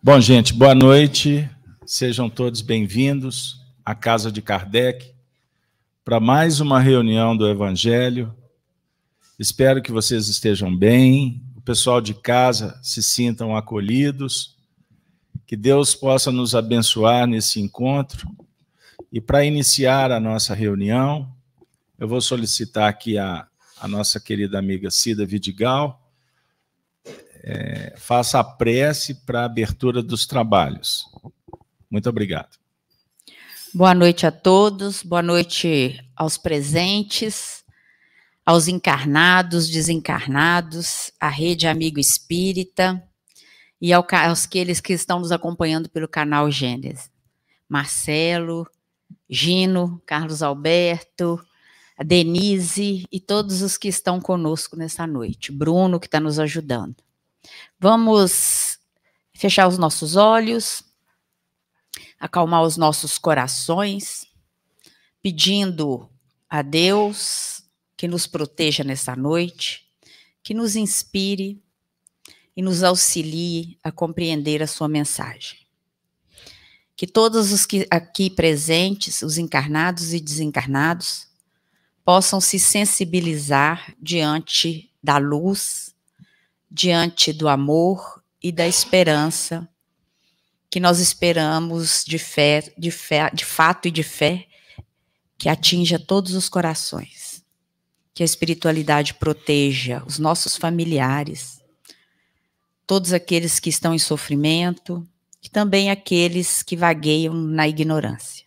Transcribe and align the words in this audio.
Bom, 0.00 0.20
gente, 0.20 0.54
boa 0.54 0.76
noite. 0.76 1.50
Sejam 1.84 2.30
todos 2.30 2.60
bem-vindos 2.60 3.60
à 3.84 3.96
Casa 3.96 4.30
de 4.30 4.40
Kardec 4.40 5.12
para 6.04 6.20
mais 6.20 6.60
uma 6.60 6.78
reunião 6.78 7.36
do 7.36 7.48
Evangelho. 7.48 8.32
Espero 9.40 9.82
que 9.82 9.90
vocês 9.90 10.28
estejam 10.28 10.74
bem, 10.74 11.42
o 11.56 11.60
pessoal 11.60 12.00
de 12.00 12.14
casa 12.14 12.78
se 12.80 13.02
sintam 13.02 13.56
acolhidos, 13.56 14.56
que 15.44 15.56
Deus 15.56 15.96
possa 15.96 16.30
nos 16.30 16.54
abençoar 16.54 17.26
nesse 17.26 17.60
encontro. 17.60 18.30
E 19.12 19.20
para 19.20 19.44
iniciar 19.44 20.12
a 20.12 20.20
nossa 20.20 20.54
reunião, 20.54 21.28
eu 21.98 22.06
vou 22.06 22.20
solicitar 22.20 22.88
aqui 22.88 23.18
a, 23.18 23.48
a 23.80 23.88
nossa 23.88 24.20
querida 24.20 24.60
amiga 24.60 24.92
Cida 24.92 25.26
Vidigal 25.26 26.07
é, 27.48 27.94
faça 27.96 28.38
a 28.38 28.44
prece 28.44 29.14
para 29.14 29.40
a 29.40 29.44
abertura 29.46 30.02
dos 30.02 30.26
trabalhos. 30.26 31.06
Muito 31.90 32.06
obrigado. 32.06 32.58
Boa 33.72 33.94
noite 33.94 34.26
a 34.26 34.30
todos, 34.30 35.02
boa 35.02 35.22
noite 35.22 35.98
aos 36.14 36.36
presentes, 36.36 37.64
aos 38.44 38.68
encarnados, 38.68 39.70
desencarnados, 39.70 41.10
à 41.18 41.28
Rede 41.28 41.66
Amigo 41.66 41.98
Espírita 41.98 43.02
e 43.80 43.94
ao, 43.94 44.06
aos 44.26 44.44
aqueles 44.44 44.78
que 44.78 44.92
estão 44.92 45.18
nos 45.18 45.32
acompanhando 45.32 45.88
pelo 45.88 46.08
canal 46.08 46.50
Gênesis. 46.50 47.10
Marcelo, 47.66 48.66
Gino, 49.28 50.02
Carlos 50.04 50.42
Alberto, 50.42 51.42
Denise 52.04 53.06
e 53.10 53.18
todos 53.18 53.62
os 53.62 53.78
que 53.78 53.88
estão 53.88 54.20
conosco 54.20 54.76
nessa 54.76 55.06
noite. 55.06 55.50
Bruno, 55.50 55.98
que 55.98 56.06
está 56.06 56.20
nos 56.20 56.38
ajudando. 56.38 57.07
Vamos 57.78 58.78
fechar 59.34 59.68
os 59.68 59.78
nossos 59.78 60.16
olhos, 60.16 60.82
acalmar 62.18 62.62
os 62.62 62.76
nossos 62.76 63.18
corações, 63.18 64.26
pedindo 65.22 66.08
a 66.48 66.62
Deus 66.62 67.62
que 67.96 68.08
nos 68.08 68.26
proteja 68.26 68.82
nessa 68.82 69.14
noite, 69.14 69.86
que 70.42 70.54
nos 70.54 70.76
inspire 70.76 71.62
e 72.56 72.62
nos 72.62 72.82
auxilie 72.82 73.78
a 73.84 73.92
compreender 73.92 74.62
a 74.62 74.66
sua 74.66 74.88
mensagem. 74.88 75.58
Que 76.96 77.06
todos 77.06 77.52
os 77.52 77.64
que 77.64 77.86
aqui 77.88 78.28
presentes, 78.28 79.22
os 79.22 79.38
encarnados 79.38 80.12
e 80.12 80.18
desencarnados, 80.18 81.28
possam 82.04 82.40
se 82.40 82.58
sensibilizar 82.58 83.94
diante 84.00 84.90
da 85.00 85.18
luz 85.18 85.87
diante 86.70 87.32
do 87.32 87.48
amor 87.48 88.22
e 88.42 88.52
da 88.52 88.66
esperança 88.66 89.68
que 90.70 90.80
nós 90.80 90.98
esperamos 90.98 92.04
de 92.06 92.18
fé, 92.18 92.72
de 92.76 92.90
fé, 92.90 93.30
de 93.32 93.44
fato 93.44 93.88
e 93.88 93.90
de 93.90 94.02
fé, 94.02 94.46
que 95.38 95.48
atinja 95.48 95.98
todos 95.98 96.34
os 96.34 96.48
corações. 96.48 97.42
Que 98.12 98.22
a 98.22 98.26
espiritualidade 98.26 99.14
proteja 99.14 100.02
os 100.04 100.18
nossos 100.18 100.56
familiares, 100.56 101.62
todos 102.86 103.12
aqueles 103.12 103.60
que 103.60 103.70
estão 103.70 103.94
em 103.94 103.98
sofrimento 103.98 105.06
e 105.42 105.48
também 105.48 105.90
aqueles 105.90 106.62
que 106.62 106.76
vagueiam 106.76 107.32
na 107.32 107.68
ignorância. 107.68 108.44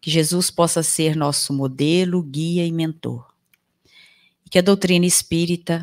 Que 0.00 0.10
Jesus 0.10 0.50
possa 0.50 0.82
ser 0.82 1.16
nosso 1.16 1.52
modelo, 1.52 2.22
guia 2.22 2.66
e 2.66 2.72
mentor. 2.72 3.32
E 4.44 4.50
que 4.50 4.58
a 4.58 4.62
doutrina 4.62 5.06
espírita 5.06 5.82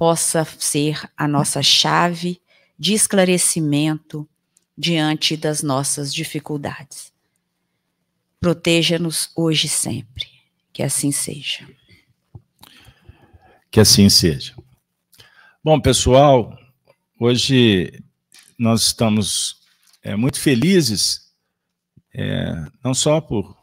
possa 0.00 0.46
ser 0.58 0.98
a 1.14 1.28
nossa 1.28 1.62
chave 1.62 2.40
de 2.78 2.94
esclarecimento 2.94 4.26
diante 4.74 5.36
das 5.36 5.62
nossas 5.62 6.14
dificuldades. 6.14 7.12
Proteja-nos 8.40 9.30
hoje 9.36 9.66
e 9.66 9.68
sempre. 9.68 10.26
Que 10.72 10.82
assim 10.82 11.12
seja. 11.12 11.68
Que 13.70 13.78
assim 13.78 14.08
seja. 14.08 14.54
Bom, 15.62 15.78
pessoal, 15.78 16.58
hoje 17.18 18.02
nós 18.58 18.86
estamos 18.86 19.60
é, 20.02 20.16
muito 20.16 20.40
felizes, 20.40 21.30
é, 22.14 22.54
não 22.82 22.94
só 22.94 23.20
por, 23.20 23.54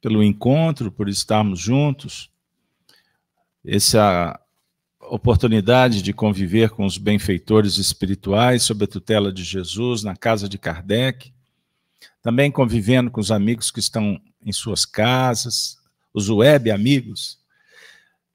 pelo 0.00 0.22
encontro, 0.22 0.90
por 0.90 1.10
estarmos 1.10 1.60
juntos, 1.60 2.30
essa 3.62 4.40
oportunidade 5.08 6.02
de 6.02 6.12
conviver 6.12 6.70
com 6.70 6.84
os 6.84 6.98
benfeitores 6.98 7.78
espirituais 7.78 8.62
sob 8.62 8.84
a 8.84 8.88
tutela 8.88 9.32
de 9.32 9.44
Jesus 9.44 10.02
na 10.02 10.16
casa 10.16 10.48
de 10.48 10.58
Kardec, 10.58 11.32
também 12.22 12.50
convivendo 12.50 13.10
com 13.10 13.20
os 13.20 13.30
amigos 13.30 13.70
que 13.70 13.80
estão 13.80 14.20
em 14.44 14.52
suas 14.52 14.84
casas, 14.84 15.76
os 16.12 16.28
web 16.28 16.70
amigos. 16.70 17.38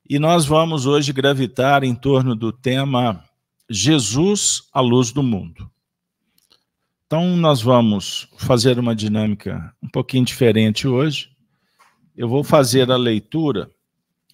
E 0.08 0.20
nós 0.20 0.46
vamos 0.46 0.86
hoje 0.86 1.14
gravitar 1.14 1.84
em 1.84 1.96
torno 1.96 2.36
do 2.36 2.52
tema 2.52 3.24
Jesus, 3.70 4.64
a 4.74 4.82
luz 4.82 5.12
do 5.12 5.22
mundo. 5.22 5.70
Então, 7.06 7.36
nós 7.38 7.62
vamos 7.62 8.28
fazer 8.38 8.78
uma 8.78 8.96
dinâmica 8.96 9.74
um 9.82 9.88
pouquinho 9.88 10.26
diferente 10.26 10.88
hoje. 10.88 11.30
Eu 12.16 12.28
vou 12.28 12.44
fazer 12.44 12.92
a 12.92 12.98
leitura 12.98 13.70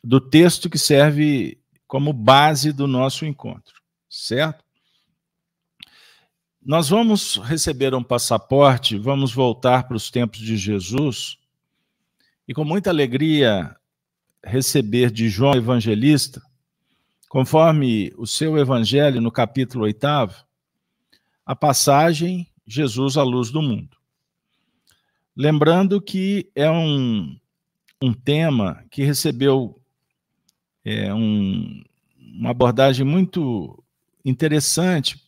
do 0.04 0.20
texto 0.20 0.70
que 0.70 0.78
serve 0.78 1.58
como 1.88 2.12
base 2.14 2.72
do 2.72 2.88
nosso 2.88 3.26
encontro, 3.26 3.82
certo? 4.10 4.64
Nós 6.62 6.90
vamos 6.90 7.38
receber 7.38 7.94
um 7.94 8.04
passaporte, 8.04 8.98
vamos 8.98 9.32
voltar 9.32 9.88
para 9.88 9.96
os 9.96 10.10
tempos 10.10 10.40
de 10.40 10.58
Jesus 10.58 11.38
e 12.48 12.54
com 12.54 12.64
muita 12.64 12.90
alegria 12.90 13.76
receber 14.44 15.12
de 15.12 15.30
João 15.30 15.56
Evangelista, 15.56 16.42
conforme 17.30 18.14
o 18.18 18.26
seu 18.26 18.58
evangelho 18.58 19.20
no 19.20 19.32
capítulo 19.32 19.84
8, 19.84 20.06
a 21.46 21.56
passagem 21.56 22.48
Jesus, 22.66 23.18
a 23.18 23.24
luz 23.24 23.52
do 23.52 23.62
mundo. 23.62 23.96
Lembrando 25.36 26.02
que 26.02 26.50
é 26.56 26.70
um, 26.70 27.38
um 28.02 28.14
tema 28.14 28.84
que 28.90 29.04
recebeu 29.04 29.80
é, 30.86 31.12
um, 31.12 31.84
uma 32.20 32.52
abordagem 32.52 33.04
muito 33.04 33.84
interessante 34.24 35.20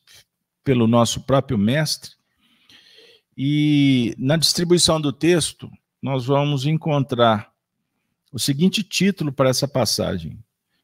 pelo 0.64 0.86
nosso 0.86 1.22
próprio 1.22 1.58
mestre. 1.58 2.12
E 3.36 4.14
na 4.18 4.38
distribuição 4.38 5.02
do 5.02 5.12
texto, 5.12 5.70
nós 6.02 6.26
vamos 6.26 6.66
encontrar 6.66 7.52
o 8.32 8.38
seguinte 8.38 8.84
título 8.84 9.32
para 9.32 9.50
essa 9.50 9.68
passagem, 9.68 10.38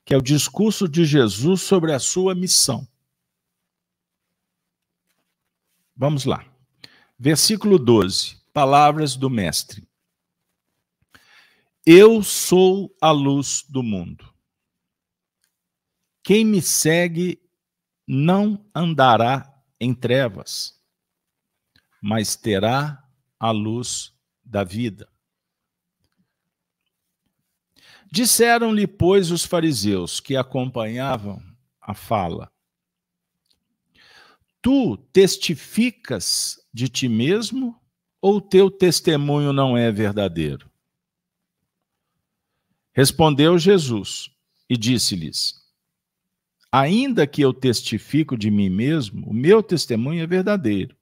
que 0.03 0.13
é 0.13 0.17
o 0.17 0.21
discurso 0.21 0.87
de 0.87 1.05
Jesus 1.05 1.61
sobre 1.61 1.93
a 1.93 1.99
sua 1.99 2.33
missão. 2.33 2.87
Vamos 5.95 6.25
lá. 6.25 6.45
Versículo 7.17 7.77
12. 7.77 8.37
Palavras 8.51 9.15
do 9.15 9.29
mestre. 9.29 9.87
Eu 11.85 12.23
sou 12.23 12.95
a 13.01 13.11
luz 13.11 13.63
do 13.67 13.83
mundo. 13.83 14.32
Quem 16.23 16.45
me 16.45 16.61
segue 16.61 17.41
não 18.07 18.65
andará 18.73 19.61
em 19.79 19.93
trevas, 19.93 20.81
mas 22.01 22.37
terá 22.37 23.05
a 23.37 23.51
luz 23.51 24.13
da 24.43 24.63
vida. 24.63 25.09
Disseram-lhe, 28.09 28.87
pois, 28.87 29.31
os 29.31 29.43
fariseus 29.43 30.19
que 30.19 30.37
acompanhavam 30.37 31.43
a 31.81 31.93
fala: 31.93 32.49
Tu 34.61 34.95
testificas 35.11 36.57
de 36.73 36.87
ti 36.87 37.09
mesmo 37.09 37.77
ou 38.21 38.39
teu 38.39 38.71
testemunho 38.71 39.51
não 39.51 39.75
é 39.75 39.91
verdadeiro? 39.91 40.71
Respondeu 42.93 43.57
Jesus 43.57 44.29
e 44.69 44.77
disse-lhes: 44.77 45.62
Ainda 46.75 47.27
que 47.27 47.39
eu 47.39 47.53
testifico 47.53 48.35
de 48.35 48.49
mim 48.49 48.67
mesmo, 48.67 49.29
o 49.29 49.31
meu 49.31 49.61
testemunho 49.61 50.23
é 50.23 50.25
verdadeiro, 50.25 50.97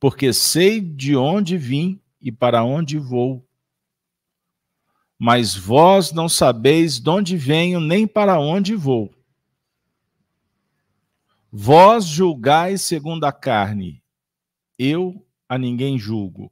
porque 0.00 0.32
sei 0.32 0.80
de 0.80 1.14
onde 1.14 1.58
vim 1.58 2.00
e 2.18 2.32
para 2.32 2.64
onde 2.64 2.98
vou. 2.98 3.46
Mas 5.18 5.54
vós 5.54 6.12
não 6.12 6.30
sabeis 6.30 6.98
de 6.98 7.10
onde 7.10 7.36
venho 7.36 7.78
nem 7.78 8.06
para 8.06 8.40
onde 8.40 8.74
vou. 8.74 9.14
Vós 11.52 12.06
julgais 12.06 12.80
segundo 12.80 13.24
a 13.24 13.32
carne, 13.32 14.02
eu 14.78 15.22
a 15.46 15.58
ninguém 15.58 15.98
julgo. 15.98 16.50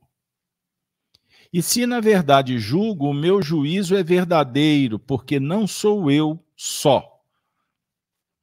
E 1.50 1.62
se 1.62 1.86
na 1.86 1.98
verdade 1.98 2.58
julgo, 2.58 3.08
o 3.08 3.14
meu 3.14 3.40
juízo 3.40 3.96
é 3.96 4.02
verdadeiro, 4.02 4.98
porque 4.98 5.40
não 5.40 5.66
sou 5.66 6.10
eu 6.10 6.38
só 6.54 7.11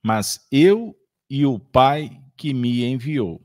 mas 0.03 0.45
eu 0.51 0.95
e 1.29 1.45
o 1.45 1.59
Pai 1.59 2.21
que 2.35 2.53
me 2.53 2.83
enviou. 2.83 3.41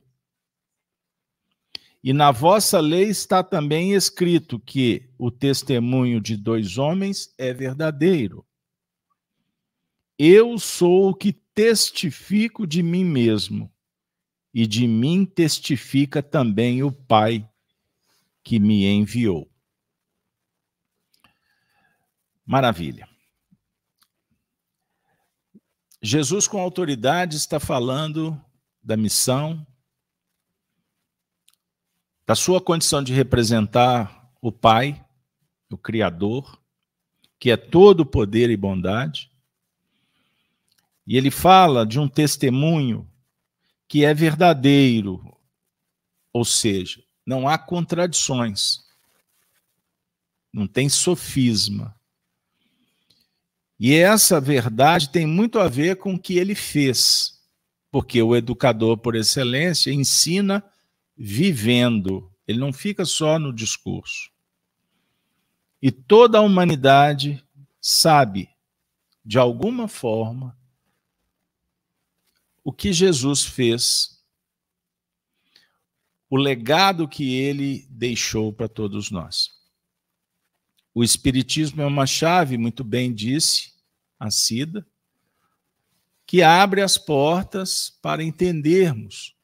E 2.03 2.13
na 2.13 2.31
vossa 2.31 2.81
lei 2.81 3.05
está 3.05 3.43
também 3.43 3.95
escrito 3.95 4.61
que 4.61 5.09
o 5.19 5.31
testemunho 5.31 6.21
de 6.21 6.37
dois 6.37 6.77
homens 6.77 7.33
é 7.39 7.53
verdadeiro. 7.53 8.47
Eu 10.19 10.59
sou 10.59 11.09
o 11.09 11.15
que 11.15 11.33
testifico 11.33 12.67
de 12.67 12.83
mim 12.83 13.05
mesmo, 13.05 13.73
e 14.53 14.67
de 14.67 14.87
mim 14.87 15.25
testifica 15.25 16.23
também 16.23 16.83
o 16.83 16.93
Pai 16.93 17.49
que 18.43 18.61
me 18.61 18.85
enviou. 18.85 19.51
Maravilha. 22.45 23.14
Jesus, 26.07 26.47
com 26.47 26.61
autoridade, 26.61 27.35
está 27.35 27.59
falando 27.59 28.39
da 28.83 28.95
missão, 28.95 29.67
da 32.27 32.35
sua 32.35 32.61
condição 32.61 33.03
de 33.03 33.15
representar 33.15 34.31
o 34.39 34.53
Pai, 34.53 35.03
o 35.73 35.79
Criador, 35.79 36.61
que 37.39 37.51
é 37.51 37.57
todo 37.57 38.05
poder 38.05 38.51
e 38.51 38.57
bondade. 38.57 39.31
E 41.07 41.17
ele 41.17 41.31
fala 41.31 41.87
de 41.87 41.99
um 41.99 42.07
testemunho 42.07 43.11
que 43.89 44.05
é 44.05 44.13
verdadeiro, 44.13 45.35
ou 46.35 46.45
seja, 46.45 47.03
não 47.25 47.49
há 47.49 47.57
contradições, 47.57 48.81
não 50.53 50.67
tem 50.67 50.87
sofisma. 50.91 51.94
E 53.79 53.95
essa 53.95 54.41
verdade 54.41 55.11
tem 55.11 55.27
muito 55.27 55.59
a 55.59 55.69
ver 55.69 55.97
com 55.97 56.15
o 56.15 56.19
que 56.19 56.39
ele 56.39 56.55
fez, 56.55 57.41
porque 57.91 58.23
o 58.23 58.37
educador 58.37 58.97
por 58.99 59.17
excelência 59.17 59.93
ensina 59.93 60.65
vivendo, 61.17 62.31
ele 62.47 62.59
não 62.59 62.73
fica 62.73 63.05
só 63.05 63.39
no 63.39 63.53
discurso. 63.53 64.31
E 65.83 65.91
toda 65.91 66.39
a 66.39 66.41
humanidade 66.41 67.45
sabe, 67.81 68.49
de 69.25 69.39
alguma 69.39 69.87
forma, 69.87 70.57
o 72.63 72.73
que 72.73 72.93
Jesus 72.93 73.45
fez, 73.45 74.23
o 76.31 76.37
legado 76.37 77.07
que 77.07 77.35
ele 77.35 77.87
deixou 77.91 78.53
para 78.53 78.69
todos 78.69 79.11
nós. 79.11 79.54
O 80.95 81.03
Espiritismo 81.03 81.83
é 81.83 81.87
uma 81.87 82.07
chave, 82.07 82.57
muito 82.57 82.85
bem 82.85 83.13
disse 83.13 83.75
a 84.19 84.31
Cida, 84.31 84.87
que 86.25 86.41
abre 86.41 86.81
as 86.81 86.97
portas 86.97 87.99
para 88.01 88.23
entendermos 88.23 89.35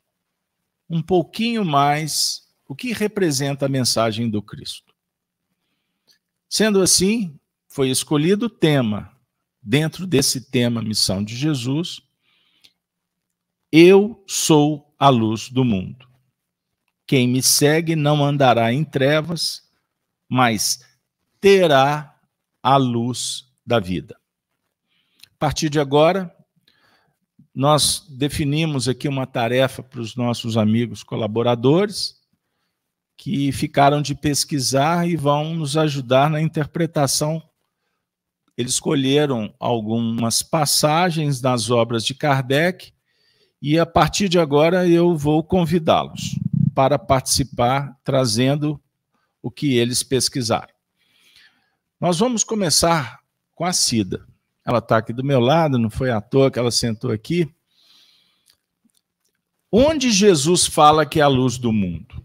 um 0.89 1.03
pouquinho 1.03 1.65
mais 1.65 2.49
o 2.67 2.75
que 2.75 2.93
representa 2.93 3.67
a 3.67 3.69
mensagem 3.69 4.31
do 4.31 4.41
Cristo. 4.41 4.95
Sendo 6.49 6.81
assim, 6.81 7.39
foi 7.69 7.91
escolhido 7.91 8.47
o 8.47 8.51
tema, 8.51 9.17
dentro 9.63 10.07
desse 10.07 10.51
tema 10.51 10.83
Missão 10.83 11.23
de 11.23 11.37
Jesus, 11.37 12.01
Eu 13.73 14.25
sou 14.27 14.93
a 14.99 15.09
luz 15.09 15.49
do 15.49 15.65
mundo. 15.65 16.09
Quem 17.07 17.29
me 17.29 17.43
segue 17.43 17.95
não 17.95 18.25
andará 18.25 18.73
em 18.73 18.85
trevas, 18.85 19.69
mas 20.29 20.81
terá 21.41 22.15
a 22.63 22.77
luz 22.77 23.47
da 23.65 23.81
vida. 23.81 24.17
A 25.27 25.39
partir 25.39 25.71
de 25.71 25.81
agora, 25.81 26.35
nós 27.55 28.07
definimos 28.09 28.89
aqui 28.89 29.09
uma 29.09 29.27
tarefa 29.27 29.83
para 29.83 30.01
os 30.01 30.15
nossos 30.15 30.57
amigos 30.57 31.03
colaboradores 31.03 32.21
que 33.17 33.53
ficaram 33.53 34.01
de 34.01 34.15
pesquisar 34.15 35.09
e 35.09 35.17
vão 35.17 35.55
nos 35.55 35.77
ajudar 35.77 36.31
na 36.31 36.41
interpretação. 36.41 37.43
Eles 38.57 38.73
escolheram 38.73 39.55
algumas 39.59 40.43
passagens 40.43 41.41
das 41.41 41.71
obras 41.71 42.05
de 42.05 42.15
Kardec 42.15 42.93
e 43.61 43.79
a 43.79 43.85
partir 43.85 44.29
de 44.29 44.39
agora 44.39 44.89
eu 44.89 45.17
vou 45.17 45.45
convidá-los 45.45 46.39
para 46.75 46.99
participar, 46.99 47.95
trazendo 48.03 48.81
o 49.43 49.51
que 49.51 49.77
eles 49.77 50.03
pesquisaram. 50.03 50.80
Nós 52.01 52.19
vamos 52.19 52.43
começar 52.43 53.21
com 53.55 53.63
a 53.63 53.75
Cida. 53.75 54.27
Ela 54.65 54.79
está 54.79 54.97
aqui 54.97 55.13
do 55.13 55.23
meu 55.23 55.39
lado, 55.39 55.79
não 55.79 55.91
foi 55.91 56.11
à 56.11 56.19
toa 56.19 56.51
que 56.51 56.59
ela 56.59 56.71
sentou 56.71 57.11
aqui. 57.11 57.47
Onde 59.71 60.11
Jesus 60.11 60.67
fala 60.67 61.05
que 61.05 61.21
é 61.21 61.23
a 61.23 61.29
luz 61.29 61.59
do 61.59 61.71
mundo? 61.71 62.25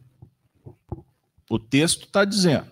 O 1.50 1.60
texto 1.60 2.06
está 2.06 2.24
dizendo. 2.24 2.72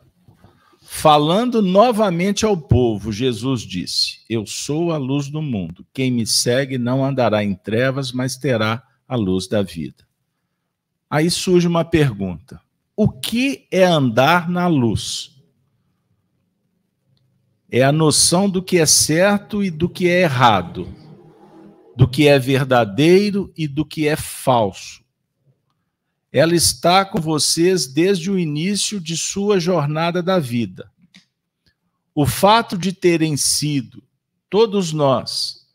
Falando 0.82 1.62
novamente 1.62 2.46
ao 2.46 2.56
povo, 2.56 3.12
Jesus 3.12 3.64
disse: 3.64 4.20
Eu 4.30 4.46
sou 4.46 4.94
a 4.94 4.98
luz 4.98 5.30
do 5.30 5.42
mundo. 5.42 5.86
Quem 5.94 6.10
me 6.10 6.26
segue 6.26 6.78
não 6.78 7.04
andará 7.04 7.44
em 7.44 7.54
trevas, 7.54 8.14
mas 8.14 8.38
terá 8.38 8.82
a 9.06 9.16
luz 9.18 9.48
da 9.48 9.62
vida. 9.62 10.08
Aí 11.10 11.30
surge 11.30 11.68
uma 11.68 11.84
pergunta: 11.84 12.62
O 12.96 13.10
que 13.10 13.68
é 13.70 13.84
andar 13.84 14.50
na 14.50 14.68
luz? 14.68 15.33
É 17.76 17.82
a 17.82 17.92
noção 17.92 18.48
do 18.48 18.62
que 18.62 18.78
é 18.78 18.86
certo 18.86 19.64
e 19.64 19.72
do 19.72 19.90
que 19.90 20.08
é 20.08 20.22
errado, 20.22 20.88
do 21.98 22.08
que 22.08 22.28
é 22.28 22.38
verdadeiro 22.38 23.52
e 23.58 23.68
do 23.68 23.84
que 23.84 24.08
é 24.08 24.16
falso. 24.16 25.04
Ela 26.32 26.54
está 26.54 27.04
com 27.04 27.20
vocês 27.20 27.88
desde 27.88 28.30
o 28.30 28.38
início 28.38 29.02
de 29.02 29.18
sua 29.18 29.60
jornada 29.60 30.22
da 30.22 30.38
vida. 30.38 30.88
O 32.14 32.28
fato 32.28 32.78
de 32.78 32.94
terem 32.94 33.36
sido, 33.36 34.04
todos 34.52 34.94
nós, 34.94 35.66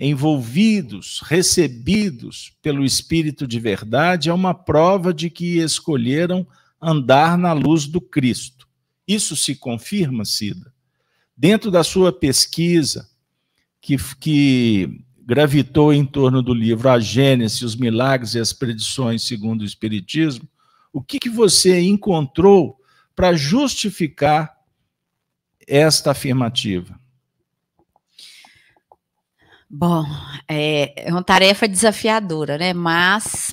envolvidos, 0.00 1.20
recebidos 1.22 2.56
pelo 2.62 2.82
Espírito 2.82 3.46
de 3.46 3.60
verdade, 3.60 4.30
é 4.30 4.32
uma 4.32 4.54
prova 4.54 5.12
de 5.12 5.28
que 5.28 5.58
escolheram 5.58 6.46
andar 6.80 7.36
na 7.36 7.52
luz 7.52 7.86
do 7.86 8.00
Cristo. 8.00 8.66
Isso 9.06 9.36
se 9.36 9.54
confirma, 9.54 10.24
Cida? 10.24 10.71
Dentro 11.42 11.72
da 11.72 11.82
sua 11.82 12.12
pesquisa, 12.12 13.10
que, 13.80 13.96
que 14.20 15.04
gravitou 15.18 15.92
em 15.92 16.06
torno 16.06 16.40
do 16.40 16.54
livro 16.54 16.88
A 16.88 17.00
Gênese, 17.00 17.64
os 17.64 17.74
Milagres 17.74 18.36
e 18.36 18.38
as 18.38 18.52
Predições 18.52 19.24
segundo 19.24 19.62
o 19.62 19.64
Espiritismo, 19.64 20.48
o 20.92 21.02
que, 21.02 21.18
que 21.18 21.28
você 21.28 21.80
encontrou 21.80 22.78
para 23.16 23.32
justificar 23.32 24.56
esta 25.66 26.12
afirmativa? 26.12 26.96
Bom, 29.68 30.04
é, 30.46 31.08
é 31.08 31.12
uma 31.12 31.24
tarefa 31.24 31.66
desafiadora, 31.66 32.56
né? 32.56 32.72
Mas 32.72 33.52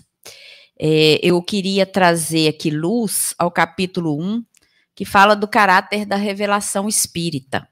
é, 0.79 1.19
eu 1.23 1.41
queria 1.41 1.87
trazer 1.87 2.49
aqui 2.49 2.69
luz 2.69 3.33
ao 3.35 3.49
capítulo 3.49 4.15
1, 4.21 4.45
que 4.93 5.05
fala 5.05 5.35
do 5.35 5.47
caráter 5.47 6.05
da 6.05 6.17
revelação 6.17 6.87
espírita. 6.87 7.67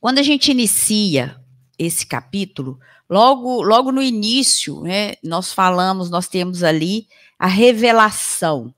Quando 0.00 0.18
a 0.18 0.22
gente 0.22 0.50
inicia 0.50 1.40
esse 1.78 2.06
capítulo, 2.06 2.78
logo, 3.08 3.62
logo 3.62 3.92
no 3.92 4.02
início, 4.02 4.80
né, 4.82 5.14
nós 5.22 5.52
falamos, 5.52 6.10
nós 6.10 6.28
temos 6.28 6.62
ali 6.62 7.06
a 7.38 7.46
revelação, 7.46 8.74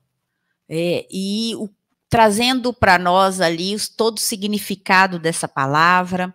é, 0.67 1.07
e 1.09 1.55
o, 1.55 1.69
trazendo 2.09 2.73
para 2.73 2.97
nós 2.99 3.41
ali 3.41 3.73
os, 3.73 3.87
todo 3.87 4.17
o 4.17 4.21
significado 4.21 5.17
dessa 5.17 5.47
palavra, 5.47 6.33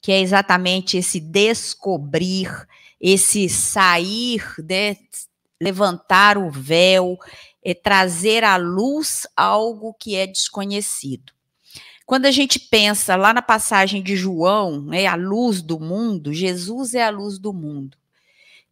que 0.00 0.12
é 0.12 0.20
exatamente 0.20 0.96
esse 0.96 1.20
descobrir, 1.20 2.50
esse 3.00 3.48
sair, 3.48 4.44
né, 4.58 4.96
levantar 5.60 6.36
o 6.36 6.50
véu, 6.50 7.16
é 7.64 7.72
trazer 7.72 8.42
à 8.42 8.56
luz 8.56 9.26
algo 9.36 9.94
que 9.94 10.16
é 10.16 10.26
desconhecido. 10.26 11.32
Quando 12.06 12.26
a 12.26 12.30
gente 12.30 12.58
pensa 12.58 13.16
lá 13.16 13.32
na 13.32 13.42
passagem 13.42 14.02
de 14.02 14.16
João, 14.16 14.82
né, 14.82 15.06
a 15.06 15.14
luz 15.14 15.62
do 15.62 15.78
mundo, 15.78 16.32
Jesus 16.32 16.94
é 16.94 17.04
a 17.04 17.10
luz 17.10 17.38
do 17.38 17.52
mundo. 17.52 17.96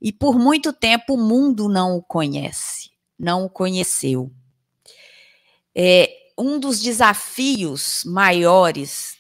E 0.01 0.13
por 0.13 0.39
muito 0.39 0.73
tempo 0.73 1.15
o 1.15 1.19
mundo 1.19 1.69
não 1.69 1.97
o 1.97 2.03
conhece, 2.03 2.91
não 3.19 3.45
o 3.45 3.51
conheceu. 3.51 4.31
É, 5.75 6.11
um 6.37 6.59
dos 6.59 6.81
desafios 6.81 8.03
maiores 8.05 9.17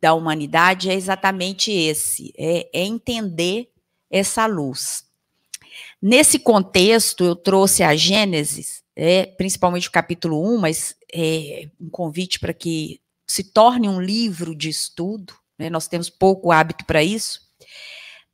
da 0.00 0.12
humanidade 0.12 0.90
é 0.90 0.94
exatamente 0.94 1.70
esse: 1.70 2.32
é, 2.36 2.68
é 2.72 2.84
entender 2.84 3.70
essa 4.10 4.44
luz. 4.46 5.04
Nesse 6.00 6.38
contexto, 6.38 7.24
eu 7.24 7.34
trouxe 7.34 7.82
a 7.82 7.96
Gênesis, 7.96 8.82
é, 8.94 9.26
principalmente 9.26 9.88
o 9.88 9.92
capítulo 9.92 10.54
1, 10.54 10.58
mas 10.58 10.96
é 11.12 11.68
um 11.80 11.88
convite 11.88 12.38
para 12.38 12.52
que 12.52 13.00
se 13.26 13.44
torne 13.44 13.88
um 13.88 14.00
livro 14.00 14.54
de 14.54 14.68
estudo, 14.68 15.34
né? 15.58 15.70
nós 15.70 15.88
temos 15.88 16.10
pouco 16.10 16.52
hábito 16.52 16.84
para 16.84 17.02
isso, 17.02 17.40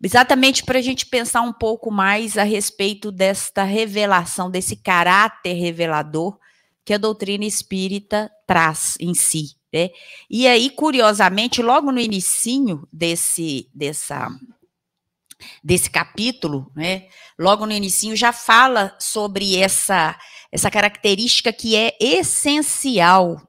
exatamente 0.03 0.65
para 0.65 0.79
a 0.79 0.83
gente 0.83 1.07
pensar 1.07 1.43
um 1.43 1.53
pouco 1.53 1.91
mais 1.91 2.37
a 2.37 2.43
respeito 2.43 3.13
desta 3.13 3.63
revelação, 3.63 4.51
desse 4.51 4.77
caráter 4.77 5.53
revelador 5.53 6.39
que 6.85 6.95
a 6.95 6.99
doutrina 6.99 7.45
espírita 7.45 8.31
traz 8.47 8.97
em 8.99 9.15
si. 9.15 9.55
Né? 9.73 9.91
E 10.29 10.49
aí, 10.49 10.71
curiosamente, 10.71 11.63
logo 11.63 11.93
no 11.93 12.01
inicinho 12.01 12.89
desse, 12.93 13.71
dessa, 13.73 14.29
desse 15.63 15.89
capítulo, 15.91 16.71
né, 16.75 17.07
logo 17.39 17.67
no 17.67 17.73
inicinho, 17.73 18.17
já 18.17 18.33
fala 18.33 18.97
sobre 18.99 19.57
essa, 19.57 20.19
essa 20.51 20.71
característica 20.71 21.53
que 21.53 21.77
é 21.77 21.97
essencial 22.01 23.41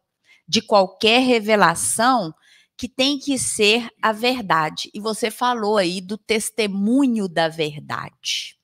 de 0.51 0.61
qualquer 0.61 1.21
revelação, 1.21 2.33
que 2.75 2.89
tem 2.89 3.17
que 3.17 3.39
ser 3.39 3.87
a 4.01 4.11
verdade. 4.11 4.91
E 4.93 4.99
você 4.99 5.31
falou 5.31 5.77
aí 5.77 6.01
do 6.01 6.17
testemunho 6.17 7.29
da 7.29 7.47
verdade. 7.47 8.57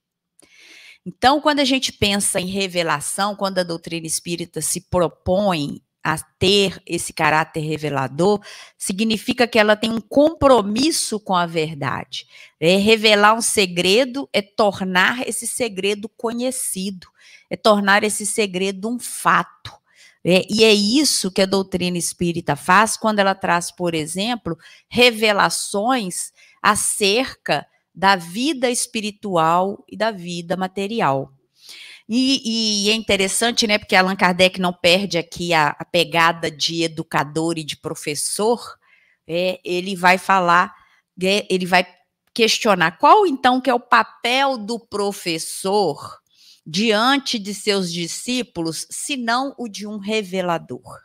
Então, 1.05 1.39
quando 1.39 1.61
a 1.61 1.63
gente 1.63 1.93
pensa 1.93 2.41
em 2.41 2.47
revelação, 2.47 3.37
quando 3.37 3.59
a 3.59 3.63
doutrina 3.63 4.05
espírita 4.05 4.59
se 4.59 4.81
propõe 4.89 5.81
a 6.03 6.17
ter 6.37 6.77
esse 6.85 7.13
caráter 7.13 7.61
revelador, 7.61 8.41
significa 8.77 9.47
que 9.47 9.57
ela 9.57 9.77
tem 9.77 9.89
um 9.89 10.01
compromisso 10.01 11.21
com 11.21 11.33
a 11.33 11.45
verdade. 11.45 12.27
É 12.59 12.75
revelar 12.75 13.33
um 13.33 13.41
segredo 13.41 14.27
é 14.33 14.41
tornar 14.41 15.25
esse 15.25 15.47
segredo 15.47 16.09
conhecido, 16.09 17.07
é 17.49 17.55
tornar 17.55 18.03
esse 18.03 18.25
segredo 18.25 18.89
um 18.89 18.99
fato. 18.99 19.86
É, 20.29 20.45
e 20.49 20.65
é 20.65 20.73
isso 20.73 21.31
que 21.31 21.41
a 21.41 21.45
doutrina 21.45 21.97
espírita 21.97 22.57
faz 22.57 22.97
quando 22.97 23.19
ela 23.19 23.33
traz, 23.33 23.71
por 23.71 23.95
exemplo, 23.95 24.57
revelações 24.89 26.33
acerca 26.61 27.65
da 27.95 28.17
vida 28.17 28.69
espiritual 28.69 29.85
e 29.87 29.95
da 29.95 30.11
vida 30.11 30.57
material. 30.57 31.31
E, 32.09 32.87
e, 32.87 32.89
é 32.89 32.93
interessante, 32.93 33.65
né, 33.65 33.77
porque 33.77 33.95
Allan 33.95 34.17
Kardec 34.17 34.59
não 34.59 34.73
perde 34.73 35.17
aqui 35.17 35.53
a, 35.53 35.69
a 35.79 35.85
pegada 35.85 36.51
de 36.51 36.83
educador 36.83 37.57
e 37.57 37.63
de 37.63 37.77
professor, 37.77 38.59
é, 39.25 39.61
ele 39.63 39.95
vai 39.95 40.17
falar, 40.17 40.75
é, 41.23 41.47
ele 41.49 41.65
vai 41.65 41.87
questionar 42.33 42.97
qual 42.97 43.25
então 43.25 43.61
que 43.61 43.69
é 43.69 43.73
o 43.73 43.79
papel 43.79 44.57
do 44.57 44.77
professor 44.77 46.19
diante 46.69 47.39
de 47.39 47.53
seus 47.53 47.93
discípulos, 47.93 48.85
se 48.89 49.15
não 49.15 49.55
o 49.57 49.69
de 49.69 49.87
um 49.87 49.97
revelador. 49.97 51.01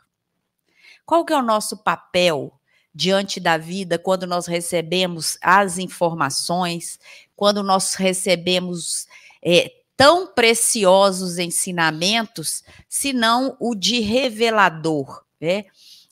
Qual 1.05 1.23
que 1.23 1.31
é 1.31 1.37
o 1.37 1.41
nosso 1.41 1.77
papel 1.77 2.59
diante 2.93 3.39
da 3.39 3.57
vida 3.57 3.97
quando 3.97 4.27
nós 4.27 4.45
recebemos 4.45 5.37
as 5.41 5.77
informações, 5.77 6.99
quando 7.33 7.63
nós 7.63 7.93
recebemos 7.93 9.07
é, 9.41 9.71
tão 9.95 10.27
preciosos 10.27 11.39
ensinamentos, 11.39 12.61
senão 12.89 13.55
o 13.57 13.73
de 13.73 14.01
revelador, 14.01 15.23
né? 15.39 15.65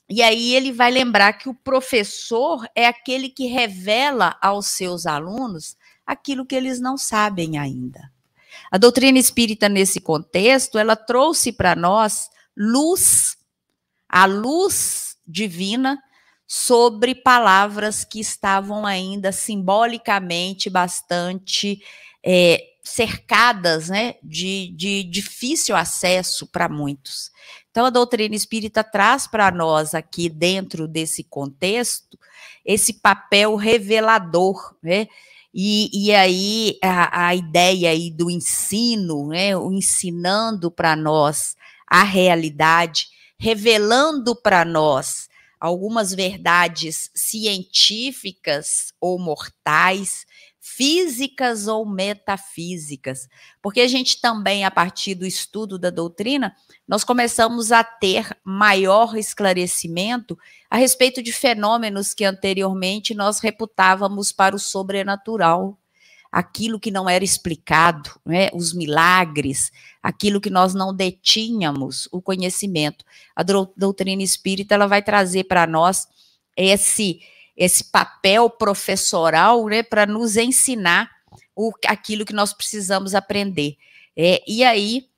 E 0.08 0.22
aí 0.22 0.54
ele 0.54 0.72
vai 0.72 0.90
lembrar 0.90 1.34
que 1.34 1.48
o 1.48 1.54
professor 1.54 2.66
é 2.74 2.86
aquele 2.86 3.28
que 3.28 3.46
revela 3.46 4.36
aos 4.40 4.66
seus 4.66 5.06
alunos 5.06 5.76
aquilo 6.06 6.44
que 6.44 6.54
eles 6.54 6.80
não 6.80 6.98
sabem 6.98 7.58
ainda. 7.58 8.10
A 8.72 8.78
doutrina 8.78 9.18
espírita 9.18 9.68
nesse 9.68 10.00
contexto, 10.00 10.78
ela 10.78 10.96
trouxe 10.96 11.52
para 11.52 11.76
nós 11.76 12.30
luz, 12.56 13.36
a 14.08 14.24
luz 14.24 15.14
divina 15.26 16.02
sobre 16.46 17.14
palavras 17.14 18.02
que 18.02 18.18
estavam 18.18 18.86
ainda 18.86 19.30
simbolicamente 19.30 20.70
bastante 20.70 21.82
é, 22.24 22.64
cercadas 22.82 23.90
né, 23.90 24.14
de, 24.22 24.72
de 24.74 25.02
difícil 25.02 25.76
acesso 25.76 26.46
para 26.46 26.66
muitos. 26.66 27.30
Então, 27.70 27.84
a 27.84 27.90
doutrina 27.90 28.34
espírita 28.34 28.82
traz 28.82 29.26
para 29.26 29.50
nós 29.50 29.94
aqui, 29.94 30.30
dentro 30.30 30.88
desse 30.88 31.22
contexto, 31.22 32.18
esse 32.64 32.94
papel 32.94 33.54
revelador, 33.54 34.74
né? 34.82 35.08
E, 35.54 35.90
e 35.92 36.14
aí 36.14 36.78
a, 36.82 37.28
a 37.28 37.34
ideia 37.34 37.90
aí 37.90 38.10
do 38.10 38.30
ensino, 38.30 39.28
né? 39.28 39.56
O 39.56 39.72
ensinando 39.72 40.70
para 40.70 40.96
nós 40.96 41.54
a 41.86 42.02
realidade, 42.02 43.08
revelando 43.38 44.34
para 44.34 44.64
nós 44.64 45.28
algumas 45.60 46.12
verdades 46.12 47.10
científicas 47.14 48.92
ou 49.00 49.18
mortais, 49.18 50.24
físicas 50.64 51.66
ou 51.66 51.84
metafísicas, 51.84 53.28
porque 53.60 53.80
a 53.80 53.88
gente 53.88 54.20
também, 54.20 54.64
a 54.64 54.70
partir 54.70 55.16
do 55.16 55.26
estudo 55.26 55.76
da 55.76 55.90
doutrina, 55.90 56.54
nós 56.86 57.02
começamos 57.02 57.72
a 57.72 57.82
ter 57.82 58.30
maior 58.44 59.16
esclarecimento 59.16 60.38
a 60.70 60.76
respeito 60.76 61.20
de 61.20 61.32
fenômenos 61.32 62.14
que 62.14 62.24
anteriormente 62.24 63.12
nós 63.12 63.40
reputávamos 63.40 64.30
para 64.30 64.54
o 64.54 64.58
sobrenatural, 64.58 65.76
aquilo 66.30 66.78
que 66.78 66.92
não 66.92 67.10
era 67.10 67.24
explicado, 67.24 68.10
né, 68.24 68.48
os 68.54 68.72
milagres, 68.72 69.72
aquilo 70.00 70.40
que 70.40 70.48
nós 70.48 70.74
não 70.74 70.94
detínhamos 70.94 72.08
o 72.12 72.22
conhecimento. 72.22 73.04
A 73.34 73.42
doutrina 73.42 74.22
espírita 74.22 74.76
ela 74.76 74.86
vai 74.86 75.02
trazer 75.02 75.42
para 75.44 75.66
nós 75.66 76.06
esse 76.56 77.20
esse 77.56 77.84
papel 77.84 78.48
professoral 78.48 79.66
né, 79.66 79.82
para 79.82 80.06
nos 80.06 80.36
ensinar 80.36 81.10
o, 81.54 81.72
aquilo 81.86 82.24
que 82.24 82.32
nós 82.32 82.52
precisamos 82.52 83.14
aprender. 83.14 83.76
É, 84.16 84.42
e 84.46 84.64
aí, 84.64 85.08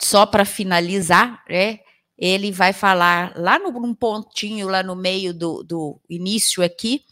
só 0.00 0.26
para 0.26 0.44
finalizar, 0.44 1.42
é, 1.48 1.80
ele 2.18 2.52
vai 2.52 2.72
falar 2.72 3.32
lá 3.36 3.58
no, 3.58 3.70
num 3.72 3.94
pontinho, 3.94 4.68
lá 4.68 4.82
no 4.82 4.94
meio 4.94 5.34
do, 5.34 5.62
do 5.62 6.00
início 6.08 6.62
aqui, 6.62 7.04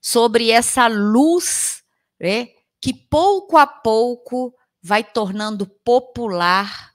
sobre 0.00 0.50
essa 0.50 0.86
luz 0.86 1.82
é, 2.20 2.48
que 2.80 2.92
pouco 2.92 3.56
a 3.56 3.66
pouco 3.66 4.54
vai 4.82 5.02
tornando 5.02 5.66
popular 5.66 6.92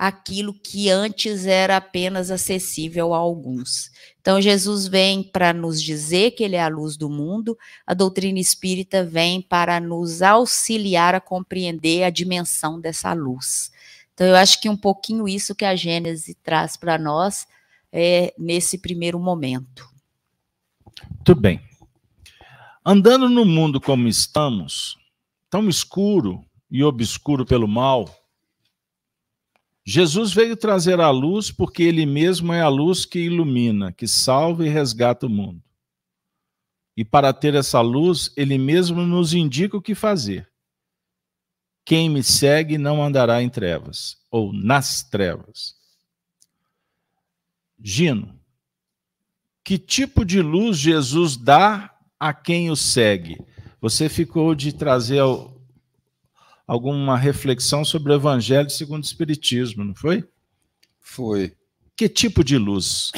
aquilo 0.00 0.54
que 0.54 0.88
antes 0.88 1.44
era 1.44 1.76
apenas 1.76 2.30
acessível 2.30 3.12
a 3.12 3.18
alguns. 3.18 3.90
Então, 4.18 4.40
Jesus 4.40 4.86
vem 4.88 5.22
para 5.22 5.52
nos 5.52 5.82
dizer 5.82 6.30
que 6.30 6.42
ele 6.42 6.56
é 6.56 6.62
a 6.62 6.68
luz 6.68 6.96
do 6.96 7.10
mundo, 7.10 7.54
a 7.86 7.92
doutrina 7.92 8.38
espírita 8.38 9.04
vem 9.04 9.42
para 9.42 9.78
nos 9.78 10.22
auxiliar 10.22 11.14
a 11.14 11.20
compreender 11.20 12.02
a 12.02 12.08
dimensão 12.08 12.80
dessa 12.80 13.12
luz. 13.12 13.70
Então, 14.14 14.26
eu 14.26 14.36
acho 14.36 14.58
que 14.62 14.70
um 14.70 14.76
pouquinho 14.76 15.28
isso 15.28 15.54
que 15.54 15.66
a 15.66 15.76
Gênese 15.76 16.34
traz 16.42 16.78
para 16.78 16.96
nós 16.96 17.46
é, 17.92 18.32
nesse 18.38 18.78
primeiro 18.78 19.20
momento. 19.20 19.86
Muito 21.10 21.34
bem. 21.34 21.60
Andando 22.82 23.28
no 23.28 23.44
mundo 23.44 23.78
como 23.78 24.08
estamos, 24.08 24.96
tão 25.50 25.68
escuro 25.68 26.42
e 26.70 26.82
obscuro 26.82 27.44
pelo 27.44 27.68
mal, 27.68 28.08
Jesus 29.92 30.32
veio 30.32 30.56
trazer 30.56 31.00
a 31.00 31.10
luz 31.10 31.50
porque 31.50 31.82
ele 31.82 32.06
mesmo 32.06 32.52
é 32.52 32.60
a 32.60 32.68
luz 32.68 33.04
que 33.04 33.18
ilumina, 33.18 33.90
que 33.90 34.06
salva 34.06 34.64
e 34.64 34.68
resgata 34.68 35.26
o 35.26 35.28
mundo. 35.28 35.60
E 36.96 37.04
para 37.04 37.32
ter 37.32 37.56
essa 37.56 37.80
luz, 37.80 38.32
ele 38.36 38.56
mesmo 38.56 39.02
nos 39.04 39.34
indica 39.34 39.76
o 39.76 39.82
que 39.82 39.92
fazer. 39.92 40.48
Quem 41.84 42.08
me 42.08 42.22
segue 42.22 42.78
não 42.78 43.02
andará 43.02 43.42
em 43.42 43.48
trevas, 43.48 44.16
ou 44.30 44.52
nas 44.52 45.02
trevas. 45.02 45.74
Gino, 47.82 48.38
que 49.64 49.76
tipo 49.76 50.24
de 50.24 50.40
luz 50.40 50.78
Jesus 50.78 51.36
dá 51.36 51.92
a 52.16 52.32
quem 52.32 52.70
o 52.70 52.76
segue? 52.76 53.44
Você 53.80 54.08
ficou 54.08 54.54
de 54.54 54.72
trazer 54.72 55.24
alguma 56.70 57.18
reflexão 57.18 57.84
sobre 57.84 58.12
o 58.12 58.14
Evangelho 58.14 58.70
segundo 58.70 59.02
o 59.02 59.04
Espiritismo, 59.06 59.84
não 59.84 59.92
foi? 59.92 60.24
Foi. 61.00 61.52
Que 61.96 62.08
tipo 62.08 62.44
de 62.44 62.56
luz? 62.56 63.10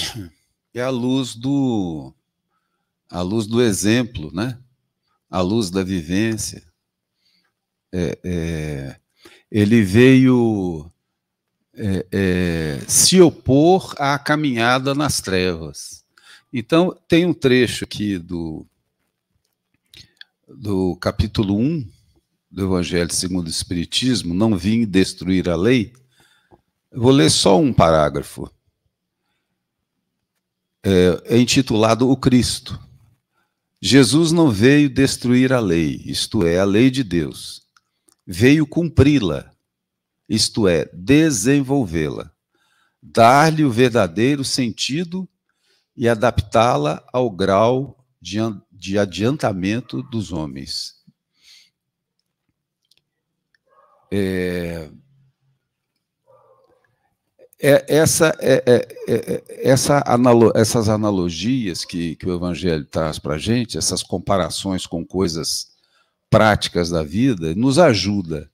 É 0.73 0.81
a 0.81 0.89
luz 0.89 1.35
do 1.35 2.15
a 3.11 3.21
luz 3.21 3.47
do 3.47 3.61
exemplo, 3.61 4.31
né? 4.33 4.59
A 5.29 5.43
luz 5.43 5.69
da 5.69 5.85
vivência. 5.85 6.63
É, 7.93 8.19
é, 8.25 8.97
ele 9.51 9.83
veio 9.83 10.91
é, 11.75 12.07
é 12.11 12.81
se 12.89 13.21
opor 13.21 13.95
à 13.99 14.19
caminhada 14.19 14.95
nas 14.95 15.21
trevas. 15.21 16.07
Então, 16.51 16.99
tem 17.07 17.27
um 17.27 17.35
trecho 17.35 17.85
aqui 17.85 18.17
do, 18.17 18.67
do 20.49 20.97
capítulo 20.97 21.59
1, 21.59 21.87
do 22.53 22.65
Evangelho 22.67 23.13
segundo 23.13 23.47
o 23.47 23.51
Espiritismo, 23.51 24.35
não 24.35 24.57
vim 24.57 24.85
destruir 24.85 25.49
a 25.49 25.57
lei, 25.57 25.95
eu 26.91 27.01
vou 27.01 27.11
ler 27.11 27.31
só 27.31 27.59
um 27.59 27.73
parágrafo. 27.73 28.51
É, 30.85 31.37
é 31.37 31.39
intitulado 31.39 32.11
O 32.11 32.17
Cristo. 32.17 32.79
Jesus 33.81 34.31
não 34.31 34.51
veio 34.51 34.91
destruir 34.91 35.53
a 35.53 35.59
lei, 35.59 36.03
isto 36.05 36.47
é, 36.47 36.59
a 36.59 36.65
lei 36.65 36.91
de 36.91 37.03
Deus. 37.03 37.63
Veio 38.27 38.67
cumpri-la, 38.67 39.51
isto 40.29 40.69
é, 40.69 40.89
desenvolvê-la, 40.93 42.31
dar-lhe 43.03 43.65
o 43.65 43.73
verdadeiro 43.73 44.45
sentido 44.45 45.29
e 45.97 46.09
adaptá-la 46.09 47.05
ao 47.13 47.29
grau 47.31 48.07
de, 48.21 48.39
de 48.71 48.99
adiantamento 48.99 50.03
dos 50.03 50.33
homens. 50.33 51.02
É, 54.15 54.91
é, 57.59 57.85
essa, 57.89 58.37
é, 58.41 58.63
é, 58.67 58.89
é 59.09 59.71
essa 59.71 60.03
analo, 60.05 60.53
essas 60.55 60.91
analogias 60.91 61.83
que, 61.83 62.15
que 62.17 62.27
o 62.27 62.35
Evangelho 62.35 62.85
traz 62.85 63.19
para 63.19 63.37
a 63.37 63.39
gente, 63.39 63.79
essas 63.79 64.03
comparações 64.03 64.87
com 64.87 65.03
coisas 65.03 65.69
práticas 66.29 66.91
da 66.91 67.03
vida, 67.03 67.55
nos 67.55 67.79
ajuda 67.79 68.51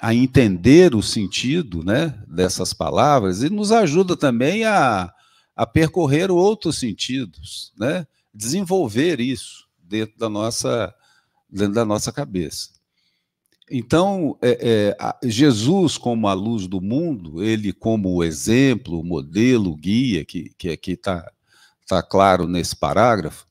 a 0.00 0.12
entender 0.12 0.96
o 0.96 1.02
sentido 1.02 1.84
né, 1.84 2.20
dessas 2.26 2.72
palavras 2.72 3.44
e 3.44 3.48
nos 3.48 3.70
ajuda 3.70 4.16
também 4.16 4.64
a, 4.64 5.12
a 5.54 5.64
percorrer 5.64 6.28
outros 6.28 6.78
sentidos, 6.78 7.72
né, 7.78 8.04
desenvolver 8.34 9.20
isso 9.20 9.68
dentro 9.78 10.18
da 10.18 10.28
nossa, 10.28 10.92
dentro 11.48 11.74
da 11.74 11.84
nossa 11.84 12.10
cabeça. 12.10 12.75
Então, 13.70 14.38
é, 14.40 14.94
é, 15.22 15.28
Jesus, 15.28 15.98
como 15.98 16.28
a 16.28 16.32
luz 16.34 16.68
do 16.68 16.80
mundo, 16.80 17.42
ele, 17.42 17.72
como 17.72 18.14
o 18.14 18.22
exemplo, 18.22 19.00
o 19.00 19.04
modelo, 19.04 19.72
o 19.72 19.76
guia, 19.76 20.24
que, 20.24 20.50
que 20.56 20.70
aqui 20.70 20.92
está 20.92 21.28
tá 21.86 22.02
claro 22.02 22.46
nesse 22.46 22.76
parágrafo, 22.76 23.46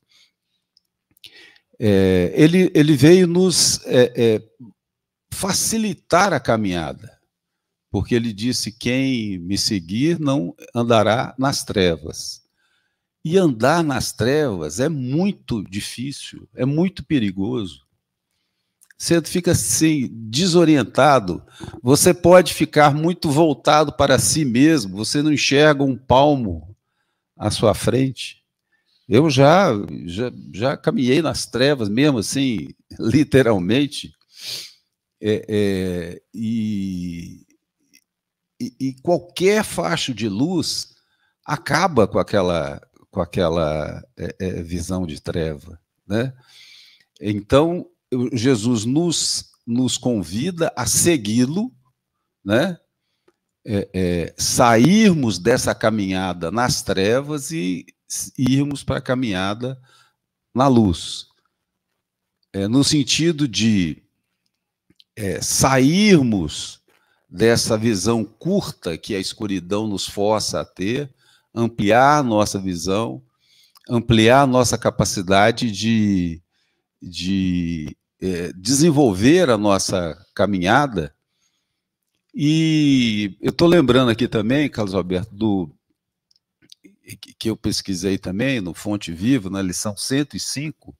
é, 1.78 2.32
ele, 2.34 2.70
ele 2.74 2.96
veio 2.96 3.26
nos 3.26 3.84
é, 3.86 4.12
é, 4.16 4.42
facilitar 5.30 6.32
a 6.32 6.40
caminhada, 6.40 7.18
porque 7.90 8.14
ele 8.14 8.32
disse: 8.32 8.72
quem 8.72 9.38
me 9.38 9.58
seguir 9.58 10.18
não 10.18 10.54
andará 10.74 11.34
nas 11.38 11.62
trevas. 11.62 12.44
E 13.22 13.36
andar 13.36 13.82
nas 13.82 14.12
trevas 14.12 14.78
é 14.80 14.88
muito 14.88 15.62
difícil, 15.64 16.48
é 16.54 16.64
muito 16.64 17.04
perigoso. 17.04 17.85
Você 18.98 19.20
fica 19.22 19.52
assim, 19.52 20.08
desorientado. 20.10 21.44
Você 21.82 22.14
pode 22.14 22.54
ficar 22.54 22.94
muito 22.94 23.30
voltado 23.30 23.92
para 23.92 24.18
si 24.18 24.44
mesmo. 24.44 24.96
Você 24.96 25.20
não 25.22 25.32
enxerga 25.32 25.84
um 25.84 25.96
palmo 25.96 26.74
à 27.36 27.50
sua 27.50 27.74
frente. 27.74 28.42
Eu 29.08 29.30
já, 29.30 29.68
já, 30.06 30.32
já 30.52 30.76
caminhei 30.76 31.20
nas 31.22 31.46
trevas, 31.46 31.88
mesmo 31.88 32.18
assim, 32.18 32.68
literalmente. 32.98 34.12
É, 35.20 35.46
é, 35.48 36.22
e, 36.34 37.46
e, 38.60 38.74
e, 38.80 38.94
qualquer 39.02 39.64
facho 39.64 40.12
de 40.12 40.28
luz 40.28 40.94
acaba 41.44 42.06
com 42.06 42.18
aquela, 42.18 42.80
com 43.10 43.20
aquela 43.20 44.02
é, 44.16 44.36
é 44.38 44.62
visão 44.62 45.06
de 45.06 45.20
treva. 45.20 45.80
Né? 46.06 46.34
Então, 47.20 47.88
Jesus 48.32 48.84
nos, 48.84 49.50
nos 49.66 49.98
convida 49.98 50.72
a 50.76 50.86
segui-lo, 50.86 51.72
né? 52.44 52.78
É, 53.68 53.88
é, 53.92 54.34
sairmos 54.38 55.40
dessa 55.40 55.74
caminhada 55.74 56.52
nas 56.52 56.82
trevas 56.82 57.50
e 57.50 57.84
irmos 58.38 58.84
para 58.84 58.98
a 58.98 59.02
caminhada 59.02 59.80
na 60.54 60.68
luz. 60.68 61.26
É, 62.52 62.68
no 62.68 62.84
sentido 62.84 63.48
de 63.48 64.02
é, 65.16 65.40
sairmos 65.42 66.80
dessa 67.28 67.76
visão 67.76 68.24
curta 68.24 68.96
que 68.96 69.14
a 69.14 69.18
escuridão 69.18 69.86
nos 69.86 70.06
força 70.06 70.60
a 70.60 70.64
ter, 70.64 71.12
ampliar 71.54 72.22
nossa 72.22 72.58
visão, 72.58 73.22
ampliar 73.88 74.46
nossa 74.46 74.78
capacidade 74.78 75.70
de, 75.70 76.40
de 77.08 77.96
é, 78.20 78.52
desenvolver 78.52 79.48
a 79.50 79.56
nossa 79.56 80.16
caminhada. 80.34 81.14
E 82.34 83.36
eu 83.40 83.50
estou 83.50 83.68
lembrando 83.68 84.10
aqui 84.10 84.28
também, 84.28 84.68
Carlos 84.68 84.94
Alberto, 84.94 85.34
do 85.34 85.70
que 87.38 87.48
eu 87.48 87.56
pesquisei 87.56 88.18
também 88.18 88.60
no 88.60 88.74
Fonte 88.74 89.12
Vivo, 89.12 89.48
na 89.48 89.62
lição 89.62 89.96
105, 89.96 90.94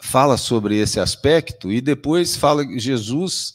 fala 0.00 0.36
sobre 0.36 0.78
esse 0.78 0.98
aspecto 0.98 1.70
e 1.70 1.80
depois 1.80 2.34
fala 2.34 2.66
que 2.66 2.78
Jesus 2.78 3.54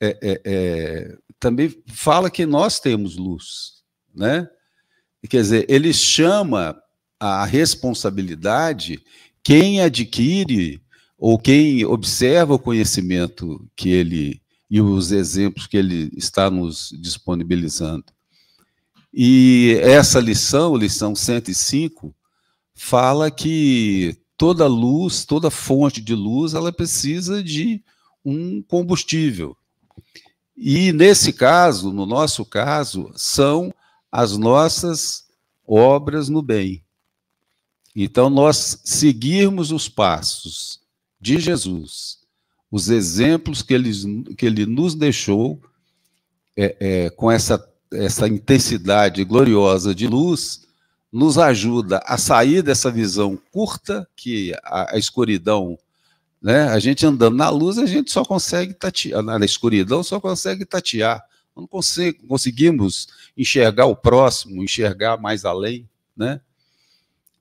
é, 0.00 0.18
é, 0.22 0.40
é, 0.44 1.18
também 1.38 1.70
fala 1.88 2.30
que 2.30 2.46
nós 2.46 2.80
temos 2.80 3.16
luz, 3.16 3.82
né? 4.14 4.48
Quer 5.28 5.42
dizer, 5.42 5.66
ele 5.68 5.92
chama 5.92 6.76
a 7.18 7.44
responsabilidade 7.44 9.02
quem 9.44 9.80
adquire 9.82 10.82
ou 11.18 11.38
quem 11.38 11.84
observa 11.84 12.54
o 12.54 12.58
conhecimento 12.58 13.68
que 13.76 13.90
ele 13.90 14.42
e 14.70 14.80
os 14.80 15.12
exemplos 15.12 15.66
que 15.66 15.76
ele 15.76 16.10
está 16.16 16.50
nos 16.50 16.92
disponibilizando. 17.00 18.06
E 19.12 19.78
essa 19.80 20.18
lição, 20.18 20.74
lição 20.74 21.14
105, 21.14 22.12
fala 22.74 23.30
que 23.30 24.16
toda 24.36 24.66
luz, 24.66 25.24
toda 25.24 25.50
fonte 25.50 26.00
de 26.00 26.14
luz, 26.14 26.54
ela 26.54 26.72
precisa 26.72 27.42
de 27.42 27.80
um 28.24 28.60
combustível. 28.62 29.56
E 30.56 30.92
nesse 30.92 31.32
caso, 31.32 31.92
no 31.92 32.06
nosso 32.06 32.44
caso, 32.44 33.12
são 33.14 33.72
as 34.10 34.36
nossas 34.36 35.24
obras 35.66 36.28
no 36.28 36.42
bem. 36.42 36.83
Então, 37.94 38.28
nós 38.28 38.80
seguirmos 38.84 39.70
os 39.70 39.88
passos 39.88 40.80
de 41.20 41.38
Jesus, 41.38 42.18
os 42.70 42.88
exemplos 42.88 43.62
que 43.62 43.72
ele, 43.72 43.92
que 44.36 44.44
ele 44.44 44.66
nos 44.66 44.94
deixou, 44.94 45.60
é, 46.56 46.76
é, 46.80 47.10
com 47.10 47.30
essa, 47.30 47.64
essa 47.92 48.26
intensidade 48.26 49.24
gloriosa 49.24 49.94
de 49.94 50.08
luz, 50.08 50.62
nos 51.12 51.38
ajuda 51.38 52.02
a 52.04 52.18
sair 52.18 52.62
dessa 52.62 52.90
visão 52.90 53.38
curta 53.52 54.08
que 54.16 54.52
a, 54.64 54.96
a 54.96 54.98
escuridão, 54.98 55.78
né? 56.42 56.64
A 56.64 56.80
gente 56.80 57.06
andando 57.06 57.36
na 57.36 57.48
luz, 57.48 57.78
a 57.78 57.86
gente 57.86 58.10
só 58.10 58.24
consegue 58.24 58.74
tatear, 58.74 59.22
na 59.22 59.44
escuridão 59.44 60.02
só 60.02 60.20
consegue 60.20 60.64
tatear. 60.64 61.24
Não 61.56 61.68
conseguimos 62.28 63.06
enxergar 63.36 63.86
o 63.86 63.94
próximo, 63.94 64.64
enxergar 64.64 65.16
mais 65.16 65.44
além, 65.44 65.88
né? 66.16 66.40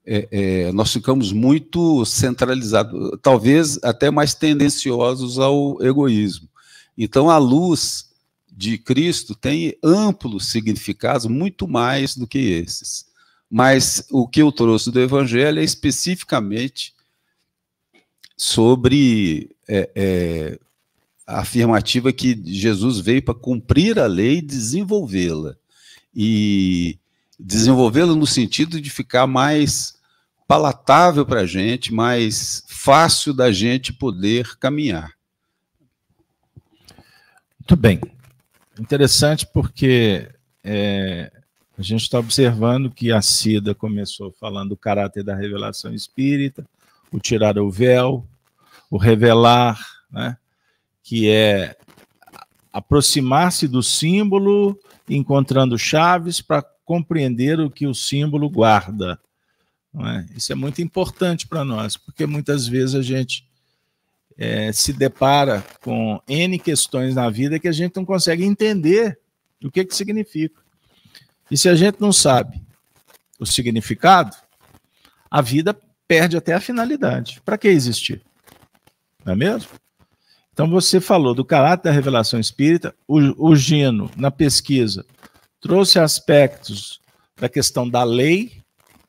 É, 0.05 0.27
é, 0.31 0.71
nós 0.71 0.91
ficamos 0.91 1.31
muito 1.31 2.05
centralizados, 2.05 3.17
talvez 3.21 3.79
até 3.83 4.11
mais 4.11 4.33
tendenciosos 4.33 5.39
ao 5.39 5.81
egoísmo. 5.81 6.49
Então, 6.97 7.29
a 7.29 7.37
luz 7.37 8.09
de 8.51 8.77
Cristo 8.77 9.33
tem 9.33 9.75
amplos 9.83 10.47
significados, 10.47 11.25
muito 11.25 11.67
mais 11.67 12.15
do 12.15 12.27
que 12.27 12.37
esses. 12.37 13.05
Mas 13.49 14.05
o 14.11 14.27
que 14.27 14.41
eu 14.41 14.51
trouxe 14.51 14.91
do 14.91 14.99
Evangelho 14.99 15.59
é 15.59 15.63
especificamente 15.63 16.93
sobre 18.35 19.55
é, 19.67 19.89
é, 19.95 20.59
a 21.25 21.39
afirmativa 21.39 22.11
que 22.11 22.39
Jesus 22.45 22.99
veio 22.99 23.21
para 23.21 23.33
cumprir 23.33 23.99
a 23.99 24.05
lei 24.05 24.37
e 24.37 24.41
desenvolvê-la. 24.41 25.55
E 26.15 26.99
desenvolvê-la 27.39 28.15
no 28.15 28.27
sentido 28.27 28.79
de 28.79 28.89
ficar 28.89 29.25
mais 29.25 29.92
palatável 30.53 31.25
para 31.25 31.41
a 31.41 31.45
gente, 31.47 31.91
mais 31.91 32.63
fácil 32.67 33.33
da 33.33 33.51
gente 33.51 33.91
poder 33.91 34.55
caminhar. 34.59 35.11
Muito 37.59 37.75
bem. 37.75 37.99
Interessante 38.79 39.47
porque 39.47 40.29
é, 40.63 41.31
a 41.75 41.81
gente 41.81 42.03
está 42.03 42.19
observando 42.19 42.91
que 42.91 43.11
a 43.11 43.19
Cida 43.19 43.73
começou 43.73 44.31
falando 44.31 44.69
do 44.69 44.77
caráter 44.77 45.23
da 45.23 45.33
revelação 45.33 45.91
espírita, 45.91 46.63
o 47.11 47.19
tirar 47.19 47.57
o 47.57 47.71
véu, 47.71 48.23
o 48.91 48.97
revelar, 48.97 49.83
né, 50.11 50.37
que 51.01 51.31
é 51.31 51.75
aproximar-se 52.71 53.67
do 53.67 53.81
símbolo, 53.81 54.79
encontrando 55.09 55.79
chaves 55.79 56.41
para 56.41 56.61
compreender 56.85 57.59
o 57.59 57.71
que 57.71 57.87
o 57.87 57.95
símbolo 57.95 58.47
guarda. 58.51 59.19
É? 59.95 60.25
Isso 60.35 60.51
é 60.51 60.55
muito 60.55 60.81
importante 60.81 61.47
para 61.47 61.63
nós, 61.63 61.95
porque 61.95 62.25
muitas 62.25 62.67
vezes 62.67 62.95
a 62.95 63.01
gente 63.01 63.47
é, 64.37 64.71
se 64.71 64.91
depara 64.91 65.63
com 65.81 66.19
N 66.27 66.57
questões 66.57 67.13
na 67.13 67.29
vida 67.29 67.59
que 67.59 67.67
a 67.67 67.71
gente 67.71 67.95
não 67.95 68.05
consegue 68.05 68.43
entender 68.43 69.19
o 69.63 69.69
que, 69.69 69.85
que 69.85 69.95
significa. 69.95 70.59
E 71.49 71.57
se 71.57 71.69
a 71.69 71.75
gente 71.75 72.01
não 72.01 72.11
sabe 72.11 72.61
o 73.39 73.45
significado, 73.45 74.35
a 75.29 75.41
vida 75.41 75.77
perde 76.07 76.37
até 76.37 76.53
a 76.53 76.59
finalidade. 76.59 77.41
Para 77.45 77.57
que 77.57 77.67
existir? 77.67 78.21
Não 79.23 79.33
é 79.33 79.35
mesmo? 79.35 79.69
Então 80.51 80.69
você 80.69 80.99
falou 80.99 81.33
do 81.33 81.45
caráter 81.45 81.85
da 81.85 81.91
revelação 81.91 82.39
espírita, 82.39 82.95
o, 83.07 83.49
o 83.49 83.55
Gino, 83.55 84.09
na 84.15 84.29
pesquisa, 84.29 85.05
trouxe 85.59 85.99
aspectos 85.99 86.99
da 87.35 87.49
questão 87.49 87.89
da 87.89 88.03
lei, 88.03 88.62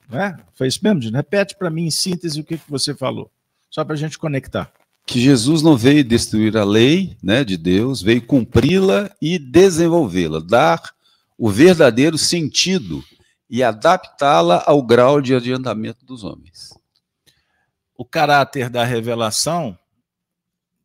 né? 0.08 0.36
Foi 0.54 0.68
isso 0.68 0.80
mesmo, 0.82 1.02
Gino? 1.02 1.16
Repete 1.16 1.56
para 1.56 1.70
mim 1.70 1.86
em 1.86 1.90
síntese 1.90 2.40
o 2.40 2.44
que, 2.44 2.58
que 2.58 2.70
você 2.70 2.94
falou, 2.94 3.30
só 3.70 3.84
para 3.84 3.94
a 3.94 3.98
gente 3.98 4.18
conectar. 4.18 4.72
Que 5.06 5.20
Jesus 5.20 5.62
não 5.62 5.76
veio 5.76 6.02
destruir 6.02 6.56
a 6.56 6.64
lei 6.64 7.16
né, 7.22 7.44
de 7.44 7.56
Deus, 7.56 8.00
veio 8.00 8.22
cumpri-la 8.22 9.10
e 9.20 9.38
desenvolvê-la, 9.38 10.40
dar 10.40 10.94
o 11.36 11.50
verdadeiro 11.50 12.16
sentido 12.16 13.04
e 13.50 13.62
adaptá-la 13.62 14.62
ao 14.66 14.82
grau 14.82 15.20
de 15.20 15.34
adiantamento 15.34 16.04
dos 16.04 16.24
homens. 16.24 16.70
O 17.96 18.04
caráter 18.04 18.70
da 18.70 18.84
revelação 18.84 19.78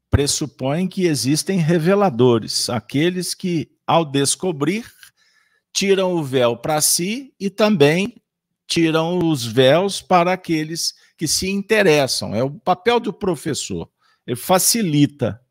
pressupõe 0.09 0.87
que 0.87 1.05
existem 1.05 1.59
reveladores, 1.59 2.69
aqueles 2.69 3.33
que, 3.33 3.71
ao 3.85 4.03
descobrir, 4.03 4.85
tiram 5.71 6.13
o 6.13 6.23
véu 6.23 6.57
para 6.57 6.81
si 6.81 7.33
e 7.39 7.49
também 7.49 8.15
tiram 8.69 9.17
os 9.17 9.43
véus 9.43 9.99
para 9.99 10.31
aqueles 10.31 10.93
que 11.17 11.27
se 11.27 11.49
interessam. 11.49 12.35
É 12.35 12.43
o 12.43 12.51
papel 12.51 12.99
do 12.99 13.11
professor, 13.11 13.89
ele 14.25 14.37
facilita. 14.37 15.41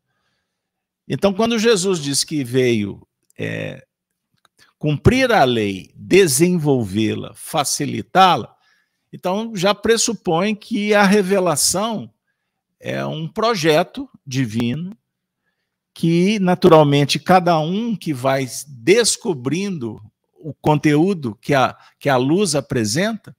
Então, 1.07 1.33
quando 1.33 1.59
Jesus 1.59 1.99
diz 1.99 2.23
que 2.23 2.43
veio 2.43 3.05
é, 3.37 3.85
cumprir 4.77 5.31
a 5.31 5.43
lei, 5.43 5.91
desenvolvê-la, 5.93 7.33
facilitá-la, 7.35 8.55
então 9.11 9.53
já 9.55 9.75
pressupõe 9.75 10.55
que 10.55 10.93
a 10.93 11.03
revelação 11.03 12.09
é 12.79 13.05
um 13.05 13.27
projeto 13.27 14.09
divino 14.25 14.97
que, 15.93 16.39
naturalmente, 16.39 17.19
cada 17.19 17.59
um 17.59 17.93
que 17.93 18.13
vai 18.13 18.47
descobrindo 18.67 20.01
o 20.39 20.53
conteúdo 20.53 21.37
que 21.41 21.53
a, 21.53 21.77
que 21.99 22.09
a 22.09 22.17
luz 22.17 22.55
apresenta, 22.55 23.35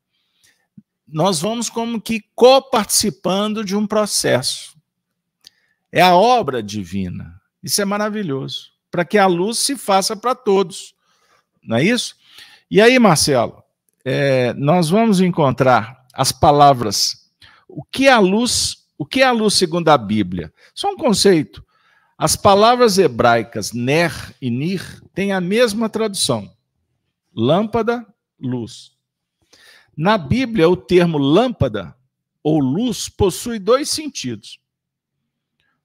nós 1.07 1.41
vamos 1.41 1.69
como 1.69 2.01
que 2.01 2.23
coparticipando 2.35 3.65
de 3.65 3.75
um 3.75 3.87
processo. 3.87 4.77
É 5.91 6.01
a 6.01 6.15
obra 6.15 6.63
divina. 6.63 7.41
Isso 7.63 7.83
é 7.83 7.85
maravilhoso. 7.85 8.71
Para 8.91 9.05
que 9.05 9.19
a 9.19 9.27
luz 9.27 9.59
se 9.59 9.77
faça 9.77 10.17
para 10.17 10.35
todos. 10.35 10.95
Não 11.63 11.77
é 11.77 11.85
isso? 11.85 12.15
E 12.71 12.81
aí, 12.81 12.99
Marcelo, 12.99 13.63
é, 14.05 14.53
nós 14.55 14.89
vamos 14.91 15.21
encontrar 15.21 16.07
as 16.15 16.31
palavras. 16.31 17.31
O 17.69 17.83
que 17.83 18.07
é 18.07 18.13
a 18.13 18.21
luz 18.21 18.81
o 19.01 19.07
que 19.07 19.23
é 19.23 19.25
a 19.25 19.33
luz 19.33 19.55
segundo 19.55 19.89
a 19.89 19.97
Bíblia? 19.97 20.53
Só 20.75 20.91
um 20.91 20.97
conceito. 20.97 21.65
As 22.19 22.37
palavras 22.37 22.99
hebraicas 22.99 23.73
ner 23.73 24.13
e 24.43 24.51
nir 24.51 25.03
têm 25.15 25.33
a 25.33 25.41
mesma 25.41 25.89
tradução: 25.89 26.55
lâmpada, 27.41 28.07
luz. 28.39 28.93
Na 29.97 30.19
Bíblia, 30.19 30.69
o 30.69 30.77
termo 30.77 31.17
lâmpada 31.17 31.97
ou 32.43 32.59
luz 32.59 33.09
possui 33.09 33.59
dois 33.59 33.89
sentidos. 33.89 34.61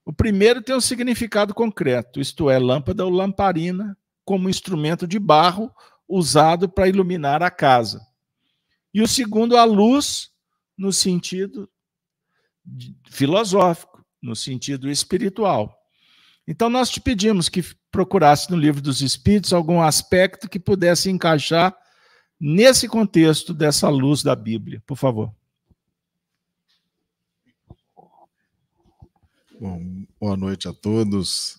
O 0.03 0.13
primeiro 0.13 0.61
tem 0.61 0.75
um 0.75 0.81
significado 0.81 1.53
concreto, 1.53 2.19
isto 2.19 2.49
é, 2.49 2.59
lâmpada 2.59 3.05
ou 3.05 3.11
lamparina, 3.11 3.97
como 4.23 4.49
instrumento 4.49 5.07
de 5.07 5.17
barro 5.17 5.71
usado 6.07 6.69
para 6.69 6.87
iluminar 6.87 7.41
a 7.41 7.49
casa. 7.49 8.05
E 8.93 9.01
o 9.01 9.07
segundo, 9.07 9.57
a 9.57 9.63
luz, 9.63 10.31
no 10.77 10.91
sentido 10.91 11.69
filosófico, 13.09 14.05
no 14.21 14.35
sentido 14.35 14.89
espiritual. 14.89 15.74
Então, 16.47 16.69
nós 16.69 16.89
te 16.89 17.01
pedimos 17.01 17.49
que 17.49 17.63
procurasse 17.91 18.51
no 18.51 18.57
livro 18.57 18.81
dos 18.81 19.01
Espíritos 19.01 19.51
algum 19.51 19.81
aspecto 19.81 20.47
que 20.47 20.59
pudesse 20.59 21.09
encaixar 21.09 21.75
nesse 22.39 22.87
contexto 22.87 23.53
dessa 23.53 23.89
luz 23.89 24.21
da 24.21 24.35
Bíblia, 24.35 24.83
por 24.85 24.95
favor. 24.95 25.33
Bom, 29.59 30.05
boa 30.19 30.35
noite 30.35 30.67
a 30.67 30.73
todos. 30.73 31.57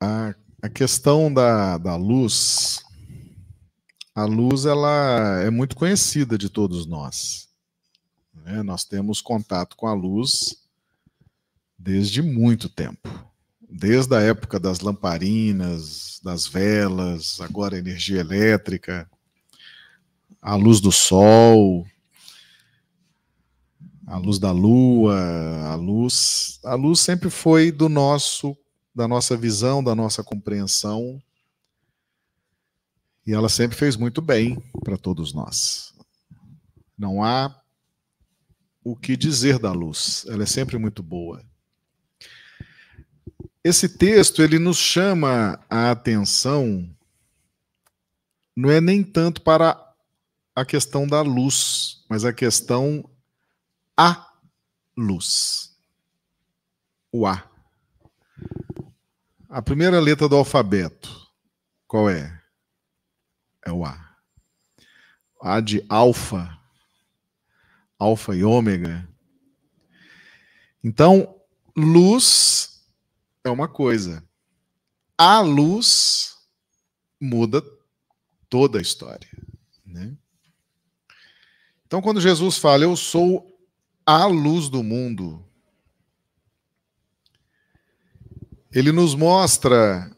A, 0.00 0.34
a 0.60 0.68
questão 0.68 1.32
da, 1.32 1.78
da 1.78 1.96
luz, 1.96 2.84
a 4.14 4.24
luz 4.24 4.66
ela 4.66 5.40
é 5.40 5.48
muito 5.50 5.76
conhecida 5.76 6.36
de 6.36 6.50
todos 6.50 6.84
nós. 6.84 7.48
Né? 8.34 8.62
Nós 8.62 8.84
temos 8.84 9.22
contato 9.22 9.76
com 9.76 9.86
a 9.86 9.94
luz 9.94 10.63
desde 11.84 12.22
muito 12.22 12.66
tempo. 12.70 13.10
Desde 13.68 14.16
a 14.16 14.20
época 14.20 14.58
das 14.58 14.80
lamparinas, 14.80 16.18
das 16.24 16.46
velas, 16.46 17.38
agora 17.42 17.78
energia 17.78 18.20
elétrica, 18.20 19.08
a 20.40 20.54
luz 20.54 20.80
do 20.80 20.90
sol, 20.90 21.86
a 24.06 24.16
luz 24.16 24.38
da 24.38 24.50
lua, 24.50 25.14
a 25.66 25.74
luz, 25.74 26.58
a 26.64 26.74
luz 26.74 27.00
sempre 27.00 27.28
foi 27.28 27.70
do 27.70 27.90
nosso, 27.90 28.56
da 28.94 29.06
nossa 29.06 29.36
visão, 29.36 29.84
da 29.84 29.94
nossa 29.94 30.24
compreensão. 30.24 31.22
E 33.26 33.34
ela 33.34 33.50
sempre 33.50 33.76
fez 33.76 33.94
muito 33.94 34.22
bem 34.22 34.58
para 34.82 34.96
todos 34.96 35.34
nós. 35.34 35.92
Não 36.96 37.22
há 37.22 37.54
o 38.82 38.96
que 38.96 39.18
dizer 39.18 39.58
da 39.58 39.72
luz. 39.72 40.24
Ela 40.28 40.44
é 40.44 40.46
sempre 40.46 40.78
muito 40.78 41.02
boa. 41.02 41.42
Esse 43.64 43.88
texto 43.88 44.42
ele 44.42 44.58
nos 44.58 44.76
chama 44.76 45.58
a 45.70 45.90
atenção 45.90 46.88
não 48.54 48.70
é 48.70 48.80
nem 48.80 49.02
tanto 49.02 49.40
para 49.40 49.92
a 50.54 50.64
questão 50.64 51.08
da 51.08 51.22
luz, 51.22 52.04
mas 52.08 52.24
a 52.24 52.32
questão 52.32 53.10
a 53.96 54.32
luz. 54.96 55.74
O 57.10 57.26
A. 57.26 57.50
A 59.48 59.60
primeira 59.60 59.98
letra 59.98 60.28
do 60.28 60.36
alfabeto, 60.36 61.10
qual 61.88 62.08
é? 62.08 62.40
É 63.66 63.72
o 63.72 63.84
A. 63.84 64.16
A 65.40 65.60
de 65.60 65.84
alfa 65.88 66.56
alfa 67.98 68.34
e 68.34 68.44
ômega. 68.44 69.08
Então, 70.82 71.40
luz 71.76 72.73
é 73.44 73.50
uma 73.50 73.68
coisa. 73.68 74.24
A 75.16 75.40
luz 75.40 76.36
muda 77.20 77.62
toda 78.48 78.78
a 78.78 78.82
história. 78.82 79.28
Né? 79.84 80.16
Então, 81.86 82.02
quando 82.02 82.20
Jesus 82.20 82.58
fala, 82.58 82.84
Eu 82.84 82.96
sou 82.96 83.46
a 84.04 84.26
luz 84.26 84.68
do 84.68 84.82
mundo, 84.82 85.46
ele 88.72 88.90
nos 88.90 89.14
mostra 89.14 90.10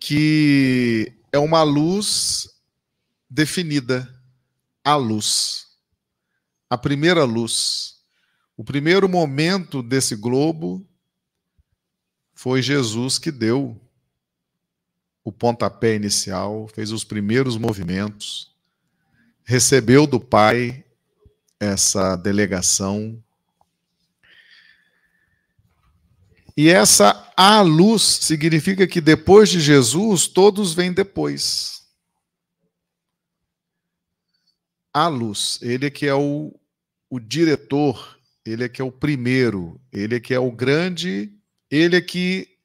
que 0.00 1.12
é 1.32 1.38
uma 1.38 1.62
luz 1.62 2.48
definida, 3.30 4.08
a 4.84 4.96
luz 4.96 5.68
a 6.70 6.76
primeira 6.76 7.24
luz. 7.24 7.96
O 8.56 8.64
primeiro 8.64 9.08
momento 9.08 9.82
desse 9.82 10.16
globo 10.16 10.86
foi 12.38 12.62
Jesus 12.62 13.18
que 13.18 13.32
deu 13.32 13.76
o 15.24 15.32
pontapé 15.32 15.96
inicial, 15.96 16.68
fez 16.68 16.92
os 16.92 17.02
primeiros 17.02 17.56
movimentos, 17.56 18.54
recebeu 19.42 20.06
do 20.06 20.20
Pai 20.20 20.84
essa 21.58 22.14
delegação. 22.14 23.20
E 26.56 26.68
essa 26.68 27.28
a 27.36 27.60
luz 27.60 28.02
significa 28.02 28.86
que 28.86 29.00
depois 29.00 29.48
de 29.48 29.58
Jesus, 29.58 30.28
todos 30.28 30.72
vêm 30.72 30.92
depois. 30.92 31.82
a 34.92 35.08
luz. 35.08 35.58
Ele 35.60 35.86
é 35.86 35.90
que 35.90 36.06
é 36.06 36.14
o, 36.14 36.54
o 37.10 37.18
diretor, 37.18 38.16
ele 38.46 38.62
é 38.62 38.68
que 38.68 38.80
é 38.80 38.84
o 38.84 38.92
primeiro, 38.92 39.80
ele 39.92 40.14
é 40.14 40.20
que 40.20 40.32
é 40.32 40.38
o 40.38 40.52
grande, 40.52 41.36
ele 41.70 41.96
é 41.96 42.00
que 42.00 42.56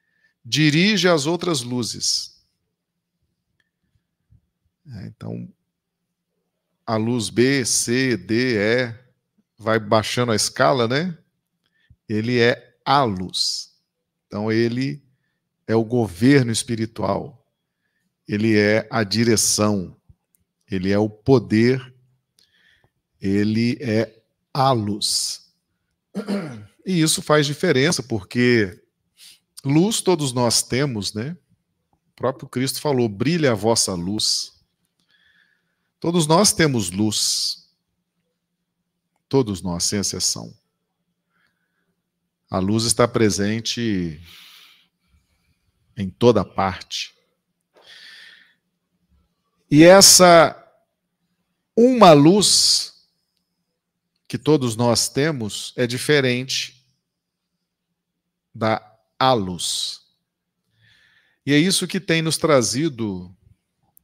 dirige 0.44 1.08
as 1.08 1.26
outras 1.26 1.62
luzes. 1.62 2.42
É, 4.86 5.08
então, 5.08 5.48
a 6.86 6.96
luz 6.96 7.30
B, 7.30 7.64
C, 7.66 8.18
D, 8.18 8.58
E, 8.58 8.94
vai 9.58 9.80
baixando 9.80 10.32
a 10.32 10.36
escala, 10.36 10.88
né? 10.88 11.18
Ele 12.08 12.40
é 12.40 12.78
a 12.86 13.04
luz. 13.04 13.74
Então, 14.28 14.52
ele 14.52 15.02
é 15.66 15.76
o 15.76 15.84
governo 15.84 16.52
espiritual, 16.52 17.48
ele 18.28 18.58
é 18.58 18.86
a 18.92 19.04
direção, 19.04 19.96
ele 20.70 20.92
é 20.92 20.98
o 21.00 21.10
poder 21.10 21.94
ele 23.24 23.78
é 23.80 24.14
a 24.54 24.74
luz. 24.74 25.50
E 26.86 27.02
isso 27.02 27.22
faz 27.22 27.46
diferença, 27.46 28.04
porque 28.04 28.83
luz 29.64 30.02
todos 30.02 30.34
nós 30.34 30.62
temos, 30.62 31.14
né? 31.14 31.38
O 31.92 32.16
próprio 32.16 32.48
Cristo 32.48 32.82
falou: 32.82 33.08
brilha 33.08 33.52
a 33.52 33.56
vossa 33.56 33.94
luz. 33.94 34.54
Todos 36.00 36.28
nós 36.28 36.52
temos 36.52 36.92
luz. 36.92 37.70
Todos 39.30 39.62
nós, 39.62 39.84
sem 39.86 40.00
exceção. 40.00 40.54
A 42.50 42.60
luz 42.60 42.84
está 42.84 43.08
presente 43.08 44.22
em 45.98 46.10
toda 46.10 46.46
parte. 46.46 47.16
E 49.72 49.84
essa 49.84 50.60
uma 51.76 52.14
luz 52.14 53.08
que 54.28 54.38
todos 54.38 54.76
nós 54.76 55.10
temos 55.10 55.74
é 55.76 55.88
diferente 55.88 56.86
da 58.54 58.93
a 59.18 59.34
luz. 59.34 60.02
E 61.46 61.54
é 61.54 61.58
isso 61.58 61.88
que 61.88 62.00
tem 62.00 62.22
nos 62.22 62.38
trazido 62.38 63.36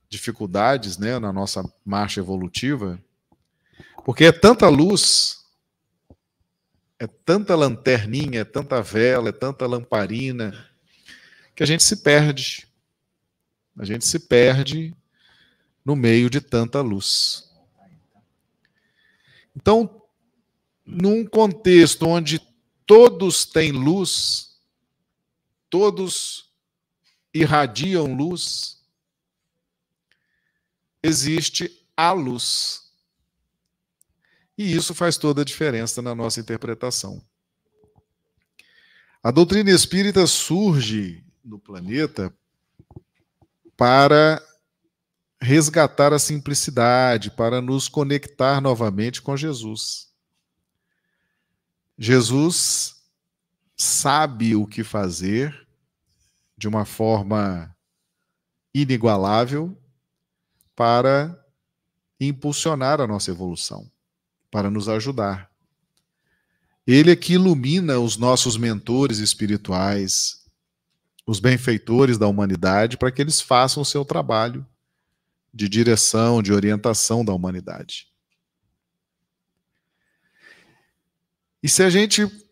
dificuldades 0.10 0.98
né, 0.98 1.20
na 1.20 1.32
nossa 1.32 1.64
marcha 1.86 2.20
evolutiva, 2.20 3.00
porque 4.04 4.26
é 4.26 4.32
tanta 4.32 4.68
luz, 4.68 5.46
é 6.98 7.08
tanta 7.08 7.56
lanterninha, 7.56 8.42
é 8.42 8.44
tanta 8.44 8.82
vela, 8.82 9.30
é 9.30 9.32
tanta 9.32 9.68
lamparina, 9.68 10.68
que 11.56 11.64
a 11.64 11.66
gente 11.66 11.84
se 11.84 11.98
perde. 11.98 12.68
A 13.78 13.86
gente 13.86 14.06
se 14.06 14.20
perde 14.20 14.94
no 15.86 15.96
meio 15.96 16.30
de 16.30 16.42
tanta 16.42 16.82
luz. 16.82 17.50
Então, 19.56 20.02
num 20.86 21.26
contexto 21.26 22.06
onde 22.06 22.42
todos 22.86 23.46
têm 23.46 23.72
luz, 23.72 24.49
todos 25.70 26.52
irradiam 27.34 28.14
luz, 28.14 28.82
existe 31.02 31.86
a 31.96 32.12
luz. 32.12 32.92
E 34.58 34.76
isso 34.76 34.94
faz 34.94 35.18
toda 35.18 35.42
a 35.42 35.46
diferença 35.46 36.02
na 36.02 36.14
nossa 36.14 36.40
interpretação. 36.40 37.24
A 39.24 39.32
doutrina 39.32 39.70
espírita 39.70 40.26
surge 40.28 41.24
no 41.44 41.60
planeta 41.60 42.34
para 43.78 44.42
resgatar 45.42 46.12
a 46.14 46.20
simplicidade, 46.20 47.32
para 47.32 47.62
nos 47.62 47.88
conectar 47.88 48.60
novamente 48.60 49.22
com 49.22 49.38
Jesus. 49.38 50.10
Jesus 51.98 52.99
sabe 53.82 54.58
o 54.58 54.68
que 54.68 54.84
fazer 54.84 55.66
de 56.58 56.68
uma 56.68 56.84
forma 56.84 57.74
inigualável 58.74 59.82
para 60.76 61.42
impulsionar 62.20 63.00
a 63.00 63.08
nossa 63.08 63.32
evolução, 63.32 63.90
para 64.52 64.70
nos 64.70 64.90
ajudar. 64.90 65.50
Ele 66.86 67.12
é 67.12 67.16
que 67.16 67.34
ilumina 67.34 68.00
os 68.00 68.18
nossos 68.18 68.58
mentores 68.58 69.20
espirituais, 69.20 70.46
os 71.26 71.40
benfeitores 71.40 72.18
da 72.18 72.28
humanidade, 72.28 72.98
para 72.98 73.12
que 73.12 73.22
eles 73.22 73.40
façam 73.40 73.82
o 73.82 73.86
seu 73.86 74.04
trabalho 74.04 74.68
de 75.54 75.70
direção, 75.70 76.44
de 76.44 76.52
orientação 76.52 77.24
da 77.24 77.34
humanidade. 77.34 78.10
E 81.64 81.70
se 81.70 81.82
a 81.82 81.90
gente 81.90 82.49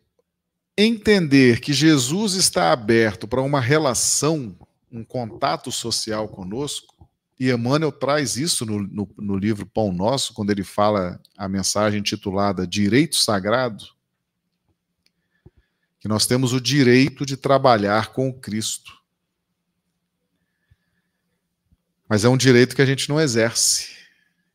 entender 0.77 1.59
que 1.59 1.73
Jesus 1.73 2.33
está 2.33 2.71
aberto 2.71 3.27
para 3.27 3.41
uma 3.41 3.59
relação, 3.59 4.55
um 4.91 5.03
contato 5.03 5.71
social 5.71 6.27
conosco, 6.27 6.95
e 7.39 7.51
Emmanuel 7.51 7.91
traz 7.91 8.35
isso 8.35 8.65
no, 8.65 8.79
no, 8.79 9.09
no, 9.17 9.37
livro 9.37 9.65
Pão 9.65 9.91
Nosso, 9.91 10.33
quando 10.33 10.49
ele 10.51 10.63
fala 10.63 11.19
a 11.35 11.47
mensagem 11.47 12.01
titulada 12.01 12.65
Direito 12.65 13.15
Sagrado, 13.15 13.85
que 15.99 16.07
nós 16.07 16.25
temos 16.25 16.53
o 16.53 16.61
direito 16.61 17.25
de 17.25 17.37
trabalhar 17.37 18.11
com 18.11 18.29
o 18.29 18.33
Cristo. 18.33 18.91
Mas 22.09 22.23
é 22.23 22.29
um 22.29 22.37
direito 22.37 22.75
que 22.75 22.81
a 22.81 22.85
gente 22.85 23.09
não 23.09 23.19
exerce. 23.19 23.97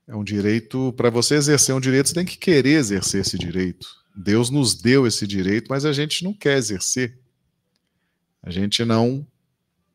É 0.06 0.16
um 0.16 0.24
direito, 0.24 0.92
para 0.94 1.10
você 1.10 1.34
exercer 1.34 1.74
um 1.74 1.80
direito, 1.80 2.08
você 2.08 2.14
tem 2.14 2.24
que 2.24 2.36
querer 2.36 2.74
exercer 2.78 3.20
esse 3.20 3.38
direito. 3.38 4.01
Deus 4.14 4.50
nos 4.50 4.74
deu 4.74 5.06
esse 5.06 5.26
direito, 5.26 5.66
mas 5.70 5.84
a 5.84 5.92
gente 5.92 6.24
não 6.24 6.34
quer 6.34 6.56
exercer. 6.58 7.18
A 8.42 8.50
gente 8.50 8.84
não 8.84 9.26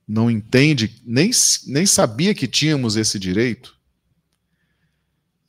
não 0.08 0.32
entende, 0.32 1.02
nem, 1.06 1.30
nem 1.66 1.86
sabia 1.86 2.34
que 2.34 2.48
tínhamos 2.48 2.96
esse 2.96 3.20
direito. 3.20 3.76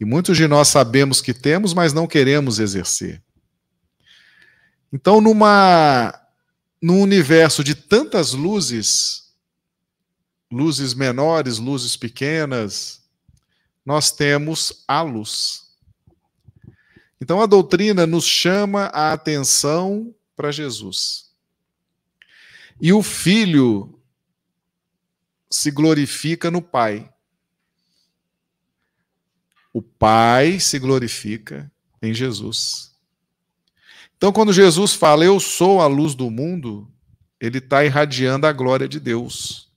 E 0.00 0.04
muitos 0.04 0.36
de 0.36 0.48
nós 0.48 0.66
sabemos 0.66 1.20
que 1.20 1.32
temos, 1.32 1.72
mas 1.72 1.92
não 1.92 2.08
queremos 2.08 2.58
exercer. 2.58 3.22
Então, 4.92 5.20
numa 5.20 6.12
num 6.80 7.00
universo 7.00 7.62
de 7.62 7.74
tantas 7.74 8.32
luzes, 8.32 9.32
luzes 10.50 10.94
menores, 10.94 11.58
luzes 11.58 11.96
pequenas, 11.96 13.02
nós 13.84 14.10
temos 14.10 14.84
a 14.86 15.02
luz. 15.02 15.67
Então 17.20 17.40
a 17.40 17.46
doutrina 17.46 18.06
nos 18.06 18.24
chama 18.24 18.84
a 18.86 19.12
atenção 19.12 20.14
para 20.36 20.52
Jesus. 20.52 21.30
E 22.80 22.92
o 22.92 23.02
filho 23.02 23.98
se 25.50 25.70
glorifica 25.70 26.50
no 26.50 26.62
Pai. 26.62 27.12
O 29.72 29.82
Pai 29.82 30.60
se 30.60 30.78
glorifica 30.78 31.70
em 32.00 32.14
Jesus. 32.14 32.94
Então, 34.16 34.32
quando 34.32 34.52
Jesus 34.52 34.94
fala, 34.94 35.24
Eu 35.24 35.38
sou 35.38 35.80
a 35.80 35.86
luz 35.86 36.14
do 36.14 36.30
mundo, 36.30 36.90
ele 37.40 37.58
está 37.58 37.84
irradiando 37.84 38.46
a 38.46 38.52
glória 38.52 38.88
de 38.88 38.98
Deus. 38.98 39.70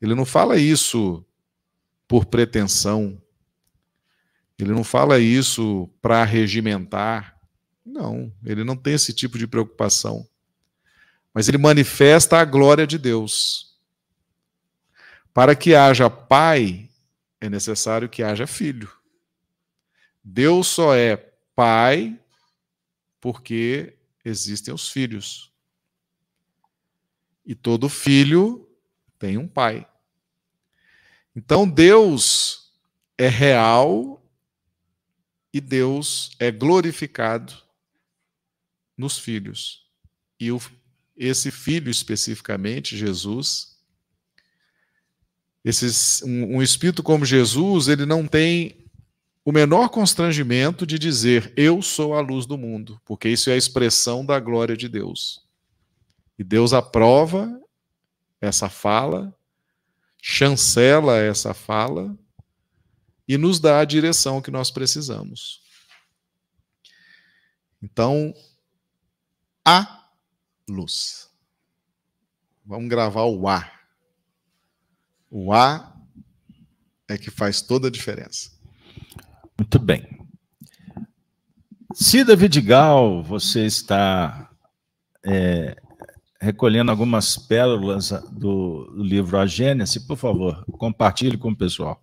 Ele 0.00 0.14
não 0.14 0.24
fala 0.24 0.56
isso 0.56 1.24
por 2.06 2.26
pretensão. 2.26 3.20
Ele 4.60 4.72
não 4.72 4.84
fala 4.84 5.18
isso 5.18 5.88
para 6.02 6.22
regimentar. 6.24 7.40
Não, 7.84 8.32
ele 8.44 8.62
não 8.62 8.76
tem 8.76 8.94
esse 8.94 9.12
tipo 9.12 9.38
de 9.38 9.46
preocupação. 9.46 10.28
Mas 11.32 11.48
ele 11.48 11.58
manifesta 11.58 12.38
a 12.38 12.44
glória 12.44 12.86
de 12.86 12.98
Deus. 12.98 13.78
Para 15.32 15.54
que 15.54 15.74
haja 15.74 16.10
pai, 16.10 16.90
é 17.40 17.48
necessário 17.48 18.08
que 18.08 18.22
haja 18.22 18.46
filho. 18.46 18.90
Deus 20.22 20.66
só 20.66 20.94
é 20.94 21.16
pai 21.54 22.20
porque 23.20 23.96
existem 24.24 24.74
os 24.74 24.88
filhos. 24.88 25.50
E 27.46 27.54
todo 27.54 27.88
filho 27.88 28.68
tem 29.18 29.38
um 29.38 29.48
pai. 29.48 29.86
Então 31.34 31.68
Deus 31.68 32.72
é 33.16 33.28
real 33.28 34.19
e 35.52 35.60
Deus 35.60 36.30
é 36.38 36.50
glorificado 36.50 37.52
nos 38.96 39.18
filhos. 39.18 39.84
E 40.38 40.52
o, 40.52 40.60
esse 41.16 41.50
filho 41.50 41.90
especificamente, 41.90 42.96
Jesus, 42.96 43.76
esses, 45.64 46.22
um, 46.22 46.56
um 46.56 46.62
espírito 46.62 47.02
como 47.02 47.24
Jesus, 47.24 47.88
ele 47.88 48.06
não 48.06 48.26
tem 48.26 48.86
o 49.44 49.52
menor 49.52 49.88
constrangimento 49.88 50.86
de 50.86 50.98
dizer 50.98 51.52
eu 51.56 51.82
sou 51.82 52.14
a 52.14 52.20
luz 52.20 52.46
do 52.46 52.56
mundo, 52.56 53.00
porque 53.04 53.28
isso 53.28 53.50
é 53.50 53.54
a 53.54 53.56
expressão 53.56 54.24
da 54.24 54.38
glória 54.38 54.76
de 54.76 54.88
Deus. 54.88 55.44
E 56.38 56.44
Deus 56.44 56.72
aprova 56.72 57.60
essa 58.40 58.68
fala 58.68 59.34
chancela 60.22 61.16
essa 61.18 61.54
fala 61.54 62.16
e 63.30 63.38
nos 63.38 63.60
dá 63.60 63.78
a 63.78 63.84
direção 63.84 64.42
que 64.42 64.50
nós 64.50 64.72
precisamos. 64.72 65.62
Então, 67.80 68.34
a 69.64 70.08
luz. 70.68 71.30
Vamos 72.66 72.88
gravar 72.88 73.26
o 73.26 73.46
A. 73.46 73.70
O 75.30 75.52
A 75.52 75.96
é 77.06 77.16
que 77.16 77.30
faz 77.30 77.62
toda 77.62 77.86
a 77.86 77.90
diferença. 77.90 78.50
Muito 79.56 79.78
bem. 79.78 80.26
Cida 81.94 82.34
Vidigal, 82.34 83.22
você 83.22 83.64
está 83.64 84.50
é, 85.24 85.80
recolhendo 86.40 86.90
algumas 86.90 87.38
pérolas 87.38 88.10
do, 88.32 88.92
livro 88.96 89.38
A 89.38 89.46
Gênese, 89.46 90.04
por 90.04 90.16
favor, 90.16 90.64
compartilhe 90.72 91.38
com 91.38 91.50
o 91.50 91.56
pessoal. 91.56 92.02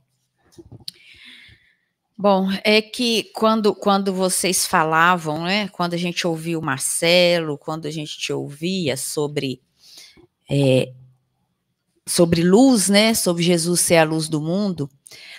Bom, 2.19 2.47
é 2.63 2.81
que 2.81 3.25
quando, 3.35 3.75
quando 3.75 4.11
vocês 4.11 4.65
falavam, 4.65 5.43
né, 5.43 5.67
quando 5.67 5.93
a 5.93 5.97
gente 5.97 6.25
ouvia 6.25 6.57
o 6.57 6.63
Marcelo, 6.63 7.59
quando 7.59 7.85
a 7.85 7.91
gente 7.91 8.17
te 8.17 8.33
ouvia 8.33 8.97
sobre 8.97 9.61
é, 10.49 10.91
sobre 12.07 12.41
luz, 12.41 12.89
né, 12.89 13.13
sobre 13.13 13.43
Jesus 13.43 13.81
ser 13.81 13.97
a 13.97 14.03
luz 14.03 14.27
do 14.27 14.41
mundo, 14.41 14.89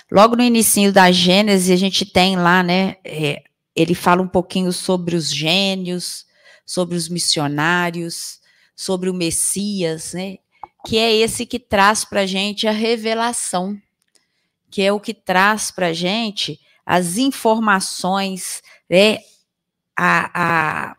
logo 0.08 0.36
no 0.36 0.42
início 0.44 0.92
da 0.92 1.10
Gênesis 1.10 1.68
a 1.72 1.76
gente 1.76 2.06
tem 2.06 2.36
lá, 2.36 2.62
né, 2.62 2.94
é, 3.04 3.42
ele 3.74 3.94
fala 3.94 4.22
um 4.22 4.28
pouquinho 4.28 4.72
sobre 4.72 5.16
os 5.16 5.32
gênios, 5.32 6.26
sobre 6.64 6.96
os 6.96 7.08
missionários, 7.08 8.38
sobre 8.76 9.10
o 9.10 9.14
Messias, 9.14 10.12
né, 10.12 10.36
que 10.86 10.96
é 10.96 11.12
esse 11.12 11.44
que 11.44 11.58
traz 11.58 12.04
para 12.04 12.20
a 12.20 12.26
gente 12.26 12.68
a 12.68 12.72
revelação, 12.72 13.76
que 14.70 14.80
é 14.80 14.92
o 14.92 15.00
que 15.00 15.12
traz 15.12 15.72
para 15.72 15.88
a 15.88 15.92
gente 15.92 16.60
as 16.90 17.18
informações, 17.18 18.62
né, 18.88 19.18
a, 19.94 20.30
a 20.92 20.96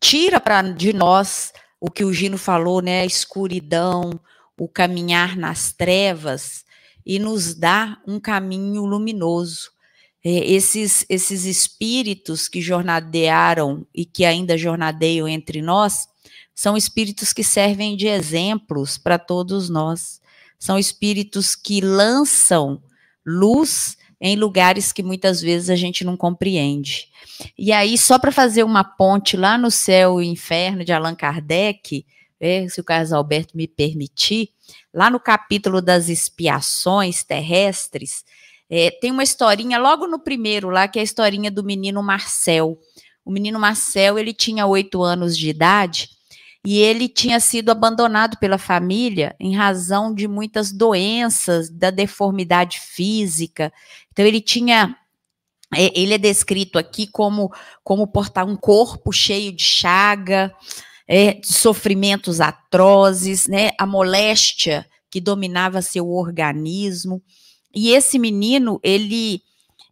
tira 0.00 0.40
para 0.40 0.62
de 0.62 0.92
nós 0.92 1.52
o 1.80 1.88
que 1.88 2.04
o 2.04 2.12
Gino 2.12 2.36
falou, 2.36 2.82
né, 2.82 3.02
a 3.02 3.06
escuridão, 3.06 4.18
o 4.58 4.66
caminhar 4.66 5.36
nas 5.36 5.72
trevas 5.72 6.64
e 7.06 7.20
nos 7.20 7.54
dá 7.54 8.02
um 8.04 8.18
caminho 8.18 8.84
luminoso. 8.84 9.70
É, 10.24 10.30
esses, 10.30 11.06
esses 11.08 11.44
espíritos 11.44 12.48
que 12.48 12.60
jornadearam 12.60 13.86
e 13.94 14.04
que 14.04 14.24
ainda 14.24 14.58
jornadeiam 14.58 15.28
entre 15.28 15.62
nós 15.62 16.08
são 16.52 16.76
espíritos 16.76 17.32
que 17.32 17.44
servem 17.44 17.96
de 17.96 18.08
exemplos 18.08 18.98
para 18.98 19.20
todos 19.20 19.68
nós. 19.70 20.20
São 20.58 20.76
espíritos 20.76 21.54
que 21.54 21.80
lançam 21.80 22.82
luz 23.24 23.96
em 24.24 24.36
lugares 24.36 24.92
que 24.92 25.02
muitas 25.02 25.42
vezes 25.42 25.68
a 25.68 25.74
gente 25.74 26.04
não 26.04 26.16
compreende. 26.16 27.08
E 27.58 27.72
aí, 27.72 27.98
só 27.98 28.20
para 28.20 28.30
fazer 28.30 28.62
uma 28.62 28.84
ponte 28.84 29.36
lá 29.36 29.58
no 29.58 29.68
céu 29.68 30.22
e 30.22 30.28
inferno 30.28 30.84
de 30.84 30.92
Allan 30.92 31.16
Kardec, 31.16 32.06
é, 32.40 32.68
se 32.68 32.80
o 32.80 32.84
Carlos 32.84 33.12
Alberto 33.12 33.56
me 33.56 33.66
permitir, 33.66 34.50
lá 34.94 35.10
no 35.10 35.18
capítulo 35.18 35.82
das 35.82 36.08
expiações 36.08 37.24
terrestres, 37.24 38.24
é, 38.70 38.92
tem 38.92 39.10
uma 39.10 39.24
historinha 39.24 39.76
logo 39.76 40.06
no 40.06 40.20
primeiro 40.20 40.70
lá, 40.70 40.86
que 40.86 41.00
é 41.00 41.02
a 41.02 41.04
historinha 41.04 41.50
do 41.50 41.64
menino 41.64 42.00
Marcel. 42.00 42.78
O 43.24 43.30
menino 43.30 43.58
Marcel, 43.58 44.20
ele 44.20 44.32
tinha 44.32 44.66
oito 44.66 45.02
anos 45.02 45.36
de 45.36 45.48
idade 45.48 46.10
e 46.64 46.78
ele 46.78 47.08
tinha 47.08 47.40
sido 47.40 47.70
abandonado 47.70 48.36
pela 48.38 48.56
família 48.56 49.34
em 49.40 49.54
razão 49.54 50.14
de 50.14 50.28
muitas 50.28 50.70
doenças, 50.70 51.68
da 51.68 51.90
deformidade 51.90 52.78
física. 52.78 53.72
Então 54.12 54.24
ele 54.24 54.40
tinha 54.40 54.96
é, 55.74 55.98
ele 55.98 56.14
é 56.14 56.18
descrito 56.18 56.78
aqui 56.78 57.06
como 57.06 57.50
como 57.82 58.06
portar 58.06 58.46
um 58.46 58.56
corpo 58.56 59.12
cheio 59.12 59.52
de 59.52 59.64
chaga, 59.64 60.54
é, 61.08 61.34
de 61.34 61.52
sofrimentos 61.52 62.40
atrozes, 62.40 63.48
né, 63.48 63.70
a 63.78 63.86
moléstia 63.86 64.86
que 65.10 65.20
dominava 65.20 65.82
seu 65.82 66.08
organismo. 66.08 67.22
E 67.74 67.90
esse 67.90 68.18
menino, 68.18 68.78
ele 68.84 69.42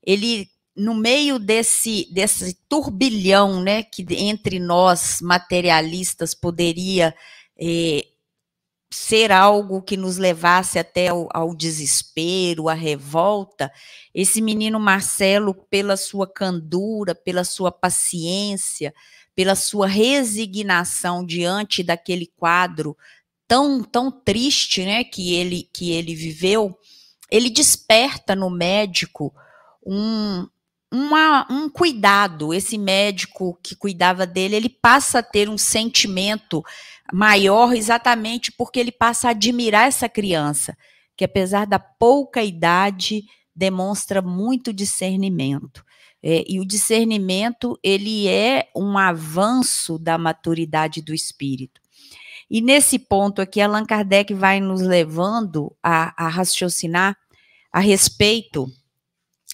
ele 0.02 0.48
no 0.80 0.94
meio 0.94 1.38
desse, 1.38 2.08
desse 2.10 2.54
turbilhão, 2.66 3.62
né, 3.62 3.82
que 3.82 4.02
entre 4.14 4.58
nós 4.58 5.18
materialistas 5.20 6.34
poderia 6.34 7.14
eh, 7.60 8.06
ser 8.90 9.30
algo 9.30 9.82
que 9.82 9.94
nos 9.94 10.16
levasse 10.16 10.78
até 10.78 11.08
ao, 11.08 11.28
ao, 11.34 11.54
desespero, 11.54 12.66
à 12.70 12.72
revolta, 12.72 13.70
esse 14.14 14.40
menino 14.40 14.80
Marcelo, 14.80 15.54
pela 15.68 15.98
sua 15.98 16.26
candura, 16.26 17.14
pela 17.14 17.44
sua 17.44 17.70
paciência, 17.70 18.94
pela 19.34 19.54
sua 19.54 19.86
resignação 19.86 21.24
diante 21.26 21.82
daquele 21.82 22.26
quadro 22.36 22.96
tão 23.46 23.82
tão 23.82 24.10
triste, 24.10 24.82
né, 24.82 25.04
que 25.04 25.34
ele 25.34 25.68
que 25.74 25.90
ele 25.90 26.14
viveu, 26.14 26.74
ele 27.30 27.50
desperta 27.50 28.34
no 28.34 28.48
médico 28.48 29.30
um, 29.84 30.46
uma, 30.92 31.46
um 31.50 31.68
cuidado. 31.68 32.52
Esse 32.52 32.76
médico 32.76 33.58
que 33.62 33.76
cuidava 33.76 34.26
dele, 34.26 34.56
ele 34.56 34.68
passa 34.68 35.20
a 35.20 35.22
ter 35.22 35.48
um 35.48 35.58
sentimento 35.58 36.62
maior 37.12 37.74
exatamente 37.74 38.52
porque 38.52 38.80
ele 38.80 38.92
passa 38.92 39.28
a 39.28 39.30
admirar 39.30 39.88
essa 39.88 40.08
criança, 40.08 40.76
que 41.16 41.24
apesar 41.24 41.66
da 41.66 41.78
pouca 41.78 42.42
idade, 42.42 43.24
demonstra 43.54 44.22
muito 44.22 44.72
discernimento. 44.72 45.84
É, 46.22 46.44
e 46.46 46.60
o 46.60 46.66
discernimento, 46.66 47.78
ele 47.82 48.28
é 48.28 48.68
um 48.76 48.98
avanço 48.98 49.98
da 49.98 50.18
maturidade 50.18 51.00
do 51.00 51.14
espírito. 51.14 51.80
E 52.50 52.60
nesse 52.60 52.98
ponto 52.98 53.40
aqui, 53.40 53.60
Allan 53.60 53.86
Kardec 53.86 54.34
vai 54.34 54.60
nos 54.60 54.82
levando 54.82 55.74
a, 55.82 56.26
a 56.26 56.28
raciocinar 56.28 57.16
a 57.72 57.78
respeito 57.78 58.66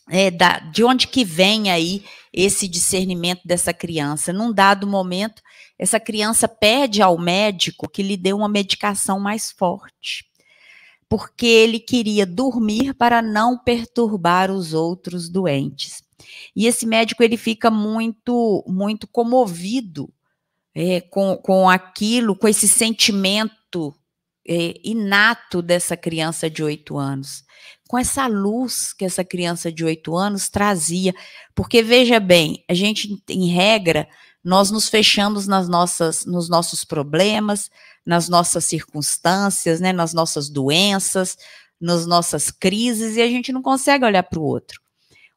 é, 0.08 0.30
da, 0.30 0.58
de 0.58 0.84
onde 0.84 1.08
que 1.08 1.24
vem 1.24 1.70
aí 1.70 2.04
esse 2.32 2.68
discernimento 2.68 3.42
dessa 3.44 3.72
criança. 3.72 4.32
Num 4.32 4.52
dado 4.52 4.86
momento, 4.86 5.42
essa 5.78 5.98
criança 5.98 6.46
pede 6.46 7.02
ao 7.02 7.18
médico 7.18 7.88
que 7.88 8.02
lhe 8.02 8.16
dê 8.16 8.32
uma 8.32 8.48
medicação 8.48 9.18
mais 9.18 9.50
forte, 9.50 10.24
porque 11.08 11.46
ele 11.46 11.80
queria 11.80 12.26
dormir 12.26 12.94
para 12.94 13.20
não 13.20 13.58
perturbar 13.58 14.50
os 14.50 14.72
outros 14.72 15.28
doentes. 15.28 16.02
E 16.54 16.66
esse 16.66 16.86
médico 16.86 17.22
ele 17.22 17.36
fica 17.36 17.70
muito, 17.70 18.64
muito 18.66 19.06
comovido 19.06 20.12
é, 20.74 21.00
com, 21.00 21.36
com 21.36 21.68
aquilo, 21.68 22.36
com 22.36 22.48
esse 22.48 22.68
sentimento 22.68 23.94
inato 24.48 25.60
dessa 25.60 25.96
criança 25.96 26.48
de 26.48 26.62
oito 26.62 26.96
anos 26.96 27.46
com 27.86 27.96
essa 27.96 28.26
luz 28.26 28.92
que 28.92 29.04
essa 29.04 29.24
criança 29.24 29.70
de 29.70 29.84
oito 29.84 30.16
anos 30.16 30.48
trazia. 30.48 31.14
Porque, 31.54 31.82
veja 31.82 32.18
bem, 32.18 32.64
a 32.68 32.74
gente, 32.74 33.22
em 33.28 33.48
regra, 33.48 34.08
nós 34.42 34.70
nos 34.70 34.88
fechamos 34.88 35.46
nas 35.46 35.68
nossas, 35.68 36.24
nos 36.24 36.48
nossos 36.48 36.84
problemas, 36.84 37.70
nas 38.04 38.28
nossas 38.28 38.64
circunstâncias, 38.64 39.80
né, 39.80 39.92
nas 39.92 40.12
nossas 40.12 40.48
doenças, 40.48 41.36
nas 41.80 42.06
nossas 42.06 42.50
crises, 42.50 43.16
e 43.16 43.22
a 43.22 43.26
gente 43.26 43.52
não 43.52 43.62
consegue 43.62 44.04
olhar 44.04 44.22
para 44.22 44.38
o 44.38 44.44
outro. 44.44 44.80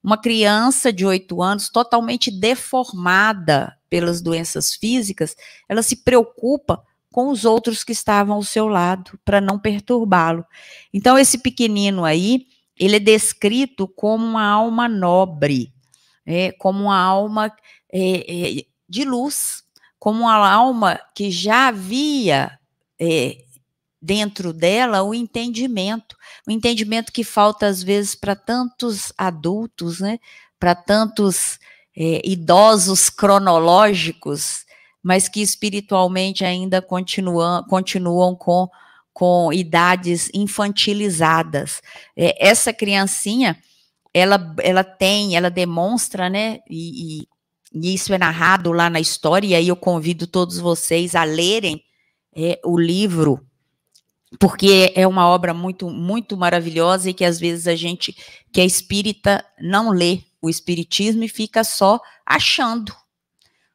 Uma 0.02 0.18
criança 0.18 0.94
de 0.94 1.06
oito 1.06 1.42
anos, 1.42 1.70
totalmente 1.70 2.32
deformada 2.32 3.76
pelas 3.90 4.22
doenças 4.22 4.74
físicas, 4.74 5.36
ela 5.68 5.84
se 5.84 5.98
preocupa 5.98 6.82
com 7.12 7.30
os 7.30 7.46
outros 7.46 7.84
que 7.84 7.92
estavam 7.92 8.36
ao 8.36 8.44
seu 8.44 8.68
lado, 8.68 9.20
para 9.26 9.42
não 9.42 9.58
perturbá-lo. 9.58 10.46
Então, 10.94 11.18
esse 11.18 11.40
pequenino 11.40 12.06
aí, 12.06 12.48
ele 12.78 12.98
é 12.98 13.00
descrito 13.00 13.88
como 13.88 14.26
uma 14.26 14.46
alma 14.46 14.88
nobre, 14.88 15.74
é, 16.26 16.52
como 16.54 16.84
uma 16.84 17.00
alma 17.00 17.52
é, 17.92 18.60
é, 18.60 18.66
de 18.88 19.04
luz, 19.04 19.64
como 19.98 20.22
uma 20.22 20.48
alma 20.48 21.00
que 21.16 21.30
já 21.32 21.68
havia 21.68 22.58
é, 23.00 23.44
dentro 24.02 24.54
dela 24.54 25.04
o 25.04 25.14
entendimento, 25.14 26.16
o 26.48 26.52
entendimento 26.52 27.12
que 27.12 27.24
falta 27.24 27.68
às 27.68 27.84
vezes 27.84 28.16
para 28.16 28.36
tantos 28.36 29.12
adultos, 29.18 30.00
né, 30.00 30.20
para 30.58 30.74
tantos 30.74 31.60
é, 31.98 32.22
idosos 32.24 33.10
cronológicos 33.10 34.66
mas 35.04 35.28
que 35.28 35.42
espiritualmente 35.42 36.44
ainda 36.44 36.82
continuam, 36.82 37.64
continuam 37.64 38.36
com, 38.36 38.70
com 39.14 39.52
idades 39.54 40.30
infantilizadas. 40.34 41.82
É, 42.16 42.48
essa 42.48 42.74
criancinha, 42.74 43.58
ela, 44.14 44.56
ela 44.62 44.84
tem, 44.84 45.36
ela 45.36 45.50
demonstra, 45.50 46.30
né, 46.30 46.60
e, 46.70 47.22
e, 47.74 47.94
isso 47.94 48.14
é 48.14 48.18
narrado 48.18 48.72
lá 48.72 48.90
na 48.90 49.00
história, 49.00 49.48
e 49.48 49.56
aí 49.56 49.68
eu 49.68 49.76
convido 49.76 50.26
todos 50.26 50.58
vocês 50.58 51.16
a 51.16 51.24
lerem 51.24 51.84
é, 52.36 52.60
o 52.66 52.78
livro, 52.78 53.46
porque 54.40 54.92
é 54.96 55.08
uma 55.08 55.28
obra 55.28 55.54
muito, 55.54 55.90
muito 55.90 56.38
maravilhosa 56.38 57.10
e 57.10 57.14
que 57.14 57.26
às 57.26 57.40
vezes 57.40 57.68
a 57.68 57.76
gente 57.76 58.16
que 58.52 58.62
é 58.62 58.66
espírita 58.66 59.44
não 59.60 59.90
lê 59.90 60.22
o 60.42 60.50
espiritismo 60.50 61.24
e 61.24 61.28
fica 61.28 61.64
só 61.64 62.00
achando, 62.26 62.94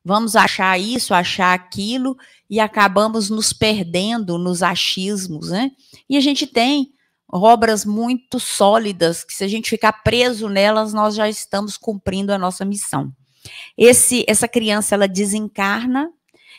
vamos 0.05 0.37
achar 0.37 0.79
isso, 0.79 1.15
achar 1.15 1.55
aquilo, 1.55 2.17
e 2.51 2.61
acabamos 2.61 3.31
nos 3.31 3.53
perdendo 3.53 4.37
nos 4.37 4.63
achismos, 4.63 5.49
né? 5.49 5.71
E 6.09 6.17
a 6.17 6.21
gente 6.21 6.47
tem 6.47 6.93
obras 7.33 7.85
muito 7.85 8.39
sólidas, 8.39 9.25
que 9.25 9.33
se 9.33 9.43
a 9.43 9.49
gente 9.49 9.71
ficar 9.71 9.93
preso 10.05 10.49
nelas, 10.49 10.93
nós 10.93 11.15
já 11.15 11.29
estamos 11.29 11.77
cumprindo 11.77 12.33
a 12.33 12.39
nossa 12.39 12.65
missão. 12.65 13.11
Esse, 13.77 14.25
essa 14.29 14.47
criança, 14.47 14.95
ela 14.95 15.09
desencarna, 15.09 16.11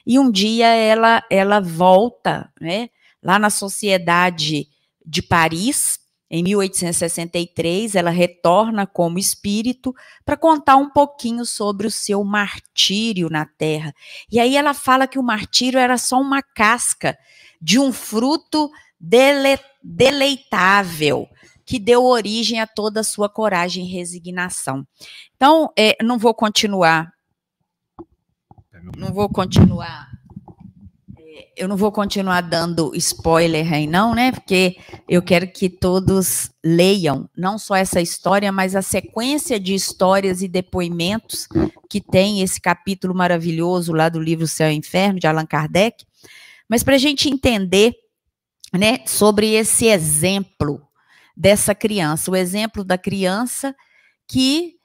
e 0.05 0.19
um 0.19 0.29
dia 0.29 0.67
ela, 0.67 1.23
ela 1.29 1.59
volta, 1.59 2.51
né? 2.59 2.89
Lá 3.23 3.39
na 3.39 3.49
sociedade 3.49 4.67
de 5.05 5.21
Paris, 5.21 5.99
Em 6.29 6.41
1863, 6.43 7.95
ela 7.95 8.09
retorna 8.09 8.87
como 8.87 9.19
espírito 9.19 9.93
para 10.25 10.35
contar 10.35 10.75
um 10.75 10.89
pouquinho 10.89 11.45
sobre 11.45 11.85
o 11.85 11.91
seu 11.91 12.23
martírio 12.23 13.29
na 13.29 13.45
Terra. 13.45 13.93
E 14.31 14.39
aí 14.39 14.57
ela 14.57 14.73
fala 14.73 15.07
que 15.07 15.19
o 15.19 15.23
martírio 15.23 15.79
era 15.79 15.97
só 15.97 16.19
uma 16.19 16.41
casca 16.41 17.17
de 17.61 17.79
um 17.79 17.93
fruto 17.93 18.71
dele, 18.99 19.59
deleitável 19.83 21.27
que 21.63 21.79
deu 21.79 22.03
origem 22.03 22.59
a 22.59 22.67
toda 22.67 22.99
a 22.99 23.03
sua 23.03 23.29
coragem 23.29 23.85
e 23.85 23.91
resignação. 23.91 24.85
Então, 25.35 25.71
é, 25.77 25.95
não 26.03 26.17
vou 26.17 26.33
continuar. 26.33 27.11
Não 28.97 29.13
vou 29.13 29.29
continuar 29.29 30.14
eu 31.55 31.67
não 31.67 31.75
vou 31.75 31.91
continuar 31.91 32.41
dando 32.41 32.91
spoiler 32.95 33.73
aí, 33.73 33.87
não, 33.87 34.15
né? 34.15 34.31
Porque 34.31 34.77
eu 35.07 35.21
quero 35.21 35.47
que 35.47 35.69
todos 35.69 36.49
leiam 36.63 37.29
não 37.35 37.57
só 37.57 37.75
essa 37.75 38.01
história, 38.01 38.51
mas 38.51 38.75
a 38.75 38.81
sequência 38.81 39.59
de 39.59 39.73
histórias 39.73 40.41
e 40.41 40.47
depoimentos 40.47 41.47
que 41.89 41.99
tem 41.99 42.41
esse 42.41 42.59
capítulo 42.59 43.13
maravilhoso 43.13 43.93
lá 43.93 44.09
do 44.09 44.19
livro 44.19 44.47
Céu 44.47 44.69
e 44.69 44.75
Inferno, 44.75 45.19
de 45.19 45.27
Allan 45.27 45.45
Kardec. 45.45 46.05
Mas 46.69 46.83
para 46.83 46.95
a 46.95 46.99
gente 46.99 47.29
entender 47.29 47.93
né, 48.73 48.99
sobre 49.05 49.53
esse 49.53 49.87
exemplo 49.87 50.81
dessa 51.35 51.75
criança, 51.75 52.31
o 52.31 52.35
exemplo 52.35 52.83
da 52.83 52.97
criança 52.97 53.75
que, 54.27 54.75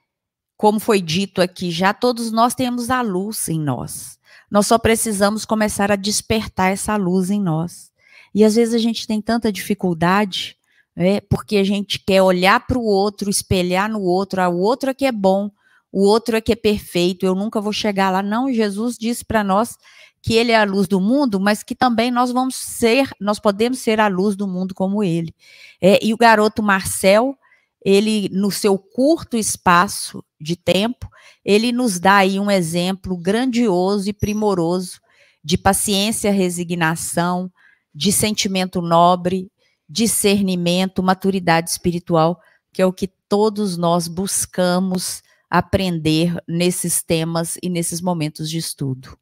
como 0.57 0.79
foi 0.79 1.01
dito 1.01 1.41
aqui 1.41 1.71
já, 1.71 1.93
todos 1.93 2.31
nós 2.31 2.53
temos 2.53 2.89
a 2.89 3.01
luz 3.01 3.47
em 3.47 3.59
nós. 3.59 4.19
Nós 4.51 4.67
só 4.67 4.77
precisamos 4.77 5.45
começar 5.45 5.93
a 5.93 5.95
despertar 5.95 6.73
essa 6.73 6.97
luz 6.97 7.29
em 7.29 7.41
nós. 7.41 7.89
E 8.35 8.43
às 8.43 8.55
vezes 8.55 8.73
a 8.73 8.77
gente 8.77 9.07
tem 9.07 9.21
tanta 9.21 9.49
dificuldade, 9.49 10.57
né, 10.93 11.21
porque 11.21 11.55
a 11.55 11.63
gente 11.63 11.97
quer 11.99 12.21
olhar 12.21 12.67
para 12.67 12.77
o 12.77 12.83
outro, 12.83 13.29
espelhar 13.29 13.89
no 13.89 14.01
outro, 14.01 14.41
ah, 14.41 14.49
o 14.49 14.59
outro 14.59 14.89
é 14.89 14.93
que 14.93 15.05
é 15.05 15.11
bom, 15.11 15.49
o 15.89 16.05
outro 16.05 16.35
é 16.35 16.41
que 16.41 16.51
é 16.51 16.55
perfeito, 16.55 17.25
eu 17.25 17.33
nunca 17.33 17.61
vou 17.61 17.71
chegar 17.71 18.09
lá. 18.09 18.21
Não, 18.21 18.51
Jesus 18.51 18.97
disse 18.97 19.23
para 19.23 19.43
nós 19.43 19.77
que 20.21 20.35
ele 20.35 20.51
é 20.51 20.57
a 20.57 20.65
luz 20.65 20.87
do 20.87 20.99
mundo, 20.99 21.39
mas 21.39 21.63
que 21.63 21.73
também 21.73 22.11
nós 22.11 22.31
vamos 22.31 22.55
ser, 22.55 23.09
nós 23.19 23.39
podemos 23.39 23.79
ser 23.79 23.99
a 23.99 24.07
luz 24.07 24.35
do 24.35 24.47
mundo 24.47 24.75
como 24.75 25.03
ele. 25.03 25.33
É, 25.81 25.97
e 26.05 26.13
o 26.13 26.17
garoto 26.17 26.61
Marcel, 26.61 27.35
ele, 27.83 28.29
no 28.31 28.51
seu 28.51 28.77
curto 28.77 29.35
espaço 29.35 30.23
de 30.39 30.55
tempo, 30.55 31.09
ele 31.43 31.71
nos 31.71 31.99
dá 31.99 32.17
aí 32.17 32.39
um 32.39 32.51
exemplo 32.51 33.17
grandioso 33.17 34.09
e 34.09 34.13
primoroso 34.13 34.99
de 35.43 35.57
paciência, 35.57 36.31
resignação, 36.31 37.51
de 37.93 38.11
sentimento 38.11 38.81
nobre, 38.81 39.51
discernimento, 39.89 41.03
maturidade 41.03 41.69
espiritual, 41.69 42.39
que 42.71 42.81
é 42.81 42.85
o 42.85 42.93
que 42.93 43.07
todos 43.27 43.75
nós 43.75 44.07
buscamos 44.07 45.23
aprender 45.49 46.41
nesses 46.47 47.03
temas 47.03 47.57
e 47.61 47.69
nesses 47.69 47.99
momentos 47.99 48.49
de 48.49 48.57
estudo. 48.57 49.17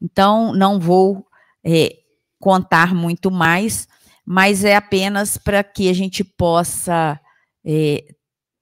Então, 0.00 0.54
não 0.54 0.78
vou 0.78 1.26
é, 1.62 1.98
contar 2.38 2.94
muito 2.94 3.30
mais, 3.30 3.86
mas 4.24 4.64
é 4.64 4.76
apenas 4.76 5.36
para 5.36 5.62
que 5.62 5.90
a 5.90 5.92
gente 5.92 6.22
possa 6.22 7.20
é, 7.68 8.14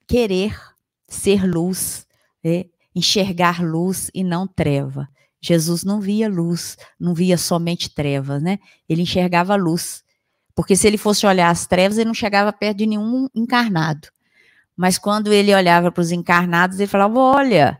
querer 0.05 0.59
ser 1.07 1.45
luz, 1.47 2.05
é, 2.43 2.65
enxergar 2.93 3.63
luz 3.63 4.11
e 4.13 4.21
não 4.21 4.45
treva. 4.45 5.07
Jesus 5.39 5.85
não 5.85 6.01
via 6.01 6.27
luz, 6.27 6.77
não 6.99 7.13
via 7.13 7.37
somente 7.37 7.89
trevas, 7.89 8.43
né? 8.43 8.59
Ele 8.89 9.03
enxergava 9.03 9.55
luz. 9.55 10.03
Porque 10.53 10.75
se 10.75 10.87
ele 10.87 10.97
fosse 10.97 11.25
olhar 11.25 11.49
as 11.49 11.65
trevas, 11.65 11.97
ele 11.97 12.07
não 12.07 12.13
chegava 12.13 12.51
perto 12.51 12.79
de 12.79 12.87
nenhum 12.87 13.29
encarnado. 13.33 14.09
Mas 14.75 14.97
quando 14.97 15.31
ele 15.31 15.55
olhava 15.55 15.91
para 15.91 16.01
os 16.01 16.11
encarnados, 16.11 16.79
ele 16.79 16.87
falava: 16.87 17.17
Olha, 17.17 17.79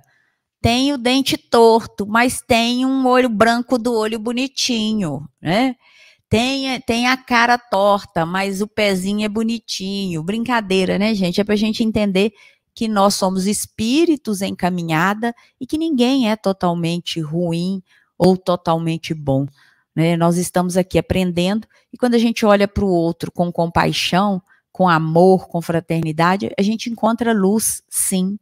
tem 0.62 0.94
o 0.94 0.98
dente 0.98 1.38
torto, 1.38 2.08
mas 2.08 2.42
tem 2.42 2.86
um 2.86 3.06
olho 3.06 3.30
branco 3.30 3.78
do 3.78 3.94
olho 3.94 4.20
bonitinho, 4.20 5.28
né? 5.42 5.76
Tem, 6.30 6.80
tem 6.82 7.08
a 7.08 7.16
cara 7.16 7.58
torta, 7.58 8.26
mas 8.26 8.62
o 8.62 8.68
pezinho 8.68 9.26
é 9.26 9.30
bonitinho. 9.30 10.22
Brincadeira, 10.24 11.00
né, 11.00 11.14
gente? 11.14 11.40
É 11.40 11.44
para 11.44 11.54
a 11.54 11.58
gente 11.58 11.84
entender 11.84 12.34
que 12.76 12.88
nós 12.88 13.16
somos 13.16 13.48
espíritos 13.48 14.42
em 14.42 14.54
caminhada 14.54 15.34
e 15.60 15.66
que 15.66 15.78
ninguém 15.78 16.30
é 16.30 16.36
totalmente 16.36 17.20
ruim 17.20 17.82
ou 18.18 18.38
totalmente 18.38 19.14
bom. 19.14 19.48
Né? 19.96 20.16
Nós 20.16 20.38
estamos 20.38 20.78
aqui 20.78 21.00
aprendendo 21.00 21.68
e 21.92 21.98
quando 21.98 22.16
a 22.16 22.20
gente 22.20 22.46
olha 22.46 22.68
para 22.68 22.86
o 22.86 22.90
outro 22.90 23.32
com 23.32 23.52
compaixão, 23.52 24.42
com 24.72 24.88
amor, 24.88 25.48
com 25.48 25.60
fraternidade, 25.60 26.52
a 26.56 26.62
gente 26.62 26.88
encontra 26.88 27.34
luz, 27.34 27.82
sim. 27.90 28.38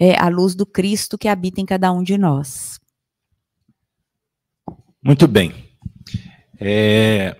É 0.00 0.18
a 0.18 0.28
luz 0.28 0.54
do 0.54 0.66
Cristo 0.66 1.16
que 1.16 1.28
habita 1.28 1.60
em 1.60 1.66
cada 1.66 1.92
um 1.92 2.02
de 2.02 2.18
nós. 2.18 2.80
Muito 5.00 5.28
bem. 5.28 5.69
É, 6.60 7.36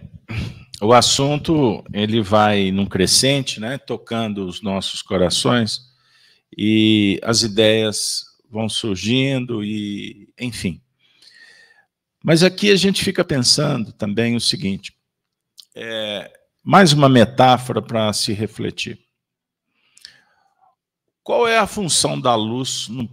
o 0.81 0.95
assunto 0.95 1.85
ele 1.93 2.23
vai 2.23 2.71
num 2.71 2.87
crescente, 2.87 3.61
né, 3.61 3.77
tocando 3.77 4.47
os 4.47 4.63
nossos 4.63 5.03
corações 5.03 5.91
e 6.57 7.21
as 7.23 7.43
ideias 7.43 8.25
vão 8.51 8.67
surgindo 8.67 9.63
e, 9.63 10.33
enfim. 10.41 10.81
Mas 12.25 12.43
aqui 12.43 12.71
a 12.71 12.77
gente 12.77 13.05
fica 13.05 13.23
pensando 13.23 13.93
também 13.93 14.35
o 14.37 14.41
seguinte: 14.41 14.95
é, 15.75 16.33
mais 16.65 16.95
uma 16.95 17.09
metáfora 17.09 17.83
para 17.83 18.11
se 18.15 18.33
refletir. 18.33 18.99
Qual 21.23 21.47
é 21.47 21.59
a 21.59 21.67
função 21.67 22.19
da 22.19 22.35
luz 22.35 22.89
no, 22.89 23.09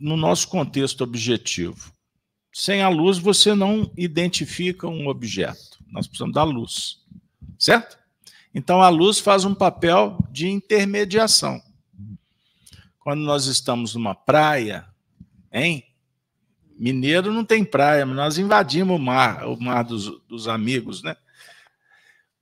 no 0.00 0.16
nosso 0.16 0.48
contexto 0.48 1.02
objetivo? 1.02 1.93
Sem 2.56 2.82
a 2.82 2.88
luz, 2.88 3.18
você 3.18 3.52
não 3.52 3.90
identifica 3.96 4.86
um 4.86 5.08
objeto. 5.08 5.76
Nós 5.90 6.06
precisamos 6.06 6.32
da 6.32 6.44
luz, 6.44 7.00
certo? 7.58 7.98
Então, 8.54 8.80
a 8.80 8.88
luz 8.88 9.18
faz 9.18 9.44
um 9.44 9.52
papel 9.52 10.16
de 10.30 10.48
intermediação. 10.48 11.60
Quando 13.00 13.22
nós 13.22 13.46
estamos 13.46 13.96
numa 13.96 14.14
praia, 14.14 14.86
hein? 15.52 15.84
Mineiro 16.78 17.32
não 17.32 17.44
tem 17.44 17.64
praia, 17.64 18.06
mas 18.06 18.16
nós 18.16 18.38
invadimos 18.38 18.96
o 18.96 19.02
mar, 19.02 19.48
o 19.48 19.60
mar 19.60 19.82
dos, 19.82 20.20
dos 20.28 20.46
amigos, 20.46 21.02
né? 21.02 21.16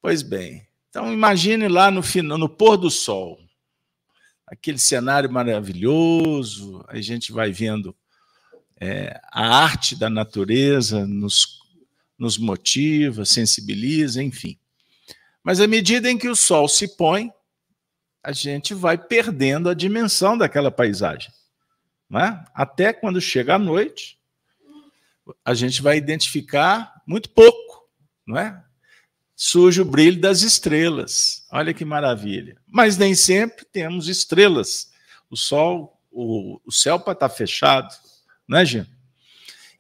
Pois 0.02 0.20
bem, 0.20 0.66
então 0.90 1.10
imagine 1.10 1.68
lá 1.68 1.90
no, 1.90 2.02
no 2.36 2.48
pôr 2.50 2.76
do 2.76 2.90
sol, 2.90 3.40
aquele 4.46 4.78
cenário 4.78 5.32
maravilhoso, 5.32 6.84
a 6.86 7.00
gente 7.00 7.32
vai 7.32 7.50
vendo 7.50 7.96
é, 8.84 9.20
a 9.30 9.46
arte 9.58 9.94
da 9.94 10.10
natureza 10.10 11.06
nos, 11.06 11.60
nos 12.18 12.36
motiva, 12.36 13.24
sensibiliza, 13.24 14.20
enfim. 14.20 14.58
Mas 15.40 15.60
à 15.60 15.68
medida 15.68 16.10
em 16.10 16.18
que 16.18 16.28
o 16.28 16.34
sol 16.34 16.66
se 16.68 16.88
põe, 16.96 17.30
a 18.24 18.32
gente 18.32 18.74
vai 18.74 18.98
perdendo 18.98 19.68
a 19.68 19.74
dimensão 19.74 20.36
daquela 20.36 20.68
paisagem. 20.68 21.32
Né? 22.10 22.44
Até 22.52 22.92
quando 22.92 23.20
chega 23.20 23.54
a 23.54 23.58
noite, 23.58 24.18
a 25.44 25.54
gente 25.54 25.80
vai 25.80 25.96
identificar 25.96 27.00
muito 27.06 27.30
pouco, 27.30 27.88
não 28.26 28.36
é? 28.36 28.64
Surge 29.36 29.80
o 29.80 29.84
brilho 29.84 30.20
das 30.20 30.42
estrelas. 30.42 31.46
Olha 31.52 31.72
que 31.72 31.84
maravilha. 31.84 32.60
Mas 32.66 32.96
nem 32.96 33.14
sempre 33.14 33.64
temos 33.64 34.08
estrelas. 34.08 34.90
O 35.30 35.36
sol, 35.36 36.00
o, 36.10 36.60
o 36.64 36.72
céu 36.72 36.98
pode 36.98 37.16
estar 37.16 37.28
fechado, 37.28 37.92
né, 38.52 38.64
gente? 38.64 38.90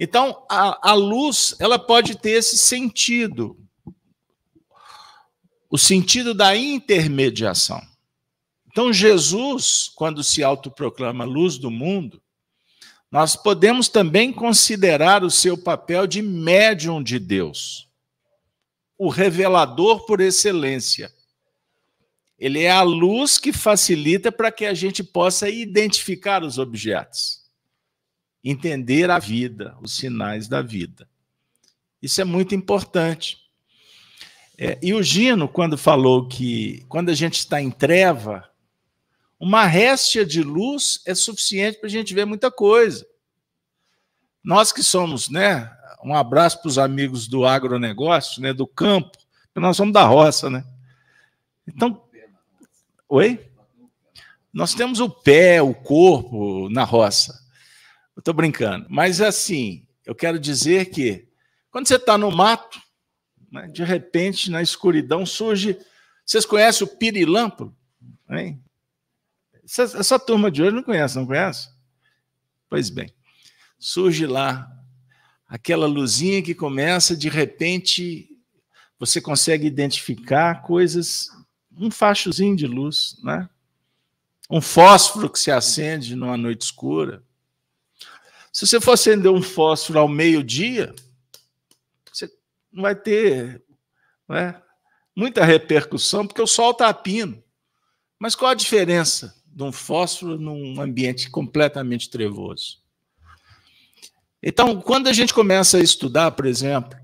Então, 0.00 0.44
a, 0.50 0.90
a 0.90 0.94
luz, 0.94 1.54
ela 1.60 1.78
pode 1.78 2.16
ter 2.16 2.30
esse 2.30 2.58
sentido. 2.58 3.56
O 5.70 5.78
sentido 5.78 6.34
da 6.34 6.56
intermediação. 6.56 7.80
Então, 8.66 8.92
Jesus, 8.92 9.90
quando 9.94 10.24
se 10.24 10.42
autoproclama 10.42 11.24
luz 11.24 11.58
do 11.58 11.70
mundo, 11.70 12.22
nós 13.10 13.36
podemos 13.36 13.90
também 13.90 14.32
considerar 14.32 15.22
o 15.22 15.30
seu 15.30 15.56
papel 15.56 16.06
de 16.06 16.22
médium 16.22 17.02
de 17.02 17.18
Deus, 17.18 17.86
o 18.96 19.10
revelador 19.10 20.06
por 20.06 20.20
excelência. 20.22 21.12
Ele 22.38 22.62
é 22.62 22.70
a 22.70 22.82
luz 22.82 23.36
que 23.36 23.52
facilita 23.52 24.32
para 24.32 24.50
que 24.50 24.64
a 24.64 24.72
gente 24.72 25.04
possa 25.04 25.50
identificar 25.50 26.42
os 26.42 26.56
objetos, 26.56 27.41
entender 28.42 29.10
a 29.10 29.18
vida, 29.18 29.76
os 29.80 29.96
sinais 29.96 30.48
da 30.48 30.62
vida. 30.62 31.08
Isso 32.00 32.20
é 32.20 32.24
muito 32.24 32.54
importante. 32.54 33.38
É, 34.58 34.78
e 34.82 34.92
o 34.92 35.02
Gino, 35.02 35.48
quando 35.48 35.78
falou 35.78 36.28
que 36.28 36.84
quando 36.88 37.10
a 37.10 37.14
gente 37.14 37.38
está 37.38 37.60
em 37.60 37.70
treva, 37.70 38.48
uma 39.38 39.66
réstia 39.66 40.24
de 40.24 40.42
luz 40.42 41.00
é 41.06 41.14
suficiente 41.14 41.78
para 41.78 41.86
a 41.86 41.90
gente 41.90 42.14
ver 42.14 42.24
muita 42.24 42.50
coisa. 42.50 43.06
Nós 44.42 44.72
que 44.72 44.82
somos, 44.82 45.28
né? 45.28 45.70
Um 46.04 46.14
abraço 46.14 46.60
para 46.60 46.68
os 46.68 46.78
amigos 46.78 47.28
do 47.28 47.46
agronegócio, 47.46 48.42
né? 48.42 48.52
Do 48.52 48.66
campo, 48.66 49.16
nós 49.54 49.76
somos 49.76 49.92
da 49.92 50.04
roça, 50.04 50.50
né? 50.50 50.64
Então, 51.66 52.02
Oi? 53.14 53.46
Nós 54.50 54.72
temos 54.72 54.98
o 54.98 55.06
pé, 55.06 55.60
o 55.60 55.74
corpo 55.74 56.70
na 56.70 56.82
roça. 56.82 57.41
Eu 58.22 58.30
estou 58.30 58.34
brincando. 58.34 58.86
Mas 58.88 59.20
assim, 59.20 59.84
eu 60.06 60.14
quero 60.14 60.38
dizer 60.38 60.90
que 60.90 61.28
quando 61.72 61.88
você 61.88 61.96
está 61.96 62.16
no 62.16 62.30
mato, 62.30 62.80
né, 63.50 63.66
de 63.66 63.82
repente, 63.82 64.48
na 64.48 64.62
escuridão, 64.62 65.26
surge. 65.26 65.76
Vocês 66.24 66.46
conhecem 66.46 66.86
o 66.86 66.96
pirilampo? 66.96 67.76
Hein? 68.30 68.62
Essa, 69.64 69.82
essa 69.98 70.18
turma 70.20 70.52
de 70.52 70.62
hoje 70.62 70.76
não 70.76 70.84
conhece, 70.84 71.16
não 71.16 71.26
conhece? 71.26 71.68
Pois 72.68 72.90
bem, 72.90 73.12
surge 73.76 74.24
lá 74.24 74.70
aquela 75.48 75.88
luzinha 75.88 76.40
que 76.42 76.54
começa, 76.54 77.16
de 77.16 77.28
repente, 77.28 78.28
você 79.00 79.20
consegue 79.20 79.66
identificar 79.66 80.62
coisas, 80.62 81.28
um 81.76 81.90
fachozinho 81.90 82.54
de 82.54 82.68
luz, 82.68 83.16
né? 83.20 83.48
um 84.48 84.60
fósforo 84.60 85.28
que 85.28 85.40
se 85.40 85.50
acende 85.50 86.14
numa 86.14 86.36
noite 86.36 86.62
escura. 86.62 87.24
Se 88.52 88.66
você 88.66 88.78
for 88.78 88.92
acender 88.92 89.32
um 89.32 89.42
fósforo 89.42 89.98
ao 89.98 90.06
meio-dia, 90.06 90.94
você 92.12 92.30
não 92.70 92.82
vai 92.82 92.94
ter 92.94 93.62
né, 94.28 94.60
muita 95.16 95.42
repercussão, 95.42 96.26
porque 96.26 96.42
o 96.42 96.46
sol 96.46 96.72
está 96.72 96.88
a 96.88 96.94
pino. 96.94 97.42
Mas 98.18 98.34
qual 98.34 98.50
a 98.50 98.54
diferença 98.54 99.34
de 99.46 99.62
um 99.62 99.72
fósforo 99.72 100.38
num 100.38 100.78
ambiente 100.80 101.30
completamente 101.30 102.10
trevoso? 102.10 102.82
Então, 104.42 104.80
quando 104.82 105.08
a 105.08 105.12
gente 105.12 105.32
começa 105.32 105.78
a 105.78 105.82
estudar, 105.82 106.32
por 106.32 106.44
exemplo, 106.44 106.98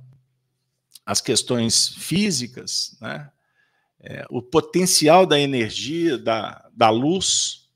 as 1.06 1.20
questões 1.22 1.94
físicas, 1.94 2.96
né, 3.00 3.30
é, 4.00 4.26
o 4.28 4.42
potencial 4.42 5.24
da 5.24 5.40
energia, 5.40 6.18
da, 6.18 6.68
da 6.74 6.90
luz, 6.90 7.68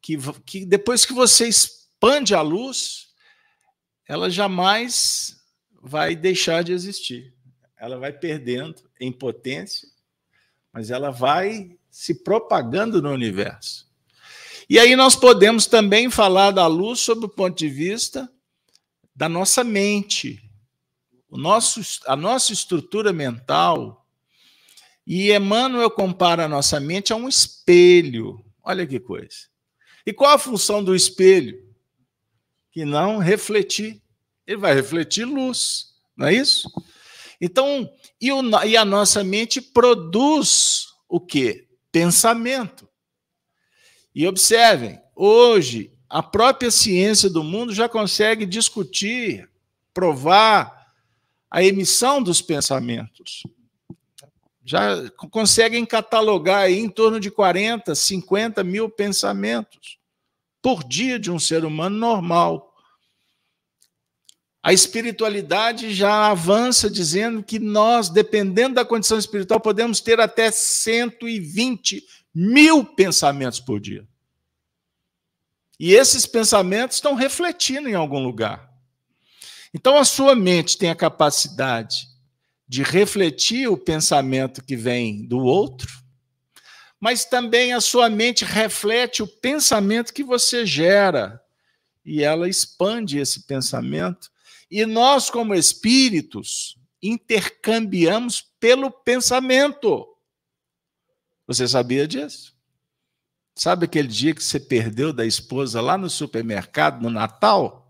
que, 0.00 0.16
que 0.46 0.64
depois 0.64 1.04
que 1.04 1.12
você 1.12 1.48
expande 2.04 2.34
a 2.34 2.42
luz, 2.42 3.08
ela 4.06 4.28
jamais 4.28 5.36
vai 5.82 6.14
deixar 6.14 6.62
de 6.62 6.72
existir. 6.72 7.32
Ela 7.76 7.98
vai 7.98 8.12
perdendo 8.12 8.82
em 9.00 9.10
potência, 9.10 9.88
mas 10.72 10.90
ela 10.90 11.10
vai 11.10 11.76
se 11.90 12.22
propagando 12.22 13.00
no 13.00 13.10
universo. 13.10 13.88
E 14.68 14.78
aí 14.78 14.96
nós 14.96 15.14
podemos 15.14 15.66
também 15.66 16.10
falar 16.10 16.50
da 16.50 16.66
luz 16.66 17.00
sob 17.00 17.26
o 17.26 17.28
ponto 17.28 17.56
de 17.56 17.68
vista 17.68 18.30
da 19.14 19.28
nossa 19.28 19.62
mente, 19.62 20.42
o 21.28 21.38
nosso, 21.38 21.80
a 22.06 22.16
nossa 22.16 22.52
estrutura 22.52 23.12
mental, 23.12 24.06
e 25.06 25.32
Emmanuel 25.32 25.90
compara 25.90 26.46
a 26.46 26.48
nossa 26.48 26.80
mente 26.80 27.12
a 27.12 27.16
um 27.16 27.28
espelho. 27.28 28.42
Olha 28.62 28.86
que 28.86 28.98
coisa. 28.98 29.48
E 30.06 30.12
qual 30.12 30.32
a 30.32 30.38
função 30.38 30.82
do 30.82 30.94
espelho? 30.94 31.63
Que 32.74 32.84
não 32.84 33.16
refletir. 33.16 34.02
Ele 34.46 34.58
vai 34.58 34.74
refletir 34.74 35.24
luz, 35.24 35.94
não 36.14 36.26
é 36.26 36.34
isso? 36.34 36.68
Então, 37.40 37.90
e, 38.20 38.30
o, 38.30 38.42
e 38.64 38.76
a 38.76 38.84
nossa 38.84 39.24
mente 39.24 39.62
produz 39.62 40.88
o 41.08 41.18
quê? 41.18 41.66
Pensamento. 41.90 42.86
E 44.14 44.26
observem, 44.26 45.00
hoje 45.16 45.90
a 46.10 46.22
própria 46.22 46.70
ciência 46.70 47.30
do 47.30 47.42
mundo 47.42 47.72
já 47.72 47.88
consegue 47.88 48.44
discutir, 48.44 49.48
provar 49.94 50.92
a 51.50 51.62
emissão 51.62 52.22
dos 52.22 52.42
pensamentos 52.42 53.44
já 54.64 55.10
conseguem 55.30 55.84
catalogar 55.84 56.70
em 56.70 56.88
torno 56.88 57.20
de 57.20 57.30
40, 57.30 57.94
50 57.94 58.64
mil 58.64 58.88
pensamentos 58.88 59.98
por 60.64 60.82
dia 60.82 61.18
de 61.18 61.30
um 61.30 61.38
ser 61.38 61.62
humano 61.62 61.94
normal. 61.94 62.74
A 64.62 64.72
espiritualidade 64.72 65.92
já 65.92 66.30
avança 66.30 66.88
dizendo 66.88 67.42
que 67.42 67.58
nós, 67.58 68.08
dependendo 68.08 68.76
da 68.76 68.84
condição 68.84 69.18
espiritual, 69.18 69.60
podemos 69.60 70.00
ter 70.00 70.18
até 70.20 70.50
120 70.50 72.02
mil 72.34 72.82
pensamentos 72.82 73.60
por 73.60 73.78
dia. 73.78 74.08
E 75.78 75.92
esses 75.92 76.24
pensamentos 76.24 76.96
estão 76.96 77.12
refletindo 77.12 77.86
em 77.86 77.94
algum 77.94 78.20
lugar. 78.20 78.72
Então, 79.74 79.98
a 79.98 80.04
sua 80.04 80.34
mente 80.34 80.78
tem 80.78 80.88
a 80.88 80.96
capacidade 80.96 82.08
de 82.66 82.82
refletir 82.82 83.68
o 83.68 83.76
pensamento 83.76 84.64
que 84.64 84.76
vem 84.76 85.26
do 85.26 85.40
outro, 85.40 86.03
mas 87.04 87.26
também 87.26 87.74
a 87.74 87.82
sua 87.82 88.08
mente 88.08 88.46
reflete 88.46 89.22
o 89.22 89.26
pensamento 89.26 90.10
que 90.10 90.24
você 90.24 90.64
gera 90.64 91.38
e 92.02 92.22
ela 92.22 92.48
expande 92.48 93.18
esse 93.18 93.42
pensamento. 93.42 94.30
E 94.70 94.86
nós, 94.86 95.28
como 95.28 95.54
espíritos, 95.54 96.78
intercambiamos 97.02 98.40
pelo 98.58 98.90
pensamento. 98.90 100.08
Você 101.46 101.68
sabia 101.68 102.08
disso? 102.08 102.56
Sabe 103.54 103.84
aquele 103.84 104.08
dia 104.08 104.34
que 104.34 104.42
você 104.42 104.58
perdeu 104.58 105.12
da 105.12 105.26
esposa 105.26 105.82
lá 105.82 105.98
no 105.98 106.08
supermercado 106.08 107.02
no 107.02 107.10
Natal? 107.10 107.82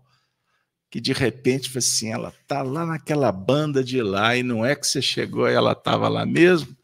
que 0.91 0.99
de 0.99 1.13
repente 1.13 1.77
assim, 1.77 2.11
ela 2.11 2.33
tá 2.47 2.61
lá 2.61 2.85
naquela 2.85 3.31
banda 3.31 3.81
de 3.81 4.01
lá 4.01 4.35
e 4.35 4.43
não 4.43 4.65
é 4.65 4.75
que 4.75 4.85
você 4.85 5.01
chegou 5.01 5.49
e 5.49 5.53
ela 5.53 5.71
estava 5.71 6.09
lá 6.09 6.25
mesmo? 6.25 6.75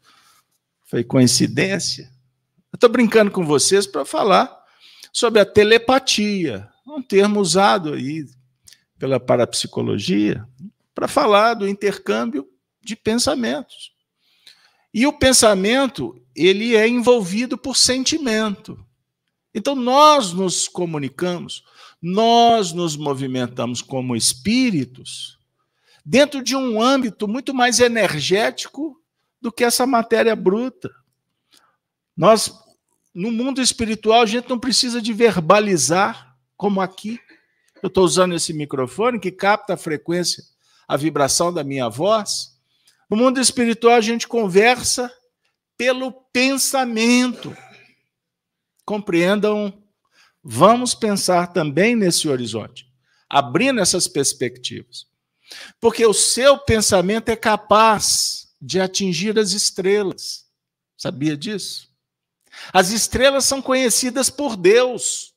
Foi 0.84 1.02
coincidência? 1.02 2.11
Eu 2.72 2.76
estou 2.76 2.88
brincando 2.88 3.30
com 3.30 3.44
vocês 3.44 3.86
para 3.86 4.04
falar 4.04 4.64
sobre 5.12 5.40
a 5.40 5.46
telepatia, 5.46 6.68
um 6.86 7.02
termo 7.02 7.40
usado 7.40 7.92
aí 7.92 8.24
pela 8.98 9.20
parapsicologia 9.20 10.46
para 10.94 11.06
falar 11.06 11.54
do 11.54 11.68
intercâmbio 11.68 12.48
de 12.82 12.96
pensamentos. 12.96 13.92
E 14.92 15.06
o 15.06 15.12
pensamento, 15.12 16.20
ele 16.34 16.74
é 16.74 16.86
envolvido 16.88 17.56
por 17.58 17.76
sentimento. 17.76 18.78
Então 19.54 19.74
nós 19.74 20.32
nos 20.32 20.68
comunicamos 20.68 21.64
nós 22.02 22.72
nos 22.72 22.96
movimentamos 22.96 23.80
como 23.80 24.16
espíritos 24.16 25.38
dentro 26.04 26.42
de 26.42 26.56
um 26.56 26.82
âmbito 26.82 27.28
muito 27.28 27.54
mais 27.54 27.78
energético 27.78 29.00
do 29.40 29.52
que 29.52 29.62
essa 29.62 29.86
matéria 29.86 30.34
bruta. 30.34 30.90
Nós, 32.16 32.52
no 33.14 33.30
mundo 33.30 33.60
espiritual, 33.60 34.22
a 34.22 34.26
gente 34.26 34.48
não 34.48 34.58
precisa 34.58 35.00
de 35.00 35.12
verbalizar, 35.12 36.36
como 36.56 36.80
aqui. 36.80 37.20
Eu 37.82 37.88
estou 37.88 38.04
usando 38.04 38.34
esse 38.34 38.52
microfone 38.52 39.18
que 39.18 39.30
capta 39.30 39.74
a 39.74 39.76
frequência, 39.76 40.42
a 40.86 40.96
vibração 40.96 41.52
da 41.52 41.64
minha 41.64 41.88
voz. 41.88 42.56
No 43.10 43.16
mundo 43.16 43.40
espiritual, 43.40 43.94
a 43.94 44.00
gente 44.00 44.26
conversa 44.26 45.12
pelo 45.76 46.12
pensamento. 46.32 47.56
Compreendam 48.84 49.82
Vamos 50.42 50.92
pensar 50.92 51.52
também 51.52 51.94
nesse 51.94 52.28
horizonte, 52.28 52.90
abrindo 53.28 53.80
essas 53.80 54.08
perspectivas. 54.08 55.06
Porque 55.80 56.04
o 56.04 56.12
seu 56.12 56.58
pensamento 56.58 57.28
é 57.28 57.36
capaz 57.36 58.48
de 58.60 58.80
atingir 58.80 59.38
as 59.38 59.52
estrelas. 59.52 60.46
Sabia 60.96 61.36
disso? 61.36 61.91
As 62.72 62.90
estrelas 62.90 63.44
são 63.44 63.62
conhecidas 63.62 64.28
por 64.30 64.56
Deus. 64.56 65.34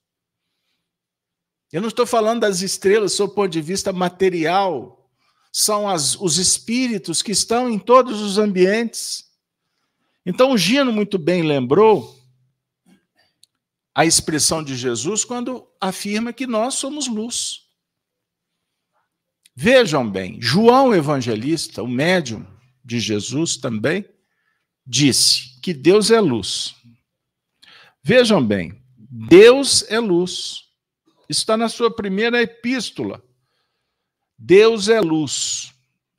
Eu 1.72 1.82
não 1.82 1.90
estou 1.90 2.06
falando 2.06 2.42
das 2.42 2.62
estrelas 2.62 3.14
sob 3.14 3.32
o 3.32 3.36
ponto 3.36 3.52
de 3.52 3.62
vista 3.62 3.92
material, 3.92 5.10
são 5.52 5.88
as, 5.88 6.16
os 6.20 6.38
espíritos 6.38 7.22
que 7.22 7.32
estão 7.32 7.70
em 7.70 7.80
todos 7.80 8.22
os 8.22 8.38
ambientes. 8.38 9.26
Então, 10.26 10.52
o 10.52 10.58
Gino 10.58 10.92
muito 10.92 11.18
bem 11.18 11.44
lembrou 11.44 12.20
a 13.94 14.06
expressão 14.06 14.62
de 14.62 14.76
Jesus 14.76 15.24
quando 15.24 15.66
afirma 15.80 16.34
que 16.34 16.46
nós 16.46 16.76
somos 16.76 17.08
luz. 17.08 17.62
Vejam 19.56 20.10
bem, 20.10 20.38
João 20.42 20.94
Evangelista, 20.94 21.82
o 21.82 21.88
médium 21.88 22.46
de 22.84 23.00
Jesus 23.00 23.56
também, 23.56 24.06
disse 24.86 25.58
que 25.62 25.74
Deus 25.74 26.12
é 26.12 26.20
luz. 26.20 26.76
Vejam 28.08 28.46
bem, 28.46 28.80
Deus 28.96 29.84
é 29.90 30.00
luz. 30.00 30.66
Está 31.28 31.58
na 31.58 31.68
sua 31.68 31.90
primeira 31.90 32.40
epístola. 32.40 33.20
Deus 34.38 34.90
é 34.90 35.02
luz. 35.02 35.74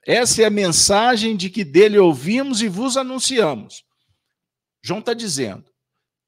Essa 0.05 0.43
é 0.43 0.47
a 0.47 0.51
mensagem 0.51 1.37
de 1.37 1.49
que 1.49 1.64
dele 1.64 1.97
ouvimos 1.97 2.61
e 2.61 2.66
vos 2.66 2.97
anunciamos. 2.97 3.84
João 4.82 4.99
está 4.99 5.14
dizendo: 5.14 5.64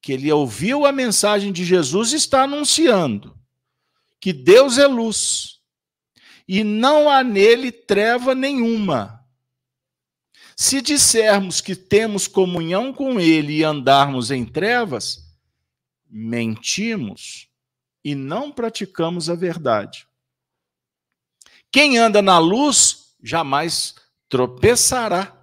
que 0.01 0.13
ele 0.13 0.31
ouviu 0.31 0.85
a 0.85 0.93
mensagem 0.93 1.51
de 1.51 1.65
Jesus 1.65 2.13
e 2.13 2.15
está 2.15 2.43
anunciando 2.43 3.37
que 4.21 4.31
Deus 4.31 4.77
é 4.77 4.87
luz 4.87 5.59
e 6.47 6.63
não 6.63 7.09
há 7.09 7.21
nele 7.21 7.69
treva 7.69 8.33
nenhuma. 8.33 9.25
Se 10.55 10.81
dissermos 10.81 11.59
que 11.59 11.75
temos 11.75 12.29
comunhão 12.29 12.93
com 12.93 13.19
Ele 13.19 13.57
e 13.57 13.63
andarmos 13.65 14.31
em 14.31 14.45
trevas, 14.45 15.28
mentimos 16.09 17.49
e 18.03 18.15
não 18.15 18.51
praticamos 18.51 19.29
a 19.29 19.35
verdade. 19.35 20.07
Quem 21.71 21.97
anda 21.97 22.21
na 22.21 22.39
luz 22.39 23.15
jamais 23.21 23.95
tropeçará, 24.27 25.35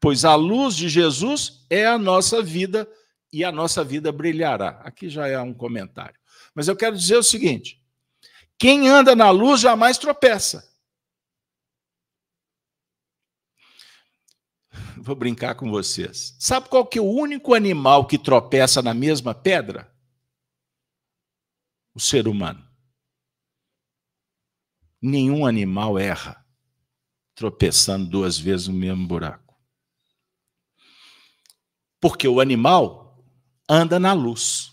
pois 0.00 0.24
a 0.24 0.34
luz 0.34 0.76
de 0.76 0.88
Jesus 0.88 1.66
é 1.68 1.86
a 1.86 1.98
nossa 1.98 2.42
vida 2.42 2.88
e 3.32 3.44
a 3.44 3.50
nossa 3.50 3.82
vida 3.82 4.12
brilhará. 4.12 4.80
Aqui 4.84 5.08
já 5.08 5.26
é 5.26 5.38
um 5.40 5.52
comentário. 5.52 6.18
Mas 6.54 6.68
eu 6.68 6.76
quero 6.76 6.96
dizer 6.96 7.16
o 7.16 7.22
seguinte: 7.22 7.82
quem 8.58 8.88
anda 8.88 9.14
na 9.14 9.30
luz 9.30 9.60
jamais 9.60 9.98
tropeça. 9.98 10.68
Vou 15.02 15.16
brincar 15.16 15.54
com 15.54 15.70
vocês. 15.70 16.34
Sabe 16.38 16.68
qual 16.68 16.86
que 16.86 16.98
é 16.98 17.02
o 17.02 17.10
único 17.10 17.54
animal 17.54 18.06
que 18.06 18.18
tropeça 18.18 18.82
na 18.82 18.94
mesma 18.94 19.34
pedra? 19.34 19.92
O 21.94 22.00
ser 22.00 22.28
humano. 22.28 22.66
Nenhum 25.00 25.46
animal 25.46 25.98
erra 25.98 26.44
tropeçando 27.34 28.10
duas 28.10 28.36
vezes 28.36 28.66
no 28.66 28.74
mesmo 28.74 29.06
buraco. 29.06 29.54
Porque 32.00 32.26
o 32.26 32.40
animal 32.40 33.24
anda 33.68 33.98
na 33.98 34.12
luz, 34.12 34.72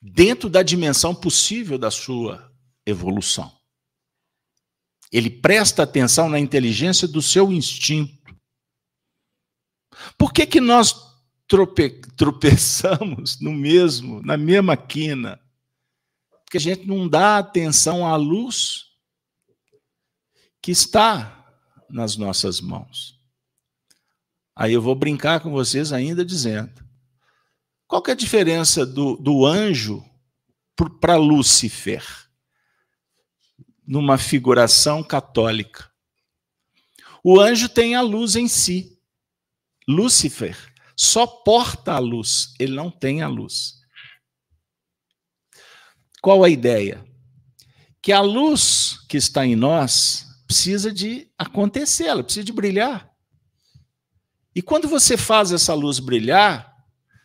dentro 0.00 0.48
da 0.48 0.62
dimensão 0.62 1.14
possível 1.14 1.78
da 1.78 1.90
sua 1.90 2.52
evolução. 2.84 3.52
Ele 5.12 5.30
presta 5.30 5.82
atenção 5.82 6.28
na 6.28 6.38
inteligência 6.38 7.06
do 7.06 7.20
seu 7.20 7.52
instinto. 7.52 8.21
Por 10.16 10.32
que, 10.32 10.46
que 10.46 10.60
nós 10.60 10.94
trope 11.46 12.00
tropeçamos 12.16 13.40
no 13.40 13.52
mesmo, 13.52 14.22
na 14.22 14.36
mesma 14.36 14.76
quina? 14.76 15.40
Porque 16.44 16.56
a 16.58 16.60
gente 16.60 16.86
não 16.86 17.08
dá 17.08 17.38
atenção 17.38 18.06
à 18.06 18.16
luz 18.16 18.86
que 20.60 20.70
está 20.70 21.42
nas 21.88 22.16
nossas 22.16 22.60
mãos. 22.60 23.18
Aí 24.54 24.72
eu 24.72 24.82
vou 24.82 24.94
brincar 24.94 25.40
com 25.40 25.50
vocês 25.50 25.92
ainda 25.92 26.24
dizendo: 26.24 26.84
qual 27.86 28.02
que 28.02 28.10
é 28.10 28.14
a 28.14 28.16
diferença 28.16 28.86
do, 28.86 29.16
do 29.16 29.44
anjo 29.44 30.04
para 31.00 31.16
Lúcifer? 31.16 32.06
Numa 33.86 34.16
figuração 34.16 35.02
católica. 35.02 35.90
O 37.24 37.40
anjo 37.40 37.68
tem 37.68 37.94
a 37.94 38.00
luz 38.00 38.36
em 38.36 38.46
si. 38.46 38.91
Lúcifer 39.88 40.72
só 40.96 41.26
porta 41.26 41.92
a 41.92 41.98
luz, 41.98 42.54
ele 42.58 42.74
não 42.74 42.90
tem 42.90 43.22
a 43.22 43.28
luz. 43.28 43.80
Qual 46.20 46.44
a 46.44 46.48
ideia? 46.48 47.04
Que 48.00 48.12
a 48.12 48.20
luz 48.20 49.04
que 49.08 49.16
está 49.16 49.44
em 49.44 49.56
nós 49.56 50.26
precisa 50.46 50.92
de 50.92 51.30
acontecer, 51.36 52.04
ela 52.04 52.22
precisa 52.22 52.44
de 52.44 52.52
brilhar. 52.52 53.10
E 54.54 54.60
quando 54.60 54.86
você 54.86 55.16
faz 55.16 55.50
essa 55.50 55.74
luz 55.74 55.98
brilhar, 55.98 56.72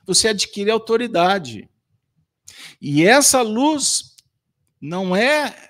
você 0.06 0.30
adquire 0.30 0.72
autoridade. 0.72 1.70
E 2.82 3.06
essa 3.06 3.42
luz 3.42 4.16
não 4.80 5.16
é 5.16 5.67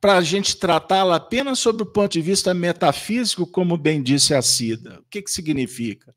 para 0.00 0.16
a 0.16 0.22
gente 0.22 0.56
tratá-la 0.56 1.16
apenas 1.16 1.58
sob 1.58 1.82
o 1.82 1.86
ponto 1.86 2.12
de 2.12 2.22
vista 2.22 2.54
metafísico, 2.54 3.46
como 3.46 3.76
bem 3.76 4.02
disse 4.02 4.34
a 4.34 4.40
Cida. 4.40 5.00
O 5.00 5.04
que, 5.10 5.20
que 5.22 5.30
significa? 5.30 6.14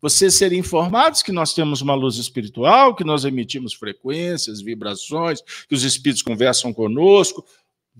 Vocês 0.00 0.34
serem 0.34 0.60
informados 0.60 1.22
que 1.22 1.32
nós 1.32 1.52
temos 1.52 1.80
uma 1.80 1.94
luz 1.94 2.16
espiritual, 2.16 2.94
que 2.94 3.02
nós 3.02 3.24
emitimos 3.24 3.74
frequências, 3.74 4.60
vibrações, 4.60 5.40
que 5.68 5.74
os 5.74 5.82
espíritos 5.82 6.22
conversam 6.22 6.72
conosco, 6.72 7.44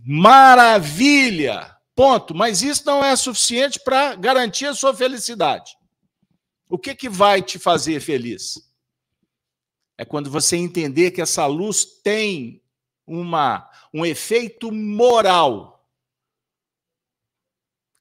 Maravilha! 0.05 1.75
Ponto. 1.95 2.35
Mas 2.35 2.63
isso 2.63 2.83
não 2.85 3.03
é 3.03 3.17
suficiente 3.17 3.81
para 3.81 4.15
garantir 4.15 4.67
a 4.67 4.75
sua 4.75 4.95
felicidade. 4.95 5.73
O 6.69 6.77
que, 6.77 6.95
que 6.95 7.09
vai 7.09 7.41
te 7.41 7.59
fazer 7.59 8.01
feliz? 8.01 8.61
É 9.97 10.05
quando 10.05 10.31
você 10.31 10.57
entender 10.57 11.13
que 11.13 11.23
essa 11.23 11.47
luz 11.47 11.87
tem 12.03 12.61
uma, 13.07 13.71
um 13.93 14.05
efeito 14.05 14.73
moral. 14.73 15.87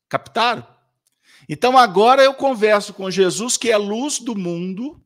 Captaram? 0.09 0.65
Então 1.47 1.77
agora 1.77 2.23
eu 2.23 2.33
converso 2.33 2.93
com 2.93 3.11
Jesus, 3.11 3.57
que 3.57 3.69
é 3.69 3.77
luz 3.77 4.19
do 4.19 4.35
mundo, 4.35 5.01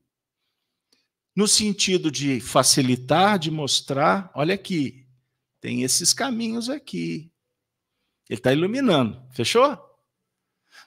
no 1.36 1.48
sentido 1.48 2.10
de 2.10 2.40
facilitar, 2.40 3.38
de 3.38 3.52
mostrar. 3.52 4.32
Olha 4.34 4.56
aqui, 4.56 5.06
tem 5.60 5.84
esses 5.84 6.14
caminhos 6.14 6.70
aqui. 6.70 7.32
Ele 8.30 8.40
está 8.40 8.54
iluminando. 8.54 9.22
Fechou? 9.32 9.78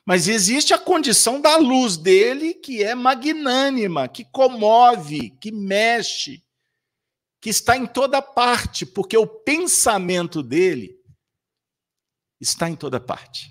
Mas 0.04 0.26
existe 0.26 0.72
a 0.72 0.78
condição 0.78 1.40
da 1.40 1.56
luz 1.56 1.96
dele 1.96 2.54
que 2.54 2.82
é 2.82 2.94
magnânima, 2.94 4.08
que 4.08 4.24
comove, 4.24 5.30
que 5.40 5.52
mexe, 5.52 6.42
que 7.42 7.50
está 7.50 7.76
em 7.76 7.86
toda 7.86 8.22
parte, 8.22 8.86
porque 8.86 9.16
o 9.16 9.26
pensamento 9.26 10.44
dele 10.44 10.96
está 12.40 12.70
em 12.70 12.76
toda 12.76 13.00
parte. 13.00 13.50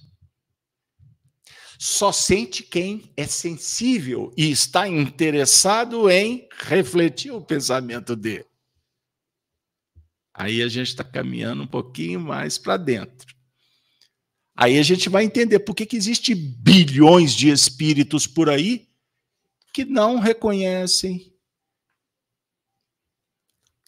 Só 1.77 2.13
sente 2.13 2.63
quem 2.63 3.11
é 3.17 3.27
sensível 3.27 4.31
e 4.37 4.49
está 4.49 4.87
interessado 4.87 6.09
em 6.09 6.47
refletir 6.57 7.31
o 7.31 7.41
pensamento 7.41 8.15
dele. 8.15 8.45
Aí 10.33 10.61
a 10.61 10.69
gente 10.69 10.87
está 10.87 11.03
caminhando 11.03 11.63
um 11.63 11.67
pouquinho 11.67 12.21
mais 12.21 12.57
para 12.57 12.77
dentro. 12.77 13.35
Aí 14.55 14.79
a 14.79 14.83
gente 14.83 15.09
vai 15.09 15.25
entender 15.25 15.59
por 15.59 15.75
que, 15.75 15.85
que 15.85 15.97
existe 15.97 16.33
bilhões 16.33 17.33
de 17.33 17.49
espíritos 17.49 18.25
por 18.25 18.49
aí 18.49 18.87
que 19.73 19.83
não 19.83 20.19
reconhecem, 20.19 21.30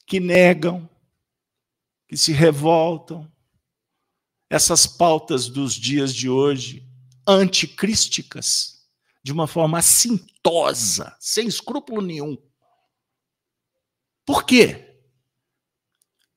que 0.06 0.20
negam, 0.20 0.89
que 2.08 2.18
se 2.18 2.32
revoltam. 2.32 3.32
Essas 4.49 4.86
pautas 4.86 5.47
dos 5.47 5.74
dias 5.74 6.14
de 6.14 6.30
hoje, 6.30 6.88
anticrísticas, 7.28 8.88
de 9.24 9.32
uma 9.32 9.47
forma 9.47 9.80
assintosa, 9.80 11.16
sem 11.20 11.47
escrúpulo 11.47 12.01
nenhum. 12.01 12.38
Por 14.26 14.45
quê? 14.45 14.95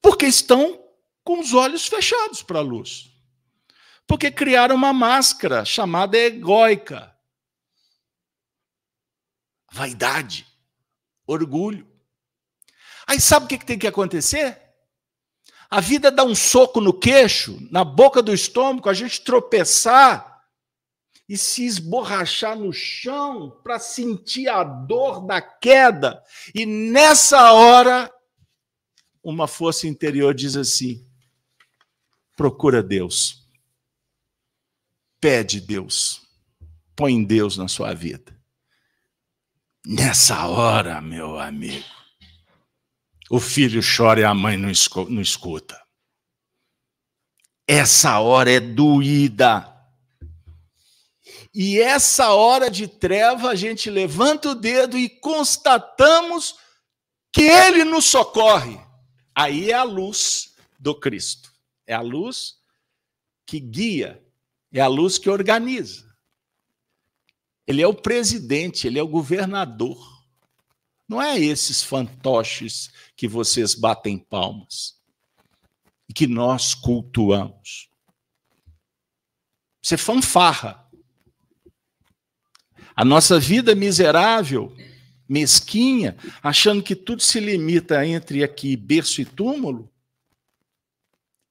Porque 0.01 0.27
estão 0.27 0.83
com 1.25 1.41
os 1.41 1.53
olhos 1.53 1.87
fechados 1.87 2.43
para 2.43 2.61
a 2.61 2.63
luz. 2.63 3.11
Porque 4.07 4.31
criaram 4.31 4.77
uma 4.77 4.93
máscara 4.93 5.65
chamada 5.65 6.17
egóica. 6.17 7.13
Vaidade, 9.73 10.47
orgulho. 11.27 11.96
Aí 13.07 13.21
sabe 13.21 13.47
o 13.47 13.49
que 13.49 13.65
tem 13.65 13.79
que 13.79 13.87
acontecer? 13.87 14.61
A 15.71 15.81
vida 15.81 16.11
dá 16.11 16.25
um 16.25 16.35
soco 16.35 16.81
no 16.81 16.93
queixo, 16.93 17.59
na 17.71 17.85
boca 17.85 18.23
do 18.23 18.33
estômago, 18.33 18.89
a 18.89 18.95
gente 18.95 19.21
tropeçar 19.21 20.43
e 21.29 21.37
se 21.37 21.65
esborrachar 21.65 22.57
no 22.57 22.73
chão 22.73 23.51
para 23.63 23.79
sentir 23.79 24.49
a 24.49 24.63
dor 24.63 25.27
da 25.27 25.41
queda. 25.41 26.23
E 26.55 26.65
nessa 26.65 27.53
hora 27.53 28.13
uma 29.23 29.49
força 29.49 29.89
interior 29.89 30.33
diz 30.35 30.57
assim: 30.57 31.05
procura 32.37 32.81
Deus, 32.81 33.45
pede 35.21 35.61
Deus, 35.61 36.23
põe 36.95 37.25
Deus 37.25 37.57
na 37.57 37.67
sua 37.67 37.93
vida. 37.93 38.37
Nessa 39.85 40.47
hora, 40.47 41.01
meu 41.01 41.39
amigo, 41.39 41.96
o 43.31 43.41
filho 43.41 43.81
chora 43.83 44.21
e 44.21 44.25
a 44.25 44.35
mãe 44.35 44.57
não 44.57 44.71
escuta. 44.71 45.81
Essa 47.67 48.21
hora 48.21 48.51
é 48.51 48.61
doída. 48.61 49.73
E 51.53 51.81
essa 51.81 52.33
hora 52.33 52.71
de 52.71 52.87
treva, 52.87 53.51
a 53.51 53.55
gente 53.55 53.91
levanta 53.91 54.51
o 54.51 54.55
dedo 54.55 54.99
e 54.99 55.09
constatamos 55.09 56.55
que 57.33 57.43
ele 57.43 57.83
nos 57.83 58.05
socorre. 58.05 58.79
Aí 59.35 59.71
é 59.71 59.75
a 59.75 59.83
luz 59.83 60.55
do 60.79 60.95
Cristo. 60.95 61.53
É 61.87 61.95
a 61.95 62.01
luz 62.01 62.57
que 63.47 63.61
guia, 63.61 64.23
é 64.73 64.81
a 64.81 64.89
luz 64.89 65.19
que 65.19 65.31
organiza. 65.31 66.07
Ele 67.67 67.83
é 67.83 67.87
o 67.87 67.95
presidente, 67.95 68.87
ele 68.87 68.99
é 68.99 69.03
o 69.03 69.09
governador. 69.09 70.16
Não 71.09 71.23
é 71.23 71.39
esses 71.39 71.83
fantoches 71.83 72.91
que 73.17 73.29
vocês 73.29 73.75
batem 73.75 74.19
palmas 74.19 74.97
e 76.09 76.13
que 76.13 76.27
nós 76.27 76.75
cultuamos. 76.75 77.89
Você 79.83 79.97
fanfarra. 79.97 80.85
A 82.95 83.05
nossa 83.05 83.39
vida 83.39 83.75
miserável, 83.75 84.75
mesquinha, 85.29 86.17
achando 86.43 86.83
que 86.83 86.97
tudo 86.97 87.23
se 87.23 87.39
limita 87.39 88.05
entre 88.05 88.43
aqui 88.43 88.77
berço 88.77 89.21
e 89.21 89.25
túmulo, 89.25 89.93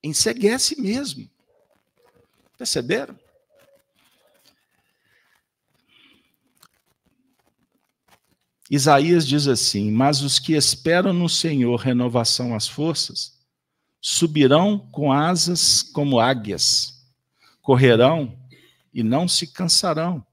enseguece 0.03 0.81
mesmo. 0.81 1.29
Perceberam? 2.57 3.17
Isaías 8.69 9.27
diz 9.27 9.47
assim: 9.47 9.91
Mas 9.91 10.21
os 10.21 10.39
que 10.39 10.53
esperam 10.53 11.13
no 11.13 11.29
Senhor 11.29 11.75
renovação 11.75 12.55
às 12.55 12.67
forças, 12.67 13.39
subirão 14.01 14.79
com 14.91 15.11
asas 15.11 15.81
como 15.81 16.19
águias, 16.19 17.05
correrão 17.61 18.39
e 18.93 19.03
não 19.03 19.27
se 19.27 19.47
cansarão, 19.47 20.25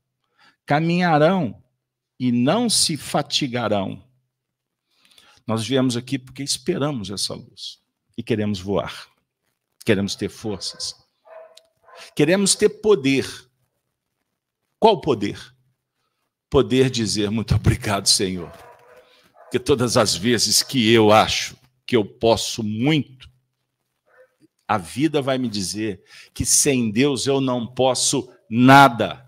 caminharão 0.64 1.62
e 2.18 2.30
não 2.30 2.70
se 2.70 2.96
fatigarão. 2.96 4.02
Nós 5.46 5.66
viemos 5.66 5.96
aqui 5.96 6.18
porque 6.18 6.42
esperamos 6.42 7.10
essa 7.10 7.34
luz 7.34 7.80
e 8.16 8.22
queremos 8.22 8.60
voar, 8.60 9.08
queremos 9.84 10.14
ter 10.14 10.28
forças, 10.28 10.94
queremos 12.14 12.54
ter 12.54 12.68
poder. 12.68 13.26
Qual 14.78 15.00
poder? 15.00 15.38
Poder 16.52 16.90
dizer 16.90 17.30
muito 17.30 17.54
obrigado, 17.54 18.06
Senhor. 18.06 18.52
Porque 19.44 19.58
todas 19.58 19.96
as 19.96 20.14
vezes 20.14 20.62
que 20.62 20.92
eu 20.92 21.10
acho 21.10 21.56
que 21.86 21.96
eu 21.96 22.04
posso 22.04 22.62
muito, 22.62 23.26
a 24.68 24.76
vida 24.76 25.22
vai 25.22 25.38
me 25.38 25.48
dizer 25.48 26.04
que 26.34 26.44
sem 26.44 26.90
Deus 26.90 27.26
eu 27.26 27.40
não 27.40 27.66
posso 27.66 28.30
nada. 28.50 29.26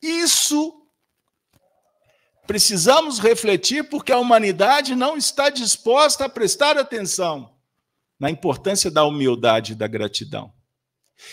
Isso 0.00 0.88
precisamos 2.46 3.18
refletir 3.18 3.90
porque 3.90 4.12
a 4.12 4.18
humanidade 4.18 4.94
não 4.94 5.14
está 5.14 5.50
disposta 5.50 6.24
a 6.24 6.28
prestar 6.28 6.78
atenção 6.78 7.54
na 8.18 8.30
importância 8.30 8.90
da 8.90 9.04
humildade 9.04 9.72
e 9.72 9.76
da 9.76 9.86
gratidão. 9.86 10.54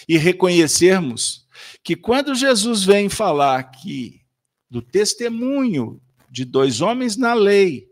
E 0.05 0.17
reconhecermos 0.17 1.42
que 1.83 1.95
quando 1.95 2.35
Jesus 2.35 2.83
vem 2.83 3.09
falar 3.09 3.63
que 3.71 4.21
do 4.69 4.81
testemunho 4.81 6.01
de 6.29 6.45
dois 6.45 6.81
homens 6.81 7.15
na 7.15 7.33
lei, 7.33 7.91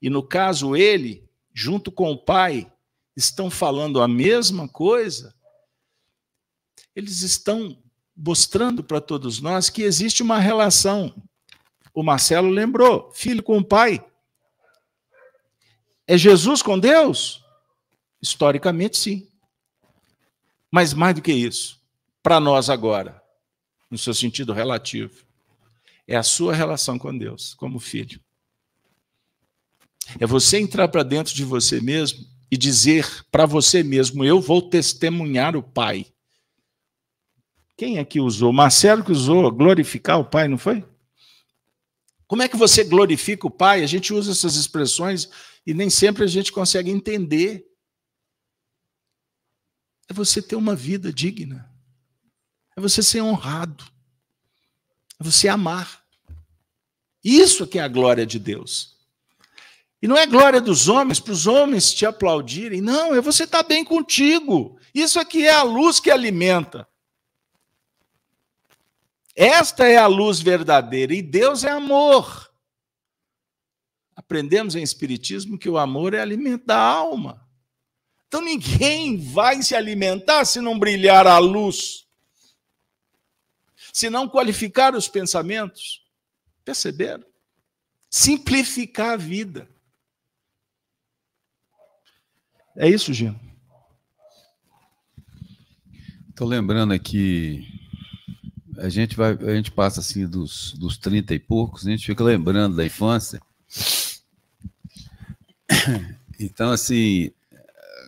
e 0.00 0.10
no 0.10 0.22
caso 0.22 0.76
ele, 0.76 1.28
junto 1.54 1.90
com 1.90 2.10
o 2.10 2.18
pai, 2.18 2.70
estão 3.16 3.50
falando 3.50 4.00
a 4.00 4.08
mesma 4.08 4.68
coisa, 4.68 5.34
eles 6.94 7.22
estão 7.22 7.82
mostrando 8.16 8.84
para 8.84 9.00
todos 9.00 9.40
nós 9.40 9.70
que 9.70 9.82
existe 9.82 10.22
uma 10.22 10.38
relação. 10.38 11.14
O 11.94 12.02
Marcelo 12.02 12.48
lembrou, 12.48 13.10
filho 13.12 13.42
com 13.42 13.58
o 13.58 13.64
pai. 13.64 14.04
É 16.06 16.16
Jesus 16.18 16.62
com 16.62 16.78
Deus? 16.78 17.42
Historicamente, 18.20 18.98
sim. 18.98 19.28
Mas 20.70 20.94
mais 20.94 21.14
do 21.14 21.22
que 21.22 21.32
isso, 21.32 21.81
para 22.22 22.38
nós 22.38 22.70
agora, 22.70 23.22
no 23.90 23.98
seu 23.98 24.14
sentido 24.14 24.52
relativo. 24.52 25.24
É 26.06 26.16
a 26.16 26.22
sua 26.22 26.54
relação 26.54 26.98
com 26.98 27.16
Deus, 27.16 27.54
como 27.54 27.78
filho. 27.78 28.20
É 30.18 30.26
você 30.26 30.58
entrar 30.58 30.88
para 30.88 31.02
dentro 31.02 31.34
de 31.34 31.44
você 31.44 31.80
mesmo 31.80 32.26
e 32.50 32.56
dizer 32.56 33.24
para 33.30 33.46
você 33.46 33.82
mesmo: 33.82 34.24
Eu 34.24 34.40
vou 34.40 34.62
testemunhar 34.62 35.56
o 35.56 35.62
Pai. 35.62 36.06
Quem 37.76 37.98
é 37.98 38.04
que 38.04 38.20
usou? 38.20 38.52
Marcelo 38.52 39.04
que 39.04 39.12
usou 39.12 39.50
glorificar 39.50 40.20
o 40.20 40.24
Pai, 40.24 40.48
não 40.48 40.58
foi? 40.58 40.84
Como 42.26 42.42
é 42.42 42.48
que 42.48 42.56
você 42.56 42.84
glorifica 42.84 43.46
o 43.46 43.50
Pai? 43.50 43.82
A 43.82 43.86
gente 43.86 44.12
usa 44.12 44.32
essas 44.32 44.56
expressões 44.56 45.28
e 45.66 45.72
nem 45.74 45.90
sempre 45.90 46.24
a 46.24 46.26
gente 46.26 46.52
consegue 46.52 46.90
entender. 46.90 47.66
É 50.08 50.12
você 50.12 50.42
ter 50.42 50.56
uma 50.56 50.74
vida 50.74 51.12
digna. 51.12 51.71
É 52.76 52.80
você 52.80 53.02
ser 53.02 53.20
honrado. 53.20 53.84
É 55.20 55.24
você 55.24 55.48
amar. 55.48 56.02
Isso 57.22 57.66
que 57.66 57.78
é 57.78 57.82
a 57.82 57.88
glória 57.88 58.26
de 58.26 58.38
Deus. 58.38 58.96
E 60.00 60.08
não 60.08 60.16
é 60.16 60.26
glória 60.26 60.60
dos 60.60 60.88
homens, 60.88 61.20
para 61.20 61.32
os 61.32 61.46
homens 61.46 61.94
te 61.94 62.04
aplaudirem. 62.04 62.80
Não, 62.80 63.14
é 63.14 63.20
você 63.20 63.44
estar 63.44 63.62
tá 63.62 63.68
bem 63.68 63.84
contigo. 63.84 64.76
Isso 64.92 65.20
aqui 65.20 65.46
é 65.46 65.54
a 65.54 65.62
luz 65.62 66.00
que 66.00 66.10
alimenta. 66.10 66.88
Esta 69.34 69.86
é 69.86 69.96
a 69.96 70.06
luz 70.06 70.40
verdadeira 70.40 71.14
e 71.14 71.22
Deus 71.22 71.64
é 71.64 71.70
amor. 71.70 72.50
Aprendemos 74.14 74.74
em 74.74 74.82
Espiritismo 74.82 75.58
que 75.58 75.68
o 75.68 75.78
amor 75.78 76.14
é 76.14 76.20
alimento 76.20 76.66
da 76.66 76.78
alma. 76.78 77.46
Então 78.26 78.42
ninguém 78.42 79.16
vai 79.16 79.62
se 79.62 79.74
alimentar 79.74 80.44
se 80.44 80.60
não 80.60 80.78
brilhar 80.78 81.26
a 81.26 81.38
luz 81.38 82.06
se 83.92 84.08
não 84.08 84.28
qualificar 84.28 84.94
os 84.94 85.06
pensamentos. 85.06 86.02
Perceberam? 86.64 87.24
Simplificar 88.08 89.10
a 89.10 89.16
vida. 89.16 89.68
É 92.74 92.88
isso, 92.88 93.12
Gino. 93.12 93.38
Estou 96.30 96.48
lembrando 96.48 96.94
aqui, 96.94 97.68
a 98.78 98.88
gente 98.88 99.14
vai, 99.14 99.32
a 99.32 99.54
gente 99.54 99.70
passa 99.70 100.00
assim 100.00 100.26
dos, 100.26 100.72
dos 100.72 100.96
30 100.96 101.34
e 101.34 101.38
poucos, 101.38 101.86
a 101.86 101.90
gente 101.90 102.06
fica 102.06 102.24
lembrando 102.24 102.76
da 102.76 102.84
infância. 102.84 103.40
Então, 106.40 106.72
assim, 106.72 107.30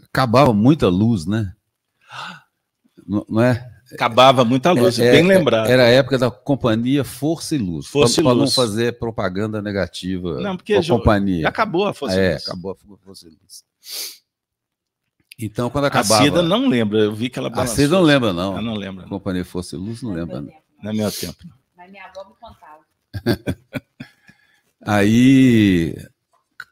acabava 0.02 0.52
muita 0.52 0.88
luz, 0.88 1.24
né? 1.24 1.54
Não, 3.06 3.24
não 3.28 3.40
é? 3.40 3.73
Acabava 3.94 4.44
muita 4.44 4.72
luz, 4.72 4.98
é, 4.98 5.12
bem 5.12 5.24
é, 5.24 5.38
lembrado. 5.38 5.68
Era 5.68 5.84
a 5.84 5.88
época 5.88 6.18
da 6.18 6.30
companhia 6.30 7.04
Força 7.04 7.54
e 7.54 7.58
Luz. 7.58 7.86
Força 7.86 8.22
para 8.22 8.34
não 8.34 8.50
fazer 8.50 8.98
propaganda 8.98 9.62
negativa 9.62 10.40
não, 10.40 10.56
porque 10.56 10.74
a 10.74 10.84
companhia. 10.84 11.48
Acabou 11.48 11.86
a 11.86 11.94
Força 11.94 12.20
é, 12.20 12.30
e 12.30 12.32
Luz. 12.32 12.48
acabou 12.48 12.72
a 12.72 12.96
Força 12.98 13.26
e 13.26 13.30
Luz. 13.30 13.64
Então, 15.38 15.70
quando 15.70 15.86
acabava... 15.86 16.20
A 16.20 16.24
Cida 16.24 16.42
não 16.42 16.68
lembra, 16.68 16.98
eu 16.98 17.14
vi 17.14 17.28
que 17.28 17.38
ela 17.38 17.50
balançou. 17.50 17.72
A 17.72 17.76
Cida 17.76 17.96
não 17.96 18.02
lembra, 18.02 18.32
não. 18.32 18.52
Ela 18.52 18.62
não 18.62 18.74
lembra. 18.74 19.06
Companhia 19.06 19.44
Força 19.44 19.76
e 19.76 19.78
Luz 19.78 20.02
não, 20.02 20.12
lembra, 20.12 20.40
não. 20.40 20.52
Não 20.82 20.90
é 20.90 20.94
meu 20.94 21.10
tempo. 21.10 21.38
Mas 21.76 21.90
minha 21.90 22.04
avó 22.04 22.24
me 22.28 22.34
contava. 22.40 22.84
Aí, 24.86 25.96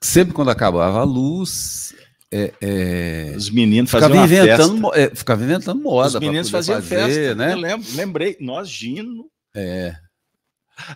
sempre 0.00 0.34
quando 0.34 0.50
acabava 0.50 1.00
a 1.00 1.04
luz, 1.04 1.94
é, 2.32 2.54
é... 2.62 3.34
Os 3.36 3.50
meninos 3.50 3.90
faziam 3.90 4.24
inventando, 4.24 4.90
festa. 4.90 5.00
É, 5.00 5.14
ficava 5.14 5.44
inventando 5.44 5.82
moda. 5.82 6.08
Os 6.08 6.20
meninos 6.20 6.48
faziam 6.48 6.80
fazer, 6.80 6.96
festa, 6.96 7.34
né? 7.34 7.52
Eu 7.52 7.58
lembro, 7.58 7.86
lembrei, 7.94 8.36
nós, 8.40 8.68
Gino. 8.68 9.26
É. 9.54 9.94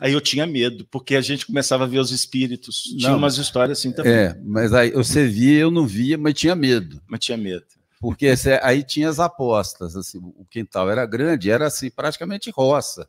Aí 0.01 0.15
eu 0.15 0.21
tinha 0.21 0.47
medo, 0.47 0.87
porque 0.91 1.15
a 1.15 1.21
gente 1.21 1.47
começava 1.47 1.85
a 1.85 1.87
ver 1.87 1.99
os 1.99 2.11
espíritos. 2.11 2.83
Tinha 2.83 3.11
não, 3.11 3.19
umas 3.19 3.37
histórias 3.37 3.79
assim 3.79 3.93
também. 3.93 4.13
É, 4.13 4.41
mas 4.43 4.73
aí 4.73 4.91
você 4.93 5.27
via, 5.27 5.61
eu 5.61 5.71
não 5.71 5.87
via, 5.87 6.17
mas 6.17 6.33
tinha 6.33 6.57
medo. 6.57 7.01
Mas 7.07 7.21
tinha 7.21 7.37
medo. 7.37 7.67
Porque 8.01 8.33
aí 8.63 8.83
tinha 8.83 9.09
as 9.09 9.21
apostas, 9.21 9.95
assim, 9.95 10.19
o 10.19 10.45
quintal 10.51 10.91
era 10.91 11.05
grande, 11.05 11.51
era 11.51 11.67
assim, 11.67 11.91
praticamente 11.91 12.51
roça. 12.51 13.09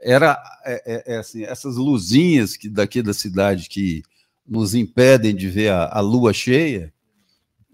Era 0.00 0.40
é, 0.64 0.82
é, 0.84 1.14
é 1.14 1.18
assim, 1.18 1.44
essas 1.44 1.76
luzinhas 1.76 2.56
que 2.56 2.68
daqui 2.68 3.02
da 3.02 3.14
cidade 3.14 3.68
que 3.68 4.02
nos 4.46 4.74
impedem 4.74 5.34
de 5.34 5.48
ver 5.48 5.70
a, 5.70 5.86
a 5.92 6.00
lua 6.00 6.32
cheia, 6.32 6.92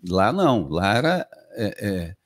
Lá 0.06 0.32
não, 0.32 0.68
lá 0.68 0.94
era. 0.94 1.28
É, 1.52 1.88
é. 1.88 2.16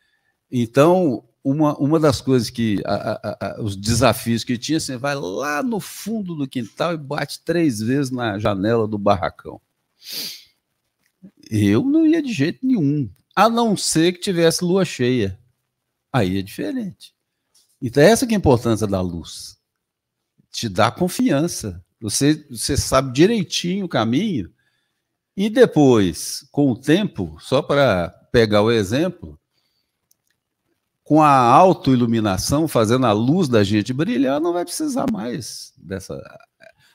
Então, 0.51 1.25
uma, 1.43 1.77
uma 1.79 1.99
das 1.99 2.20
coisas 2.20 2.51
que. 2.51 2.83
A, 2.85 2.95
a, 2.95 3.39
a, 3.41 3.62
os 3.62 3.77
desafios 3.77 4.45
que 4.45 4.59
tinha, 4.59 4.79
você 4.79 4.97
vai 4.97 5.14
lá 5.14 5.62
no 5.62 5.81
fundo 5.81 6.35
do 6.35 6.49
quintal 6.49 6.93
e 6.93 6.99
bate 6.99 7.41
três 7.45 7.81
vezes 7.81 8.11
na 8.11 8.39
janela 8.39 8.87
do 8.87 8.99
barracão. 8.99 9.61
Eu 11.51 11.85
não 11.85 12.07
ia 12.07 12.23
de 12.23 12.33
jeito 12.33 12.66
nenhum, 12.66 13.09
a 13.35 13.49
não 13.49 13.77
ser 13.77 14.12
que 14.12 14.20
tivesse 14.20 14.64
lua 14.64 14.85
cheia. 14.85 15.39
Aí 16.12 16.39
é 16.39 16.43
diferente. 16.43 17.14
Então, 17.81 18.03
essa 18.03 18.27
que 18.27 18.35
é 18.35 18.37
a 18.37 18.39
importância 18.39 18.87
da 18.87 19.01
luz. 19.01 19.59
Te 20.51 20.68
dá 20.68 20.91
confiança. 20.91 21.83
Você, 22.01 22.47
você 22.51 22.77
sabe 22.77 23.12
direitinho 23.12 23.87
o 23.87 23.89
caminho 23.89 24.53
e 25.37 25.49
depois, 25.49 26.47
com 26.51 26.70
o 26.70 26.76
tempo, 26.76 27.37
só 27.41 27.62
para 27.62 28.11
pegar 28.30 28.62
o 28.62 28.70
exemplo, 28.70 29.39
com 31.03 31.22
a 31.22 31.30
autoiluminação, 31.30 32.68
fazendo 32.68 33.07
a 33.07 33.12
luz 33.12 33.49
da 33.49 33.64
gente 33.64 33.93
brilhar, 33.93 34.41
não 34.41 34.53
vai 34.53 34.64
precisar 34.64 35.11
mais 35.11 35.72
dessa. 35.76 36.20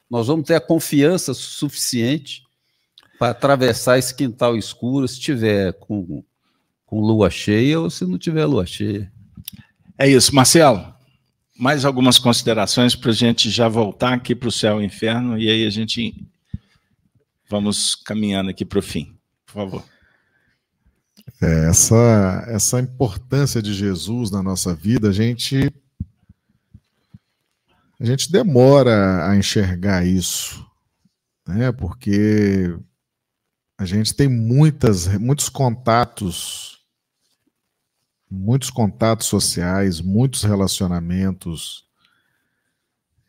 Nós 0.09 0.27
vamos 0.27 0.45
ter 0.45 0.55
a 0.55 0.61
confiança 0.61 1.33
suficiente 1.33 2.43
para 3.19 3.31
atravessar 3.31 3.97
esse 3.97 4.15
quintal 4.15 4.55
escuro 4.55 5.07
se 5.07 5.19
tiver 5.19 5.73
com, 5.73 6.23
com 6.85 7.01
lua 7.01 7.29
cheia 7.29 7.79
ou 7.79 7.89
se 7.89 8.05
não 8.05 8.17
tiver 8.17 8.45
lua 8.45 8.65
cheia. 8.65 9.11
É 9.97 10.07
isso, 10.07 10.33
Marcelo. 10.33 10.93
mais 11.57 11.83
algumas 11.83 12.19
considerações 12.19 12.95
para 12.95 13.09
a 13.09 13.15
gente 13.15 13.49
já 13.49 13.67
voltar 13.67 14.13
aqui 14.13 14.35
para 14.35 14.47
o 14.47 14.51
céu 14.51 14.81
e 14.81 14.85
inferno, 14.85 15.39
e 15.39 15.49
aí 15.49 15.65
a 15.65 15.69
gente 15.71 16.27
vamos 17.49 17.95
caminhando 17.95 18.49
aqui 18.49 18.65
para 18.65 18.79
o 18.79 18.81
fim. 18.81 19.17
Por 19.45 19.53
favor. 19.53 19.83
É, 21.41 21.69
essa, 21.69 22.45
essa 22.47 22.79
importância 22.79 23.61
de 23.61 23.73
Jesus 23.73 24.31
na 24.31 24.41
nossa 24.41 24.73
vida, 24.73 25.09
a 25.09 25.11
gente 25.11 25.71
a 27.99 28.05
gente 28.05 28.31
demora 28.31 29.27
a 29.27 29.35
enxergar 29.35 30.05
isso, 30.05 30.63
né? 31.47 31.71
Porque 31.71 32.77
a 33.77 33.85
gente 33.85 34.13
tem 34.13 34.27
muitas, 34.27 35.07
muitos 35.17 35.49
contatos, 35.49 36.79
muitos 38.29 38.69
contatos 38.69 39.25
sociais, 39.25 39.99
muitos 39.99 40.43
relacionamentos, 40.43 41.86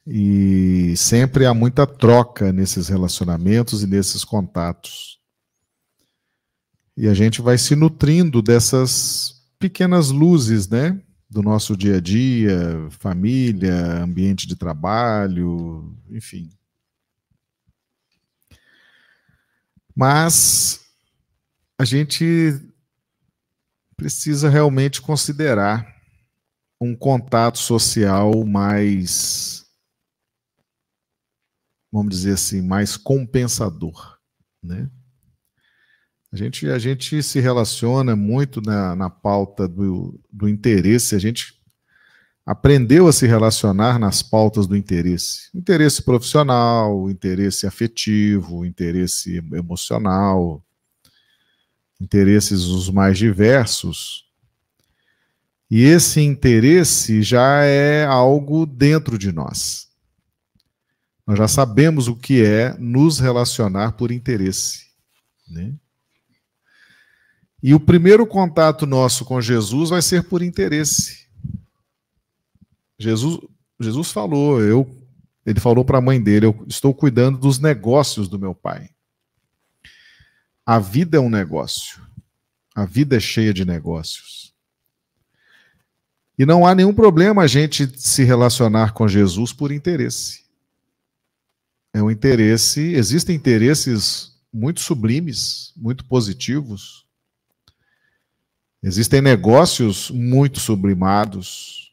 e 0.08 0.96
sempre 0.96 1.44
há 1.44 1.52
muita 1.52 1.86
troca 1.86 2.50
nesses 2.52 2.88
relacionamentos 2.88 3.82
e 3.82 3.86
nesses 3.86 4.24
contatos. 4.24 5.18
E 6.96 7.06
a 7.06 7.14
gente 7.14 7.42
vai 7.42 7.58
se 7.58 7.76
nutrindo 7.76 8.40
dessas 8.40 9.42
pequenas 9.58 10.10
luzes, 10.10 10.68
né? 10.68 11.00
do 11.30 11.42
nosso 11.42 11.76
dia 11.76 11.96
a 11.96 12.00
dia, 12.00 12.88
família, 12.90 14.02
ambiente 14.02 14.46
de 14.46 14.56
trabalho, 14.56 15.94
enfim. 16.08 16.50
Mas 19.94 20.80
a 21.78 21.84
gente 21.84 22.54
precisa 23.96 24.48
realmente 24.48 25.02
considerar 25.02 25.96
um 26.80 26.96
contato 26.96 27.58
social 27.58 28.44
mais, 28.44 29.66
vamos 31.92 32.14
dizer 32.14 32.34
assim, 32.34 32.62
mais 32.62 32.96
compensador, 32.96 34.18
né? 34.62 34.90
A 36.30 36.36
gente, 36.36 36.68
a 36.68 36.78
gente 36.78 37.22
se 37.22 37.40
relaciona 37.40 38.14
muito 38.14 38.60
na, 38.60 38.94
na 38.94 39.08
pauta 39.08 39.66
do, 39.66 40.20
do 40.30 40.46
interesse, 40.46 41.14
a 41.14 41.18
gente 41.18 41.54
aprendeu 42.44 43.08
a 43.08 43.12
se 43.12 43.26
relacionar 43.26 43.98
nas 43.98 44.22
pautas 44.22 44.66
do 44.66 44.76
interesse. 44.76 45.48
Interesse 45.54 46.02
profissional, 46.02 47.10
interesse 47.10 47.66
afetivo, 47.66 48.64
interesse 48.64 49.36
emocional, 49.52 50.62
interesses 52.00 52.64
os 52.64 52.90
mais 52.90 53.18
diversos. 53.18 54.24
E 55.70 55.82
esse 55.82 56.20
interesse 56.20 57.22
já 57.22 57.64
é 57.64 58.04
algo 58.04 58.64
dentro 58.64 59.18
de 59.18 59.32
nós. 59.32 59.87
Nós 61.28 61.36
já 61.36 61.46
sabemos 61.46 62.08
o 62.08 62.16
que 62.16 62.42
é 62.42 62.74
nos 62.78 63.18
relacionar 63.18 63.92
por 63.92 64.10
interesse. 64.10 64.86
Né? 65.46 65.74
E 67.62 67.74
o 67.74 67.80
primeiro 67.80 68.26
contato 68.26 68.86
nosso 68.86 69.26
com 69.26 69.38
Jesus 69.38 69.90
vai 69.90 70.00
ser 70.00 70.24
por 70.24 70.40
interesse. 70.40 71.28
Jesus, 72.98 73.40
Jesus 73.78 74.10
falou, 74.10 74.62
eu, 74.62 74.90
ele 75.44 75.60
falou 75.60 75.84
para 75.84 75.98
a 75.98 76.00
mãe 76.00 76.18
dele, 76.18 76.46
eu 76.46 76.64
estou 76.66 76.94
cuidando 76.94 77.36
dos 77.36 77.58
negócios 77.58 78.26
do 78.26 78.38
meu 78.38 78.54
pai. 78.54 78.88
A 80.64 80.78
vida 80.78 81.18
é 81.18 81.20
um 81.20 81.28
negócio. 81.28 82.00
A 82.74 82.86
vida 82.86 83.18
é 83.18 83.20
cheia 83.20 83.52
de 83.52 83.66
negócios. 83.66 84.54
E 86.38 86.46
não 86.46 86.66
há 86.66 86.74
nenhum 86.74 86.94
problema 86.94 87.42
a 87.42 87.46
gente 87.46 87.86
se 88.00 88.24
relacionar 88.24 88.94
com 88.94 89.06
Jesus 89.06 89.52
por 89.52 89.70
interesse. 89.70 90.47
É 91.98 92.02
um 92.02 92.10
interesse, 92.10 92.94
existem 92.94 93.34
interesses 93.34 94.32
muito 94.52 94.80
sublimes, 94.80 95.72
muito 95.76 96.04
positivos, 96.04 97.08
Existem 98.82 99.20
negócios 99.20 100.08
muito 100.10 100.60
sublimados. 100.60 101.92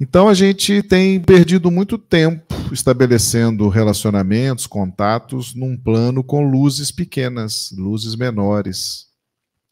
Então 0.00 0.28
a 0.28 0.34
gente 0.34 0.82
tem 0.82 1.20
perdido 1.20 1.70
muito 1.70 1.96
tempo 1.96 2.54
estabelecendo 2.72 3.68
relacionamentos, 3.68 4.66
contatos 4.66 5.54
num 5.54 5.76
plano 5.76 6.24
com 6.24 6.42
luzes 6.42 6.90
pequenas, 6.90 7.72
luzes 7.76 8.16
menores. 8.16 9.06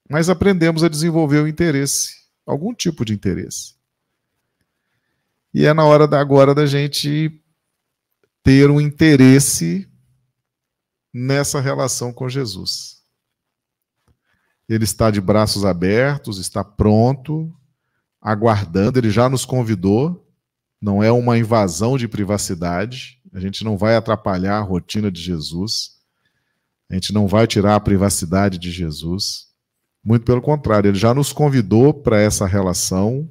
Mas 0.08 0.28
aprendemos 0.28 0.84
a 0.84 0.88
desenvolver 0.88 1.40
o 1.40 1.48
interesse, 1.48 2.10
algum 2.46 2.72
tipo 2.72 3.04
de 3.04 3.12
interesse. 3.12 3.74
E 5.52 5.64
é 5.64 5.74
na 5.74 5.84
hora 5.84 6.06
da, 6.06 6.20
agora 6.20 6.54
da 6.54 6.66
gente 6.66 7.42
ter 8.48 8.70
um 8.70 8.80
interesse 8.80 9.86
nessa 11.12 11.60
relação 11.60 12.14
com 12.14 12.30
Jesus. 12.30 13.02
Ele 14.66 14.84
está 14.84 15.10
de 15.10 15.20
braços 15.20 15.66
abertos, 15.66 16.38
está 16.38 16.64
pronto, 16.64 17.54
aguardando. 18.18 18.98
Ele 18.98 19.10
já 19.10 19.28
nos 19.28 19.44
convidou. 19.44 20.26
Não 20.80 21.02
é 21.02 21.12
uma 21.12 21.36
invasão 21.36 21.98
de 21.98 22.08
privacidade. 22.08 23.20
A 23.34 23.38
gente 23.38 23.62
não 23.62 23.76
vai 23.76 23.94
atrapalhar 23.96 24.56
a 24.56 24.62
rotina 24.62 25.12
de 25.12 25.20
Jesus. 25.20 25.98
A 26.88 26.94
gente 26.94 27.12
não 27.12 27.28
vai 27.28 27.46
tirar 27.46 27.74
a 27.74 27.80
privacidade 27.80 28.56
de 28.56 28.70
Jesus. 28.70 29.48
Muito 30.02 30.24
pelo 30.24 30.40
contrário, 30.40 30.88
ele 30.88 30.98
já 30.98 31.12
nos 31.12 31.34
convidou 31.34 31.92
para 31.92 32.18
essa 32.18 32.46
relação, 32.46 33.30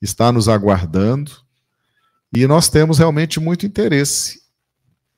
está 0.00 0.32
nos 0.32 0.48
aguardando, 0.48 1.42
e 2.32 2.46
nós 2.46 2.68
temos 2.68 2.98
realmente 2.98 3.38
muito 3.38 3.66
interesse 3.66 4.42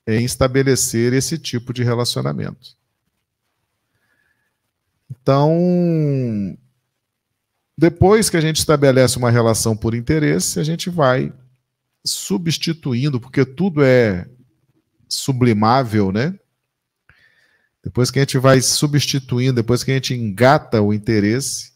em 0.07 0.25
estabelecer 0.25 1.13
esse 1.13 1.39
tipo 1.39 1.73
de 1.73 1.83
relacionamento. 1.83 2.77
Então, 5.11 6.59
depois 7.79 8.29
que 8.29 8.37
a 8.37 8.41
gente 8.41 8.59
estabelece 8.59 9.17
uma 9.17 9.31
relação 9.31 9.77
por 9.77 9.95
interesse, 9.95 10.61
a 10.61 10.65
gente 10.65 10.91
vai 10.91 11.33
substituindo, 12.05 13.21
porque 13.21 13.45
tudo 13.45 13.83
é 13.83 14.29
sublimável, 15.09 16.13
né? 16.13 16.39
Depois 17.83 18.11
que 18.11 18.19
a 18.19 18.23
gente 18.23 18.39
vai 18.39 18.61
substituindo, 18.61 19.55
depois 19.55 19.85
que 19.85 19.91
a 19.91 19.95
gente 19.95 20.15
engata 20.15 20.83
o 20.83 20.93
interesse, 20.93 21.73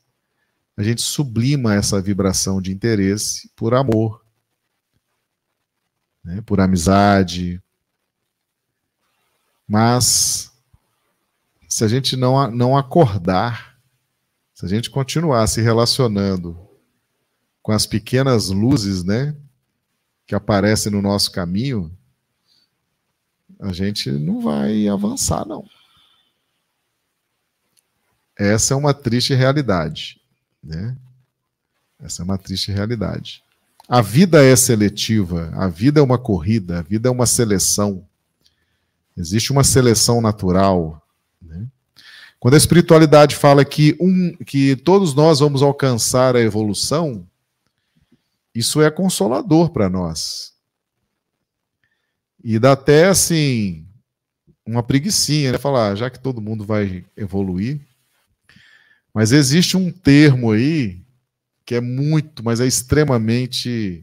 a 0.76 0.82
gente 0.82 1.03
sublima 1.03 1.74
essa 1.74 2.01
vibração 2.01 2.61
de 2.61 2.72
interesse 2.72 3.51
por 3.55 3.74
amor, 3.74 4.24
né? 6.28 6.42
por 6.42 6.60
amizade. 6.60 7.60
Mas 9.66 10.52
se 11.66 11.82
a 11.84 11.88
gente 11.88 12.16
não, 12.16 12.50
não 12.50 12.76
acordar, 12.76 13.78
se 14.54 14.66
a 14.66 14.68
gente 14.68 14.90
continuar 14.90 15.46
se 15.46 15.62
relacionando 15.62 16.68
com 17.62 17.72
as 17.72 17.86
pequenas 17.86 18.50
luzes, 18.50 19.02
né, 19.04 19.34
que 20.26 20.34
aparecem 20.34 20.92
no 20.92 21.00
nosso 21.00 21.32
caminho, 21.32 21.96
a 23.58 23.72
gente 23.72 24.10
não 24.10 24.40
vai 24.40 24.86
avançar, 24.86 25.46
não. 25.46 25.66
Essa 28.38 28.74
é 28.74 28.76
uma 28.76 28.94
triste 28.94 29.34
realidade, 29.34 30.20
né? 30.62 30.96
Essa 31.98 32.22
é 32.22 32.24
uma 32.24 32.38
triste 32.38 32.70
realidade. 32.70 33.42
A 33.89 34.03
vida 34.03 34.45
é 34.45 34.55
seletiva, 34.55 35.51
a 35.55 35.66
vida 35.66 35.99
é 35.99 36.03
uma 36.03 36.18
corrida, 36.18 36.80
a 36.80 36.82
vida 36.82 37.09
é 37.09 37.11
uma 37.11 37.24
seleção. 37.24 38.07
Existe 39.16 39.51
uma 39.51 39.64
seleção 39.64 40.20
natural, 40.20 41.03
né? 41.41 41.66
Quando 42.39 42.53
a 42.53 42.59
espiritualidade 42.59 43.34
fala 43.34 43.64
que, 43.64 43.97
um, 43.99 44.36
que 44.45 44.76
todos 44.76 45.14
nós 45.14 45.41
vamos 45.41 45.62
alcançar 45.62 46.36
a 46.36 46.41
evolução, 46.41 47.26
isso 48.55 48.82
é 48.82 48.91
consolador 48.91 49.70
para 49.70 49.89
nós. 49.89 50.53
E 52.45 52.59
dá 52.59 52.72
até 52.72 53.07
assim 53.07 53.86
uma 54.66 54.82
preguiçinha, 54.82 55.53
né? 55.53 55.59
Falar, 55.59 55.93
ah, 55.93 55.95
já 55.95 56.11
que 56.11 56.20
todo 56.20 56.43
mundo 56.43 56.62
vai 56.62 57.07
evoluir. 57.16 57.80
Mas 59.14 59.32
existe 59.32 59.78
um 59.78 59.91
termo 59.91 60.53
aí 60.53 61.01
que 61.68 61.74
é 61.74 61.82
muito, 61.82 62.42
mas 62.42 62.60
é 62.60 62.66
extremamente 62.66 64.02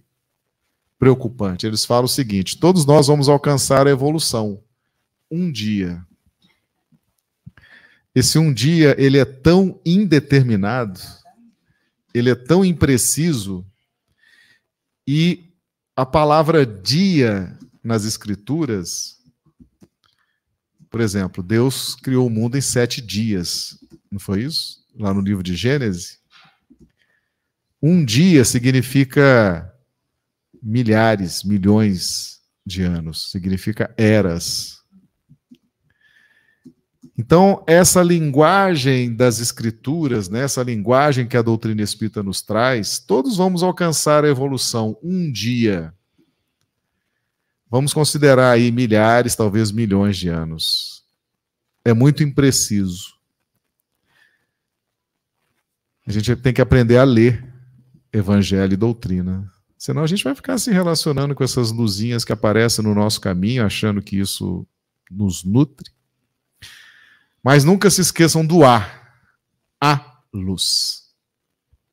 preocupante. 1.00 1.66
Eles 1.66 1.84
falam 1.84 2.06
o 2.06 2.08
seguinte: 2.08 2.60
todos 2.60 2.86
nós 2.86 3.08
vamos 3.08 3.28
alcançar 3.28 3.88
a 3.88 3.90
evolução 3.90 4.64
um 5.32 5.52
dia. 5.52 6.06
Esse 8.14 8.38
um 8.38 8.54
dia, 8.54 8.96
ele 9.00 9.18
é 9.18 9.26
tão 9.26 9.82
indeterminado, 9.84 11.02
ele 12.14 12.30
é 12.30 12.36
tão 12.36 12.64
impreciso, 12.64 13.66
e 15.08 15.52
a 15.96 16.06
palavra 16.06 16.68
dia 16.68 17.58
nas 17.84 18.06
Escrituras, 18.06 19.20
por 20.88 21.02
exemplo, 21.02 21.42
Deus 21.42 21.96
criou 21.96 22.28
o 22.28 22.30
mundo 22.30 22.60
em 22.60 22.62
sete 22.62 23.02
dias, 23.02 23.80
não 24.12 24.20
foi 24.20 24.44
isso? 24.44 24.86
Lá 24.96 25.12
no 25.12 25.22
livro 25.22 25.42
de 25.42 25.56
Gênesis. 25.56 26.24
Um 27.82 28.04
dia 28.04 28.44
significa 28.46 29.72
milhares, 30.62 31.44
milhões 31.44 32.40
de 32.66 32.82
anos, 32.82 33.32
significa 33.32 33.94
eras. 33.96 34.80
Então, 37.18 37.64
essa 37.66 38.04
linguagem 38.04 39.16
das 39.16 39.40
escrituras, 39.40 40.28
né, 40.28 40.42
essa 40.42 40.64
linguagem 40.64 41.28
que 41.28 41.38
a 41.38 41.42
doutrina 41.42 41.82
espírita 41.82 42.22
nos 42.22 42.42
traz, 42.42 43.00
todos 43.00 43.38
vamos 43.38 43.64
alcançar 43.64 44.26
a 44.26 44.28
evolução 44.28 44.98
um 45.02 45.32
dia. 45.32 45.94
Vamos 47.70 47.94
considerar 47.94 48.52
aí 48.52 48.72
milhares, 48.72 49.36
talvez 49.36 49.72
milhões 49.72 50.18
de 50.18 50.28
anos. 50.28 51.06
É 51.86 51.94
muito 51.94 52.22
impreciso. 52.24 53.16
A 56.06 56.12
gente 56.12 56.36
tem 56.36 56.54
que 56.54 56.62
aprender 56.62 56.98
a 56.98 57.04
ler 57.04 57.55
evangelho 58.16 58.74
e 58.74 58.78
doutrina. 58.78 59.52
Senão 59.78 60.04
a 60.04 60.08
gente 60.08 60.24
vai 60.24 60.34
ficar 60.34 60.58
se 60.58 60.72
relacionando 60.72 61.36
com 61.36 61.44
essas 61.44 61.72
luzinhas 61.72 62.24
que 62.24 62.32
aparecem 62.32 62.84
no 62.84 62.96
nosso 62.96 63.20
caminho, 63.20 63.66
achando 63.66 64.02
que 64.02 64.18
isso 64.18 64.66
nos 65.12 65.44
nutre. 65.44 65.92
Mas 67.44 67.64
nunca 67.64 67.90
se 67.90 68.02
esqueçam 68.02 68.46
do 68.46 68.66
A. 68.66 68.90
A 69.82 70.20
luz. 70.34 71.04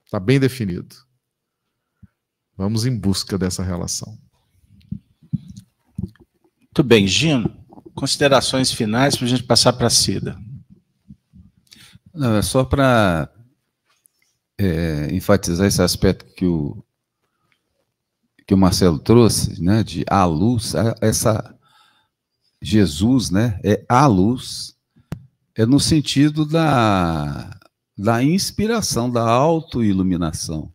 Está 0.04 0.18
bem 0.18 0.38
definido. 0.38 0.94
Vamos 2.56 2.86
em 2.86 2.96
busca 2.96 3.36
dessa 3.36 3.62
relação. 3.62 4.18
Muito 6.58 6.82
bem, 6.84 7.06
Gino. 7.06 7.54
Considerações 7.94 8.72
finais 8.72 9.16
para 9.16 9.26
a 9.26 9.28
gente 9.28 9.42
passar 9.42 9.72
para 9.74 9.88
a 9.88 9.90
Cida. 9.90 10.38
Não, 12.14 12.36
é 12.36 12.42
só 12.42 12.64
para 12.64 13.30
é, 14.64 15.14
enfatizar 15.14 15.66
esse 15.66 15.82
aspecto 15.82 16.24
que 16.34 16.46
o, 16.46 16.82
que 18.46 18.54
o 18.54 18.58
Marcelo 18.58 18.98
trouxe, 18.98 19.62
né, 19.62 19.82
de 19.82 20.04
a 20.08 20.24
luz, 20.24 20.74
essa 21.00 21.56
Jesus, 22.60 23.30
né, 23.30 23.60
é 23.64 23.84
a 23.88 24.06
luz, 24.06 24.76
é 25.56 25.66
no 25.66 25.80
sentido 25.80 26.44
da, 26.44 27.58
da 27.96 28.22
inspiração, 28.22 29.10
da 29.10 29.28
autoiluminação, 29.28 30.72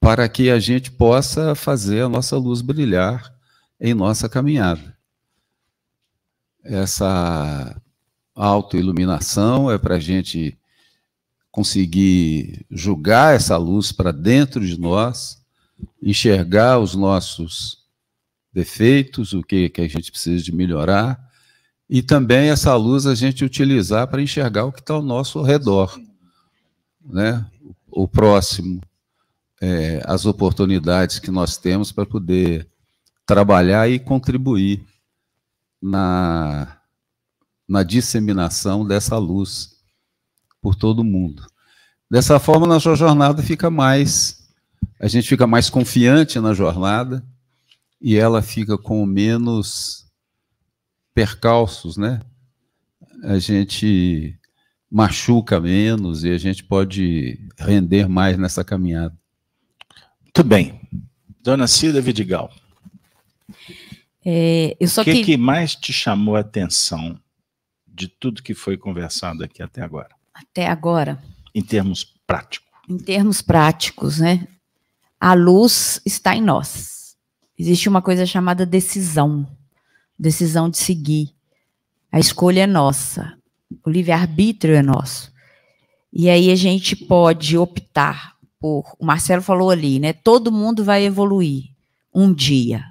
para 0.00 0.28
que 0.28 0.50
a 0.50 0.58
gente 0.58 0.90
possa 0.90 1.54
fazer 1.54 2.02
a 2.02 2.08
nossa 2.08 2.36
luz 2.36 2.60
brilhar 2.60 3.34
em 3.80 3.92
nossa 3.92 4.28
caminhada. 4.28 4.96
Essa 6.62 7.80
autoiluminação 8.34 9.70
é 9.70 9.78
para 9.78 9.96
a 9.96 10.00
gente 10.00 10.58
conseguir 11.56 12.66
julgar 12.70 13.34
essa 13.34 13.56
luz 13.56 13.90
para 13.90 14.12
dentro 14.12 14.60
de 14.60 14.78
nós, 14.78 15.42
enxergar 16.02 16.78
os 16.78 16.94
nossos 16.94 17.78
defeitos, 18.52 19.32
o 19.32 19.42
que, 19.42 19.70
que 19.70 19.80
a 19.80 19.88
gente 19.88 20.10
precisa 20.10 20.44
de 20.44 20.52
melhorar, 20.52 21.18
e 21.88 22.02
também 22.02 22.50
essa 22.50 22.76
luz 22.76 23.06
a 23.06 23.14
gente 23.14 23.42
utilizar 23.42 24.06
para 24.06 24.20
enxergar 24.20 24.66
o 24.66 24.72
que 24.72 24.80
está 24.80 24.92
ao 24.92 25.00
nosso 25.00 25.40
redor, 25.40 25.98
né? 27.02 27.50
o 27.90 28.06
próximo, 28.06 28.78
é, 29.58 30.02
as 30.04 30.26
oportunidades 30.26 31.18
que 31.18 31.30
nós 31.30 31.56
temos 31.56 31.90
para 31.90 32.04
poder 32.04 32.68
trabalhar 33.24 33.88
e 33.88 33.98
contribuir 33.98 34.84
na, 35.80 36.76
na 37.66 37.82
disseminação 37.82 38.86
dessa 38.86 39.16
luz 39.16 39.75
por 40.66 40.74
todo 40.74 41.04
mundo. 41.04 41.46
Dessa 42.10 42.40
forma, 42.40 42.66
nossa 42.66 42.92
jornada 42.96 43.40
fica 43.40 43.70
mais. 43.70 44.50
A 44.98 45.06
gente 45.06 45.28
fica 45.28 45.46
mais 45.46 45.70
confiante 45.70 46.40
na 46.40 46.52
jornada 46.52 47.24
e 48.00 48.16
ela 48.16 48.42
fica 48.42 48.76
com 48.76 49.06
menos 49.06 50.10
percalços, 51.14 51.96
né? 51.96 52.20
A 53.22 53.38
gente 53.38 54.36
machuca 54.90 55.60
menos 55.60 56.24
e 56.24 56.30
a 56.30 56.38
gente 56.38 56.64
pode 56.64 57.38
render 57.56 58.08
mais 58.08 58.36
nessa 58.36 58.64
caminhada. 58.64 59.16
Muito 60.20 60.42
bem. 60.42 60.80
Dona 61.44 61.68
Cida 61.68 62.00
Vidigal. 62.00 62.52
É, 64.24 64.76
eu 64.80 64.88
só 64.88 65.02
o 65.02 65.04
que, 65.04 65.12
que... 65.12 65.24
que 65.26 65.36
mais 65.36 65.76
te 65.76 65.92
chamou 65.92 66.34
a 66.34 66.40
atenção 66.40 67.16
de 67.86 68.08
tudo 68.08 68.42
que 68.42 68.52
foi 68.52 68.76
conversado 68.76 69.44
aqui 69.44 69.62
até 69.62 69.80
agora? 69.80 70.15
Até 70.36 70.66
agora. 70.66 71.18
Em 71.54 71.62
termos 71.62 72.04
práticos. 72.26 72.68
Em 72.88 72.98
termos 72.98 73.40
práticos, 73.40 74.18
né? 74.18 74.46
A 75.18 75.32
luz 75.32 76.00
está 76.04 76.36
em 76.36 76.42
nós. 76.42 77.16
Existe 77.58 77.88
uma 77.88 78.02
coisa 78.02 78.26
chamada 78.26 78.66
decisão. 78.66 79.46
Decisão 80.18 80.68
de 80.68 80.76
seguir. 80.76 81.34
A 82.12 82.18
escolha 82.18 82.62
é 82.62 82.66
nossa. 82.66 83.36
O 83.84 83.90
livre-arbítrio 83.90 84.74
é 84.74 84.82
nosso. 84.82 85.32
E 86.12 86.28
aí 86.28 86.50
a 86.50 86.54
gente 86.54 86.94
pode 86.94 87.56
optar 87.56 88.36
por. 88.60 88.94
O 88.98 89.04
Marcelo 89.04 89.42
falou 89.42 89.70
ali, 89.70 89.98
né? 89.98 90.12
Todo 90.12 90.52
mundo 90.52 90.84
vai 90.84 91.04
evoluir 91.04 91.64
um 92.14 92.32
dia. 92.32 92.84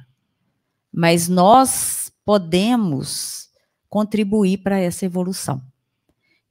Mas 0.91 1.27
nós 1.27 2.11
podemos 2.25 3.49
contribuir 3.87 4.57
para 4.57 4.79
essa 4.79 5.05
evolução. 5.05 5.61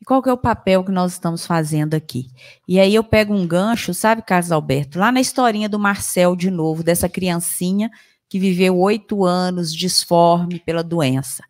Qual 0.05 0.23
que 0.23 0.29
é 0.29 0.33
o 0.33 0.39
papel 0.39 0.85
que 0.85 0.93
nós 0.93 1.13
estamos 1.13 1.47
fazendo 1.47 1.95
aqui? 1.95 2.29
E 2.69 2.79
aí 2.79 2.95
eu 2.95 3.03
pego 3.03 3.35
um 3.35 3.47
gancho, 3.47 3.95
sabe, 3.95 4.23
Carlos 4.23 4.53
Alberto, 4.53 4.99
lá 4.99 5.11
na 5.11 5.21
historinha 5.21 5.69
do 5.69 5.79
Marcel 5.79 6.37
de 6.37 6.51
novo, 6.51 6.83
dessa 6.83 7.09
criancinha 7.09 7.91
que 8.29 8.39
viveu 8.39 8.79
oito 8.79 9.25
anos 9.25 9.73
disforme 9.73 10.59
pela 10.61 10.83
doença. 10.83 11.45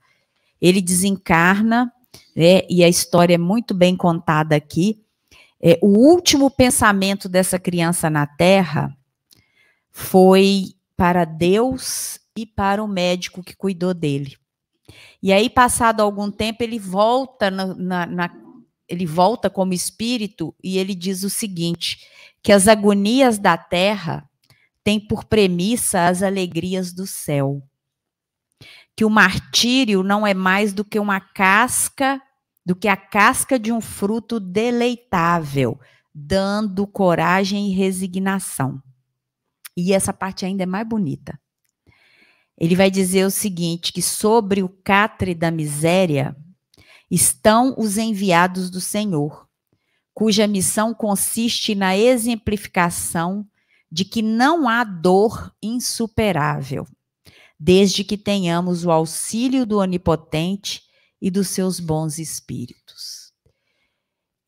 Ele 0.60 0.80
desencarna, 0.80 1.92
né, 2.36 2.62
e 2.68 2.84
a 2.84 2.88
história 2.88 3.34
é 3.34 3.38
muito 3.38 3.74
bem 3.74 3.96
contada 3.96 4.54
aqui. 4.54 5.00
É, 5.60 5.78
o 5.82 5.88
último 5.88 6.50
pensamento 6.50 7.28
dessa 7.28 7.58
criança 7.58 8.10
na 8.10 8.26
Terra 8.26 8.94
foi 9.90 10.74
para 10.96 11.24
Deus 11.24 12.20
e 12.36 12.44
para 12.44 12.82
o 12.82 12.88
médico 12.88 13.42
que 13.42 13.56
cuidou 13.56 13.94
dele. 13.94 14.36
E 15.22 15.32
aí, 15.32 15.48
passado 15.48 16.00
algum 16.00 16.30
tempo, 16.30 16.62
ele 16.62 16.78
volta 16.78 17.50
na, 17.50 17.74
na, 17.74 18.06
na, 18.06 18.30
ele 18.88 19.06
volta 19.06 19.48
como 19.48 19.72
espírito 19.72 20.54
e 20.62 20.78
ele 20.78 20.94
diz 20.94 21.22
o 21.22 21.30
seguinte: 21.30 21.98
que 22.42 22.52
as 22.52 22.68
agonias 22.68 23.38
da 23.38 23.56
terra 23.56 24.28
têm 24.82 25.00
por 25.00 25.24
premissa 25.24 26.06
as 26.06 26.22
alegrias 26.22 26.92
do 26.92 27.06
céu. 27.06 27.62
Que 28.96 29.04
o 29.04 29.10
martírio 29.10 30.02
não 30.02 30.26
é 30.26 30.34
mais 30.34 30.72
do 30.72 30.84
que 30.84 30.98
uma 30.98 31.20
casca, 31.20 32.20
do 32.64 32.76
que 32.76 32.86
a 32.86 32.96
casca 32.96 33.58
de 33.58 33.72
um 33.72 33.80
fruto 33.80 34.38
deleitável, 34.38 35.80
dando 36.14 36.86
coragem 36.86 37.70
e 37.70 37.74
resignação. 37.74 38.80
E 39.76 39.92
essa 39.92 40.12
parte 40.12 40.44
ainda 40.44 40.62
é 40.62 40.66
mais 40.66 40.86
bonita. 40.86 41.38
Ele 42.56 42.76
vai 42.76 42.90
dizer 42.90 43.24
o 43.24 43.30
seguinte: 43.30 43.92
que 43.92 44.02
sobre 44.02 44.62
o 44.62 44.68
catre 44.68 45.34
da 45.34 45.50
miséria 45.50 46.36
estão 47.14 47.74
os 47.78 47.96
enviados 47.96 48.70
do 48.70 48.80
Senhor, 48.80 49.48
cuja 50.12 50.46
missão 50.46 50.92
consiste 50.92 51.74
na 51.74 51.96
exemplificação 51.96 53.46
de 53.90 54.04
que 54.04 54.20
não 54.20 54.68
há 54.68 54.82
dor 54.82 55.54
insuperável, 55.62 56.86
desde 57.58 58.02
que 58.02 58.18
tenhamos 58.18 58.84
o 58.84 58.90
auxílio 58.90 59.64
do 59.64 59.78
Onipotente 59.78 60.82
e 61.22 61.30
dos 61.30 61.48
seus 61.48 61.78
bons 61.78 62.18
espíritos. 62.18 63.32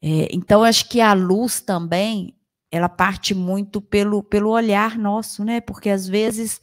É, 0.02 0.28
então, 0.32 0.64
acho 0.64 0.88
que 0.88 1.00
a 1.00 1.12
luz 1.12 1.60
também, 1.60 2.36
ela 2.70 2.88
parte 2.88 3.34
muito 3.34 3.80
pelo, 3.80 4.22
pelo 4.22 4.50
olhar 4.50 4.98
nosso, 4.98 5.44
né? 5.44 5.60
Porque 5.60 5.88
às 5.88 6.06
vezes 6.06 6.60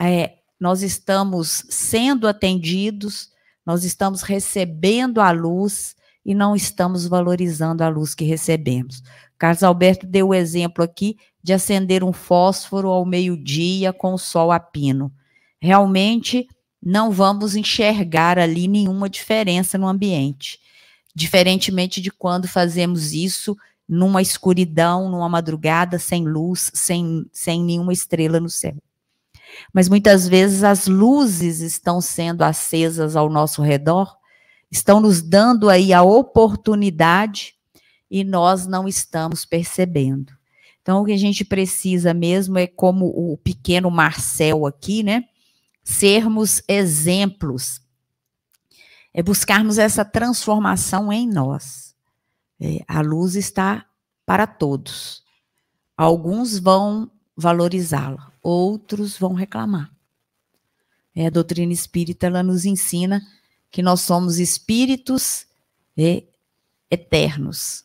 é, 0.00 0.38
nós 0.58 0.82
estamos 0.82 1.64
sendo 1.70 2.26
atendidos, 2.26 3.30
nós 3.64 3.84
estamos 3.84 4.22
recebendo 4.22 5.20
a 5.20 5.30
luz 5.30 5.94
e 6.24 6.34
não 6.34 6.54
estamos 6.56 7.06
valorizando 7.06 7.82
a 7.82 7.88
luz 7.88 8.14
que 8.14 8.24
recebemos. 8.24 9.02
Carlos 9.38 9.62
Alberto 9.62 10.06
deu 10.06 10.28
o 10.28 10.34
exemplo 10.34 10.82
aqui 10.82 11.16
de 11.42 11.52
acender 11.52 12.02
um 12.02 12.12
fósforo 12.12 12.88
ao 12.88 13.04
meio-dia 13.04 13.92
com 13.92 14.14
o 14.14 14.18
sol 14.18 14.50
a 14.50 14.58
pino. 14.58 15.12
Realmente 15.60 16.48
não 16.82 17.10
vamos 17.10 17.54
enxergar 17.54 18.38
ali 18.38 18.68
nenhuma 18.68 19.08
diferença 19.08 19.76
no 19.76 19.86
ambiente. 19.86 20.58
Diferentemente 21.14 22.00
de 22.00 22.10
quando 22.10 22.48
fazemos 22.48 23.12
isso 23.12 23.56
numa 23.86 24.22
escuridão, 24.22 25.10
numa 25.10 25.28
madrugada, 25.28 25.98
sem 25.98 26.24
luz, 26.24 26.70
sem, 26.74 27.26
sem 27.32 27.62
nenhuma 27.62 27.92
estrela 27.92 28.40
no 28.40 28.48
céu 28.48 28.76
mas 29.72 29.88
muitas 29.88 30.28
vezes 30.28 30.62
as 30.62 30.86
luzes 30.86 31.60
estão 31.60 32.00
sendo 32.00 32.42
acesas 32.42 33.16
ao 33.16 33.28
nosso 33.28 33.62
redor, 33.62 34.16
estão 34.70 35.00
nos 35.00 35.22
dando 35.22 35.68
aí 35.68 35.92
a 35.92 36.02
oportunidade 36.02 37.54
e 38.10 38.24
nós 38.24 38.66
não 38.66 38.86
estamos 38.86 39.44
percebendo. 39.44 40.32
Então, 40.84 41.00
o 41.00 41.04
que 41.06 41.12
a 41.12 41.16
gente 41.16 41.44
precisa 41.46 42.12
mesmo 42.12 42.58
é, 42.58 42.66
como 42.66 43.06
o 43.06 43.38
pequeno 43.38 43.90
Marcel 43.90 44.66
aqui, 44.66 45.02
né? 45.02 45.24
Sermos 45.82 46.62
exemplos. 46.68 47.80
É 49.14 49.22
buscarmos 49.22 49.78
essa 49.78 50.04
transformação 50.04 51.10
em 51.10 51.26
nós. 51.26 51.94
É, 52.60 52.84
a 52.86 53.00
luz 53.00 53.34
está 53.34 53.86
para 54.26 54.46
todos. 54.46 55.22
Alguns 55.96 56.58
vão 56.58 57.10
valorizá-la, 57.36 58.30
outros 58.44 59.18
vão 59.18 59.32
reclamar. 59.32 59.90
É, 61.16 61.26
a 61.26 61.30
doutrina 61.30 61.72
espírita 61.72 62.26
ela 62.26 62.42
nos 62.42 62.64
ensina 62.64 63.26
que 63.70 63.82
nós 63.82 64.02
somos 64.02 64.38
espíritos 64.38 65.46
eternos. 66.90 67.84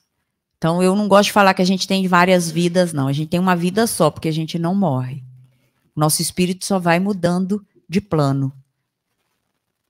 Então, 0.58 0.84
eu 0.84 0.96
não 0.96 1.08
gosto 1.08 1.28
de 1.28 1.32
falar 1.32 1.54
que 1.54 1.62
a 1.62 1.66
gente 1.66 1.88
tem 1.88 2.08
várias 2.08 2.52
vidas, 2.52 2.92
não. 2.92 3.08
A 3.08 3.14
gente 3.14 3.30
tem 3.30 3.40
uma 3.40 3.56
vida 3.56 3.88
só, 3.88 4.12
porque 4.12 4.28
a 4.28 4.34
gente 4.34 4.60
não 4.60 4.76
morre. 4.76 5.24
Nosso 5.96 6.22
espírito 6.22 6.66
só 6.66 6.78
vai 6.78 7.00
mudando 7.00 7.66
de 7.88 8.02
plano. 8.02 8.52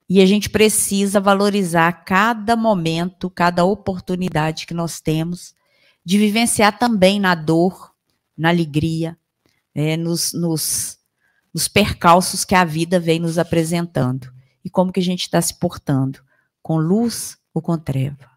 E 0.07 0.22
a 0.22 0.26
gente 0.26 0.49
precisa 0.49 1.20
valorizar 1.20 1.91
cada 2.03 2.55
momento, 2.55 3.30
cada 3.30 3.65
oportunidade 3.65 4.65
que 4.65 4.74
nós 4.74 5.01
temos 5.01 5.53
de 6.03 6.17
vivenciar 6.17 6.80
também 6.80 7.20
na 7.20 7.36
dor, 7.36 7.93
na 8.38 8.49
alegria, 8.49 9.17
é, 9.80 9.95
nos, 9.95 10.34
nos, 10.34 10.97
nos 11.53 11.67
percalços 11.67 12.43
que 12.43 12.53
a 12.53 12.65
vida 12.65 12.99
vem 12.99 13.19
nos 13.19 13.38
apresentando. 13.38 14.30
E 14.63 14.69
como 14.69 14.91
que 14.91 14.99
a 14.99 15.03
gente 15.03 15.21
está 15.21 15.41
se 15.41 15.57
portando? 15.57 16.19
Com 16.61 16.77
luz 16.77 17.38
ou 17.53 17.61
com 17.61 17.77
treva? 17.77 18.30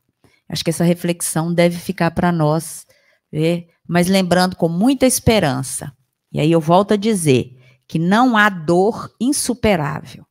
Acho 0.48 0.62
que 0.62 0.70
essa 0.70 0.84
reflexão 0.84 1.52
deve 1.52 1.76
ficar 1.78 2.12
para 2.12 2.30
nós, 2.30 2.86
é, 3.32 3.66
mas 3.88 4.06
lembrando 4.06 4.54
com 4.54 4.68
muita 4.68 5.04
esperança. 5.04 5.92
E 6.30 6.38
aí 6.38 6.52
eu 6.52 6.60
volto 6.60 6.94
a 6.94 6.96
dizer 6.96 7.58
que 7.88 7.98
não 7.98 8.36
há 8.36 8.48
dor 8.48 9.12
insuperável, 9.20 10.24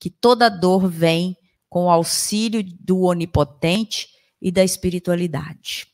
que 0.00 0.08
toda 0.08 0.48
dor 0.48 0.88
vem 0.88 1.36
com 1.68 1.84
o 1.84 1.90
auxílio 1.90 2.64
do 2.80 3.02
onipotente 3.02 4.08
e 4.40 4.50
da 4.50 4.64
espiritualidade. 4.64 5.86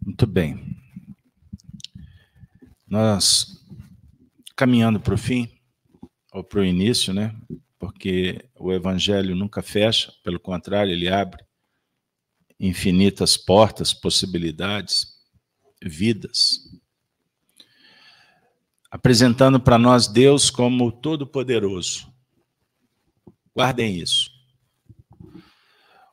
Muito 0.00 0.26
bem. 0.26 0.77
Nós 2.88 3.64
caminhando 4.56 4.98
para 4.98 5.14
o 5.14 5.18
fim, 5.18 5.48
ou 6.32 6.42
para 6.42 6.60
o 6.60 6.64
início, 6.64 7.12
né? 7.12 7.34
Porque 7.78 8.44
o 8.58 8.72
evangelho 8.72 9.34
nunca 9.34 9.62
fecha, 9.62 10.12
pelo 10.24 10.40
contrário, 10.40 10.92
ele 10.92 11.08
abre 11.08 11.44
infinitas 12.58 13.36
portas, 13.36 13.94
possibilidades, 13.94 15.06
vidas. 15.82 16.58
Apresentando 18.90 19.60
para 19.60 19.78
nós 19.78 20.08
Deus 20.08 20.50
como 20.50 20.90
Todo-Poderoso. 20.90 22.12
Guardem 23.54 23.96
isso. 23.96 24.30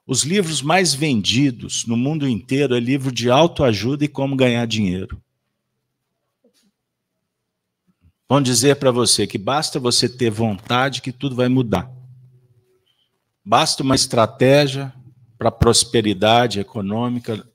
Os 0.06 0.24
livros 0.24 0.62
mais 0.62 0.94
vendidos 0.94 1.86
no 1.88 1.98
mundo 1.98 2.28
inteiro 2.28 2.76
é 2.76 2.80
livro 2.80 3.12
de 3.12 3.32
autoajuda 3.32 4.06
e 4.06 4.08
como 4.08 4.36
ganhar 4.36 4.68
dinheiro. 4.68 5.20
Vão 8.28 8.42
dizer 8.42 8.78
para 8.78 8.92
você 8.92 9.28
que 9.28 9.38
basta 9.38 9.80
você 9.80 10.10
ter 10.10 10.32
vontade 10.32 11.02
que 11.02 11.12
tudo 11.12 11.36
vai 11.36 11.48
mudar. 11.48 11.92
Basta 13.44 13.84
uma 13.84 13.94
estratégia 13.94 14.92
para 15.38 15.52
prosperidade 15.52 16.60
econômica. 16.60 17.48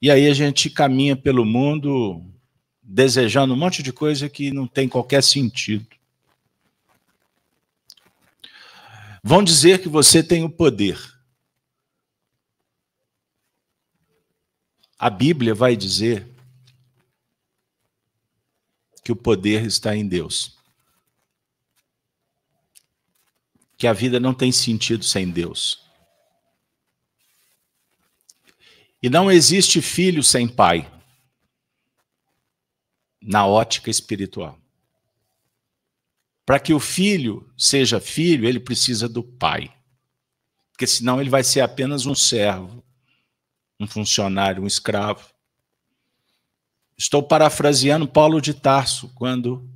E 0.00 0.10
aí 0.10 0.28
a 0.28 0.34
gente 0.34 0.70
caminha 0.70 1.16
pelo 1.16 1.44
mundo 1.44 2.24
desejando 2.80 3.54
um 3.54 3.56
monte 3.56 3.82
de 3.82 3.92
coisa 3.92 4.28
que 4.28 4.52
não 4.52 4.68
tem 4.68 4.88
qualquer 4.88 5.22
sentido. 5.22 5.86
Vão 9.24 9.42
dizer 9.42 9.80
que 9.80 9.88
você 9.88 10.22
tem 10.22 10.44
o 10.44 10.50
poder. 10.50 10.98
A 14.96 15.10
Bíblia 15.10 15.54
vai 15.54 15.74
dizer 15.74 16.31
que 19.02 19.12
o 19.12 19.16
poder 19.16 19.64
está 19.66 19.96
em 19.96 20.06
Deus. 20.06 20.56
Que 23.76 23.86
a 23.86 23.92
vida 23.92 24.20
não 24.20 24.32
tem 24.32 24.52
sentido 24.52 25.04
sem 25.04 25.30
Deus. 25.30 25.82
E 29.02 29.10
não 29.10 29.30
existe 29.30 29.82
filho 29.82 30.22
sem 30.22 30.46
pai, 30.46 30.88
na 33.20 33.46
ótica 33.46 33.90
espiritual. 33.90 34.56
Para 36.46 36.60
que 36.60 36.72
o 36.72 36.78
filho 36.78 37.50
seja 37.56 38.00
filho, 38.00 38.46
ele 38.46 38.60
precisa 38.60 39.08
do 39.08 39.22
pai. 39.22 39.74
Porque 40.70 40.86
senão 40.86 41.20
ele 41.20 41.30
vai 41.30 41.42
ser 41.42 41.60
apenas 41.60 42.06
um 42.06 42.14
servo, 42.14 42.84
um 43.78 43.86
funcionário, 43.86 44.62
um 44.62 44.66
escravo. 44.66 45.28
Estou 46.96 47.22
parafraseando 47.22 48.06
Paulo 48.06 48.40
de 48.40 48.54
Tarso 48.54 49.10
quando 49.14 49.68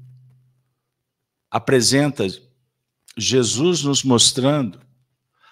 apresenta 1.51 2.27
Jesus 3.17 3.83
nos 3.83 4.03
mostrando 4.03 4.81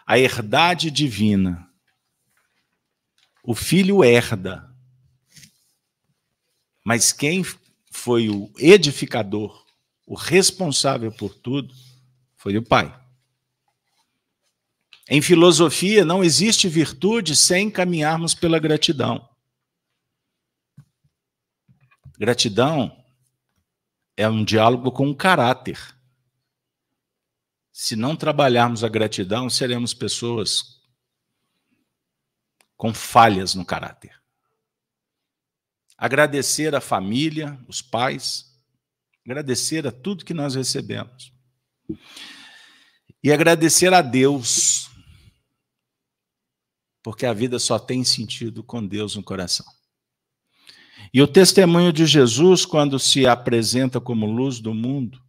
a 0.07 0.19
herdade 0.19 0.91
divina. 0.91 1.69
O 3.43 3.55
filho 3.55 4.05
herda. 4.05 4.71
Mas 6.85 7.13
quem 7.13 7.45
foi 7.91 8.29
o 8.29 8.53
edificador 8.59 9.65
o 10.07 10.15
responsável 10.15 11.11
por 11.11 11.35
tudo 11.35 11.75
foi 12.37 12.57
o 12.57 12.63
Pai. 12.63 12.95
Em 15.09 15.21
filosofia, 15.21 16.05
não 16.05 16.25
existe 16.25 16.69
virtude 16.69 17.37
sem 17.37 17.71
caminharmos 17.71 18.35
pela 18.35 18.59
gratidão. 18.59 19.29
Gratidão 22.19 23.05
é 24.17 24.29
um 24.29 24.45
diálogo 24.45 24.91
com 24.93 25.11
o 25.11 25.17
caráter. 25.17 25.79
Se 27.73 27.97
não 27.97 28.15
trabalharmos 28.15 28.85
a 28.85 28.89
gratidão, 28.89 29.51
seremos 29.51 29.93
pessoas 29.93 30.81
com 32.77 32.95
falhas 32.95 33.55
no 33.55 33.65
caráter. 33.65 34.21
Agradecer 35.97 36.75
a 36.75 36.81
família, 36.81 37.59
os 37.69 37.83
pais, 37.83 38.55
Agradecer 39.27 39.87
a 39.87 39.93
tudo 39.93 40.25
que 40.25 40.35
nós 40.35 40.55
recebemos. 40.55 41.33
E 43.23 43.33
agradecer 43.33 43.93
a 43.95 44.03
Deus, 44.03 44.91
porque 47.03 47.25
a 47.25 47.33
vida 47.33 47.59
só 47.59 47.79
tem 47.79 48.05
sentido 48.05 48.63
com 48.63 48.87
Deus 48.87 49.17
no 49.17 49.23
coração. 49.23 49.65
E 51.15 51.23
o 51.23 51.29
testemunho 51.29 51.93
de 51.93 52.07
Jesus, 52.07 52.67
quando 52.67 52.99
se 52.99 53.25
apresenta 53.25 54.01
como 54.01 54.27
luz 54.27 54.59
do 54.59 54.75
mundo, 54.75 55.23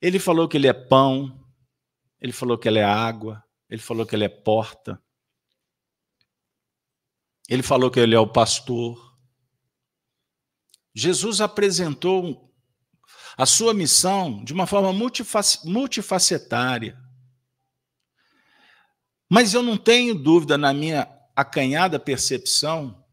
ele 0.00 0.18
falou 0.18 0.48
que 0.48 0.56
ele 0.56 0.66
é 0.66 0.72
pão, 0.72 1.46
ele 2.18 2.32
falou 2.32 2.56
que 2.56 2.66
ele 2.66 2.78
é 2.78 2.84
água, 2.84 3.44
ele 3.68 3.82
falou 3.82 4.06
que 4.06 4.16
ele 4.16 4.24
é 4.24 4.28
porta, 4.30 4.98
ele 7.50 7.62
falou 7.62 7.90
que 7.90 8.00
ele 8.00 8.14
é 8.14 8.18
o 8.18 8.26
pastor, 8.26 9.14
Jesus 10.94 11.42
apresentou 11.42 12.50
a 13.36 13.44
sua 13.44 13.74
missão 13.74 14.42
de 14.42 14.54
uma 14.54 14.66
forma 14.66 14.90
multifacetária. 15.64 16.98
Mas 19.28 19.52
eu 19.52 19.62
não 19.62 19.76
tenho 19.76 20.14
dúvida 20.14 20.56
na 20.56 20.72
minha 20.72 21.06
acanhada 21.36 22.00
percepção 22.00 23.03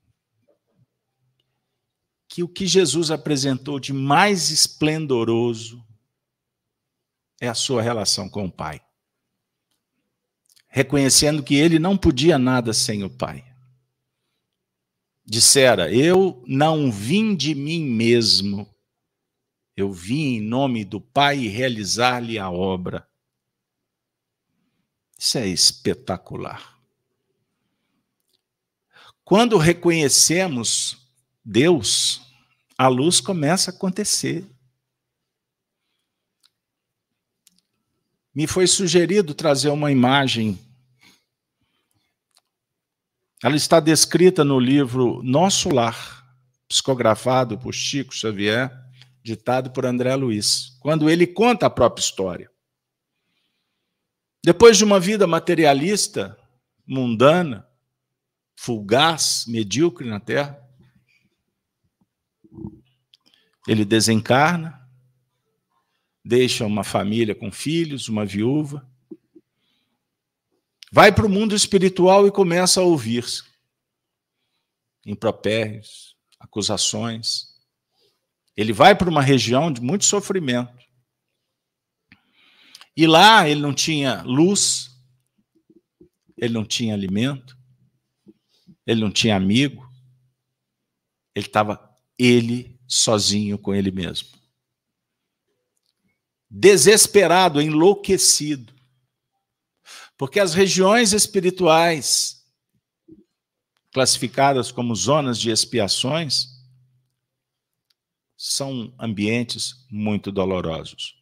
que 2.31 2.41
o 2.41 2.47
que 2.47 2.65
Jesus 2.65 3.11
apresentou 3.11 3.77
de 3.77 3.91
mais 3.91 4.51
esplendoroso 4.51 5.85
é 7.41 7.49
a 7.49 7.53
sua 7.53 7.81
relação 7.81 8.29
com 8.29 8.45
o 8.45 8.51
Pai. 8.51 8.81
Reconhecendo 10.69 11.43
que 11.43 11.55
ele 11.55 11.77
não 11.77 11.97
podia 11.97 12.39
nada 12.39 12.71
sem 12.71 13.03
o 13.03 13.09
Pai 13.09 13.45
dissera: 15.25 15.93
Eu 15.93 16.41
não 16.47 16.89
vim 16.89 17.35
de 17.35 17.53
mim 17.53 17.83
mesmo, 17.83 18.73
eu 19.75 19.91
vim 19.91 20.35
em 20.35 20.41
nome 20.41 20.85
do 20.85 21.01
Pai 21.01 21.47
realizar-lhe 21.47 22.39
a 22.39 22.49
obra. 22.49 23.05
Isso 25.17 25.37
é 25.37 25.47
espetacular. 25.47 26.79
Quando 29.25 29.57
reconhecemos 29.57 31.01
Deus, 31.43 32.20
a 32.81 32.87
luz 32.87 33.21
começa 33.21 33.69
a 33.69 33.73
acontecer. 33.73 34.43
Me 38.33 38.47
foi 38.47 38.65
sugerido 38.65 39.35
trazer 39.35 39.69
uma 39.69 39.91
imagem 39.91 40.57
Ela 43.43 43.55
está 43.55 43.79
descrita 43.79 44.43
no 44.43 44.59
livro 44.59 45.21
Nosso 45.23 45.69
Lar, 45.69 46.23
psicografado 46.67 47.57
por 47.57 47.73
Chico 47.73 48.13
Xavier, 48.13 48.71
ditado 49.23 49.71
por 49.71 49.83
André 49.83 50.15
Luiz, 50.15 50.77
quando 50.79 51.09
ele 51.09 51.25
conta 51.25 51.65
a 51.65 51.69
própria 51.69 52.03
história. 52.03 52.51
Depois 54.43 54.77
de 54.77 54.83
uma 54.83 54.99
vida 54.99 55.25
materialista, 55.25 56.37
mundana, 56.85 57.67
fugaz, 58.55 59.45
medíocre 59.47 60.07
na 60.07 60.19
Terra, 60.19 60.59
ele 63.67 63.85
desencarna, 63.85 64.79
deixa 66.23 66.65
uma 66.65 66.83
família 66.83 67.35
com 67.35 67.51
filhos, 67.51 68.07
uma 68.07 68.25
viúva, 68.25 68.87
vai 70.91 71.11
para 71.11 71.25
o 71.25 71.29
mundo 71.29 71.55
espiritual 71.55 72.27
e 72.27 72.31
começa 72.31 72.81
a 72.81 72.83
ouvir-se 72.83 73.51
impropérios, 75.05 76.15
acusações. 76.39 77.55
Ele 78.55 78.73
vai 78.73 78.95
para 78.95 79.09
uma 79.09 79.21
região 79.21 79.71
de 79.71 79.81
muito 79.81 80.05
sofrimento. 80.05 80.81
E 82.95 83.07
lá 83.07 83.47
ele 83.47 83.61
não 83.61 83.73
tinha 83.73 84.21
luz, 84.23 84.89
ele 86.37 86.53
não 86.53 86.65
tinha 86.65 86.93
alimento, 86.93 87.57
ele 88.85 89.01
não 89.01 89.11
tinha 89.11 89.35
amigo, 89.35 89.89
ele 91.33 91.45
estava 91.45 91.89
ele 92.17 92.79
sozinho 92.91 93.57
com 93.57 93.73
ele 93.73 93.89
mesmo. 93.89 94.27
Desesperado, 96.49 97.61
enlouquecido. 97.61 98.73
Porque 100.17 100.39
as 100.39 100.53
regiões 100.53 101.13
espirituais, 101.13 102.45
classificadas 103.93 104.71
como 104.71 104.93
zonas 104.93 105.39
de 105.39 105.49
expiações, 105.49 106.49
são 108.35 108.93
ambientes 108.99 109.85
muito 109.89 110.29
dolorosos. 110.29 111.15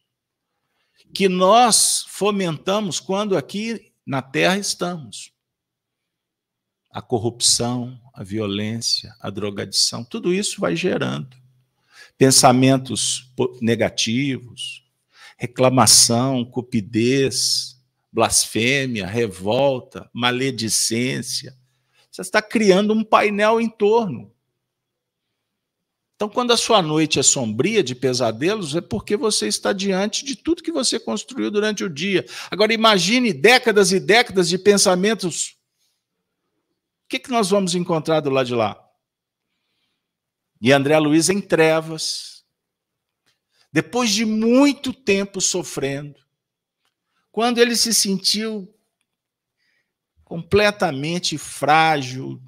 Que 1.13 1.29
nós 1.29 2.03
fomentamos 2.07 2.99
quando 2.99 3.37
aqui 3.37 3.93
na 4.05 4.23
Terra 4.23 4.57
estamos. 4.57 5.31
A 6.89 7.01
corrupção, 7.01 8.01
a 8.11 8.23
violência, 8.23 9.15
a 9.19 9.29
drogadição, 9.29 10.03
tudo 10.03 10.33
isso 10.33 10.59
vai 10.59 10.75
gerando 10.75 11.38
pensamentos 12.19 13.31
negativos, 13.61 14.83
reclamação, 15.37 16.43
cupidez, 16.43 17.77
blasfêmia, 18.11 19.07
revolta, 19.07 20.09
maledicência. 20.13 21.57
Você 22.11 22.21
está 22.21 22.41
criando 22.41 22.93
um 22.93 23.05
painel 23.05 23.61
em 23.61 23.69
torno. 23.69 24.33
Então, 26.17 26.27
quando 26.27 26.51
a 26.51 26.57
sua 26.57 26.81
noite 26.81 27.17
é 27.17 27.23
sombria 27.23 27.81
de 27.81 27.95
pesadelos, 27.95 28.75
é 28.75 28.81
porque 28.81 29.15
você 29.15 29.47
está 29.47 29.71
diante 29.71 30.25
de 30.25 30.35
tudo 30.35 30.61
que 30.61 30.73
você 30.73 30.99
construiu 30.99 31.49
durante 31.49 31.85
o 31.85 31.89
dia. 31.89 32.25
Agora, 32.51 32.73
imagine 32.73 33.31
décadas 33.31 33.93
e 33.93 33.99
décadas 34.01 34.49
de 34.49 34.57
pensamentos. 34.57 35.51
O 37.05 37.07
que, 37.07 37.19
que 37.19 37.31
nós 37.31 37.49
vamos 37.49 37.75
encontrar 37.75 38.19
do 38.19 38.29
lado 38.29 38.47
de 38.47 38.55
lá? 38.55 38.88
E 40.61 40.71
André 40.73 40.97
Luiz 40.99 41.29
em 41.29 41.39
trevas, 41.39 42.45
depois 43.71 44.09
de 44.09 44.25
muito 44.25 44.93
tempo 44.93 45.39
sofrendo, 45.39 46.19
quando 47.31 47.59
ele 47.59 47.75
se 47.75 47.93
sentiu 47.93 48.73
completamente 50.23 51.37
frágil, 51.37 52.41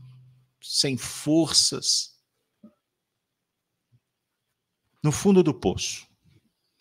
sem 0.62 0.98
forças, 0.98 2.16
no 5.02 5.12
fundo 5.12 5.42
do 5.42 5.54
poço, 5.54 6.08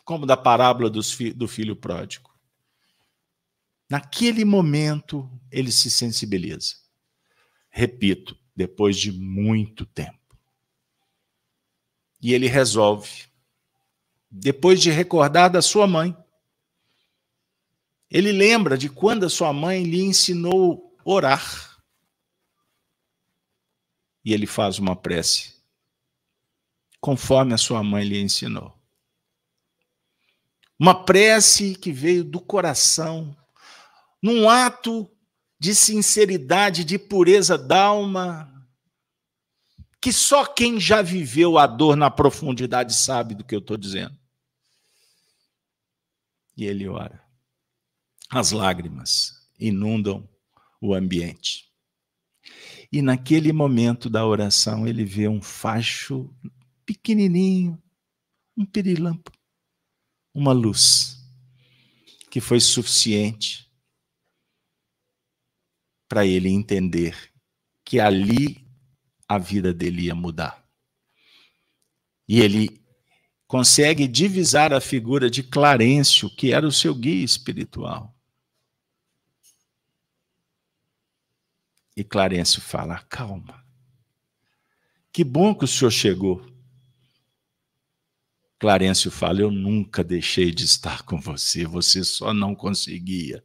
como 0.05 0.27
da 0.27 0.36
parábola 0.36 0.90
do 0.90 1.48
filho 1.48 1.77
pródigo. 1.77 2.28
Naquele 3.89 4.44
momento, 4.44 5.31
ele 5.51 5.73
se 5.73 5.90
sensibiliza. 5.90 6.77
Repito, 7.70 8.39
depois 8.55 8.98
de 8.98 9.11
muito 9.11 9.86
tempo. 9.86 10.19
E 12.20 12.34
ele 12.34 12.47
resolve, 12.47 13.24
depois 14.30 14.80
de 14.80 14.90
recordar 14.90 15.48
da 15.48 15.62
sua 15.62 15.86
mãe, 15.86 16.16
ele 18.10 18.32
lembra 18.32 18.76
de 18.76 18.88
quando 18.88 19.24
a 19.24 19.30
sua 19.30 19.52
mãe 19.52 19.84
lhe 19.84 20.02
ensinou 20.02 20.97
orar. 21.05 21.80
E 24.24 24.34
ele 24.34 24.47
faz 24.47 24.78
uma 24.78 24.94
prece, 24.94 25.55
conforme 27.01 27.55
a 27.55 27.59
sua 27.59 27.82
mãe 27.82 28.05
lhe 28.05 28.20
ensinou. 28.20 28.76
Uma 30.78 31.05
prece 31.05 31.74
que 31.74 31.92
veio 31.92 32.24
do 32.24 32.40
coração, 32.40 33.36
num 34.22 34.48
ato 34.48 35.10
de 35.59 35.74
sinceridade, 35.74 36.84
de 36.84 36.98
pureza 36.98 37.56
d'alma, 37.56 38.60
que 40.01 40.12
só 40.12 40.47
quem 40.47 40.81
já 40.81 41.02
viveu 41.02 41.59
a 41.59 41.66
dor 41.66 41.97
na 41.97 42.10
profundidade 42.10 42.94
sabe 42.94 43.35
do 43.35 43.44
que 43.44 43.55
eu 43.55 43.59
estou 43.59 43.77
dizendo. 43.77 44.18
E 46.56 46.64
ele 46.64 46.89
ora 46.89 47.20
as 48.31 48.52
lágrimas 48.52 49.51
inundam 49.59 50.28
o 50.81 50.94
ambiente. 50.94 51.68
E 52.93 53.02
naquele 53.02 53.52
momento 53.52 54.09
da 54.09 54.24
oração, 54.24 54.86
ele 54.86 55.05
vê 55.05 55.28
um 55.28 55.43
facho 55.43 56.32
pequenininho, 56.86 57.81
um 58.56 58.64
pirilampo, 58.64 59.32
uma 60.32 60.52
luz, 60.52 61.18
que 62.31 62.40
foi 62.40 62.60
suficiente 62.60 63.68
para 66.09 66.24
ele 66.24 66.48
entender 66.48 67.32
que 67.85 67.98
ali 68.01 68.64
a 69.31 69.39
vida 69.39 69.73
dele 69.73 70.07
ia 70.07 70.15
mudar. 70.15 70.69
E 72.27 72.40
ele 72.40 72.82
consegue 73.47 74.09
divisar 74.09 74.73
a 74.73 74.81
figura 74.81 75.31
de 75.31 75.44
Clarencio, 75.44 76.28
que 76.35 76.52
era 76.52 76.66
o 76.66 76.73
seu 76.73 76.93
guia 76.93 77.24
espiritual. 77.24 78.12
E 81.97 82.02
Clarencio 82.02 82.61
fala: 82.61 82.98
calma. 83.09 83.65
Que 85.12 85.23
bom 85.23 85.55
que 85.55 85.65
o 85.65 85.69
senhor 85.69 85.93
chegou. 85.93 86.44
Clarencio 88.59 89.12
fala: 89.12 89.43
Eu 89.43 89.52
nunca 89.52 90.02
deixei 90.02 90.51
de 90.51 90.65
estar 90.65 91.02
com 91.05 91.20
você, 91.20 91.65
você 91.65 92.02
só 92.02 92.35
não 92.35 92.52
conseguia 92.52 93.44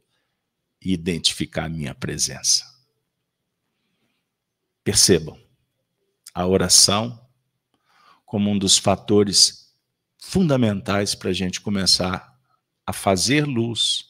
identificar 0.80 1.66
a 1.66 1.68
minha 1.68 1.94
presença. 1.94 2.64
Percebam, 4.82 5.45
a 6.36 6.46
oração 6.46 7.18
como 8.26 8.50
um 8.50 8.58
dos 8.58 8.76
fatores 8.76 9.74
fundamentais 10.18 11.14
para 11.14 11.30
a 11.30 11.32
gente 11.32 11.62
começar 11.62 12.38
a 12.84 12.92
fazer 12.92 13.46
luz, 13.46 14.04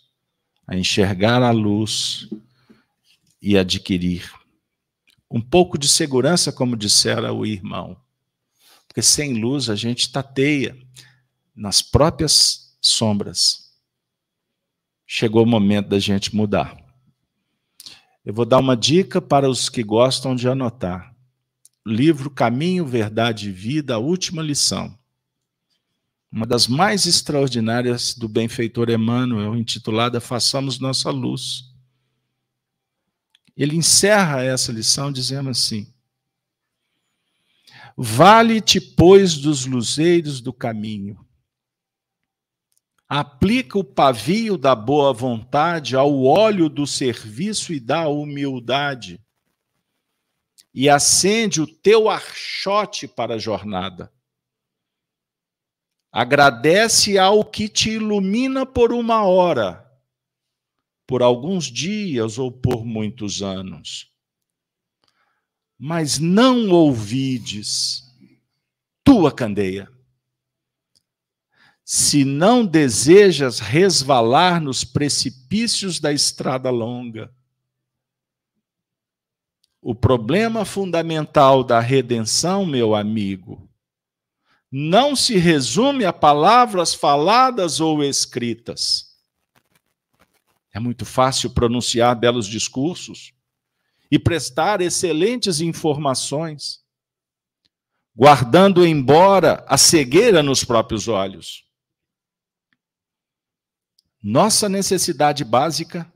a 0.66 0.74
enxergar 0.74 1.40
a 1.40 1.53
luz 1.53 2.28
e 3.40 3.57
adquirir 3.57 4.28
um 5.31 5.40
pouco 5.40 5.78
de 5.78 5.86
segurança, 5.86 6.53
como 6.53 6.77
dissera 6.77 7.32
o 7.32 7.47
irmão. 7.47 7.97
Porque 8.89 9.03
sem 9.03 9.40
luz 9.40 9.70
a 9.70 9.77
gente 9.77 10.11
tateia 10.11 10.77
nas 11.55 11.81
próprias 11.81 12.77
sombras. 12.81 13.73
Chegou 15.07 15.44
o 15.44 15.47
momento 15.47 15.90
da 15.90 16.01
gente 16.01 16.35
mudar. 16.35 16.77
Eu 18.24 18.35
vou 18.35 18.44
dar 18.44 18.59
uma 18.59 18.77
dica 18.77 19.23
para 19.23 19.48
os 19.48 19.69
que 19.69 19.85
gostam 19.85 20.35
de 20.35 20.48
anotar. 20.48 21.15
Livro 21.86 22.28
Caminho, 22.28 22.84
Verdade 22.84 23.48
e 23.48 23.52
Vida, 23.52 23.94
a 23.94 23.98
última 23.98 24.42
lição. 24.42 24.98
Uma 26.32 26.44
das 26.44 26.66
mais 26.66 27.06
extraordinárias 27.06 28.12
do 28.12 28.28
benfeitor 28.28 28.90
Emmanuel, 28.90 29.54
intitulada 29.54 30.20
Façamos 30.20 30.80
Nossa 30.80 31.10
Luz. 31.12 31.72
Ele 33.56 33.76
encerra 33.76 34.42
essa 34.42 34.72
lição 34.72 35.12
dizendo 35.12 35.48
assim: 35.48 35.86
Vale-te, 37.96 38.80
pois, 38.80 39.38
dos 39.38 39.64
luzeiros 39.64 40.40
do 40.40 40.52
caminho. 40.52 41.24
Aplica 43.08 43.78
o 43.78 43.84
pavio 43.84 44.58
da 44.58 44.74
boa 44.74 45.12
vontade 45.12 45.94
ao 45.94 46.24
óleo 46.24 46.68
do 46.68 46.84
serviço 46.84 47.72
e 47.72 47.78
da 47.78 48.08
humildade. 48.08 49.24
E 50.77 50.89
acende 50.89 51.61
o 51.61 51.66
teu 51.66 52.09
archote 52.09 53.09
para 53.09 53.35
a 53.35 53.39
jornada. 53.39 54.12
Agradece 56.12 57.19
ao 57.19 57.44
que 57.44 57.69
te 57.69 57.90
ilumina 57.90 58.65
por 58.65 58.93
uma 58.93 59.24
hora 59.24 59.86
por 61.07 61.23
alguns 61.23 61.66
dias 61.66 62.36
ou 62.36 62.51
por 62.51 62.85
muitos 62.85 63.40
anos. 63.43 64.12
mas 65.78 66.19
não 66.19 66.70
ouvides, 66.70 68.03
tua 69.05 69.31
candeia. 69.31 69.90
Se 71.85 72.24
não 72.24 72.65
desejas 72.65 73.61
resvalar 73.61 74.59
nos 74.59 74.85
precipícios 74.85 76.01
da 76.01 76.15
estrada 76.15 76.70
longa, 76.70 77.31
o 79.88 79.94
problema 79.94 80.64
fundamental 80.64 81.62
da 81.62 81.78
redenção, 81.78 82.66
meu 82.66 82.92
amigo, 82.92 83.70
não 84.68 85.14
se 85.14 85.36
resume 85.36 86.04
a 86.04 86.12
palavras 86.12 86.92
faladas 86.92 87.78
ou 87.78 88.02
escritas. 88.02 89.16
É 90.72 90.80
muito 90.80 91.04
fácil 91.04 91.50
pronunciar 91.50 92.18
belos 92.18 92.48
discursos 92.48 93.32
e 94.10 94.18
prestar 94.18 94.80
excelentes 94.80 95.60
informações, 95.60 96.82
guardando 98.12 98.84
embora 98.84 99.64
a 99.68 99.78
cegueira 99.78 100.42
nos 100.42 100.64
próprios 100.64 101.06
olhos. 101.06 101.64
Nossa 104.20 104.68
necessidade 104.68 105.44
básica 105.44 106.12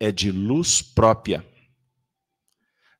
é 0.00 0.10
de 0.10 0.32
luz 0.32 0.80
própria 0.80 1.44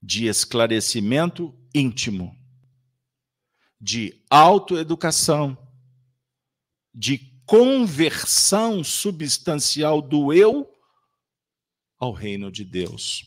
de 0.03 0.27
esclarecimento 0.27 1.55
íntimo, 1.75 2.37
de 3.81 4.25
autoeducação, 4.31 5.57
de 6.95 7.19
conversão 7.45 8.83
substancial 8.83 10.03
do 10.03 10.33
eu 10.33 10.71
ao 11.99 12.13
reino 12.13 12.51
de 12.51 12.65
Deus. 12.65 13.25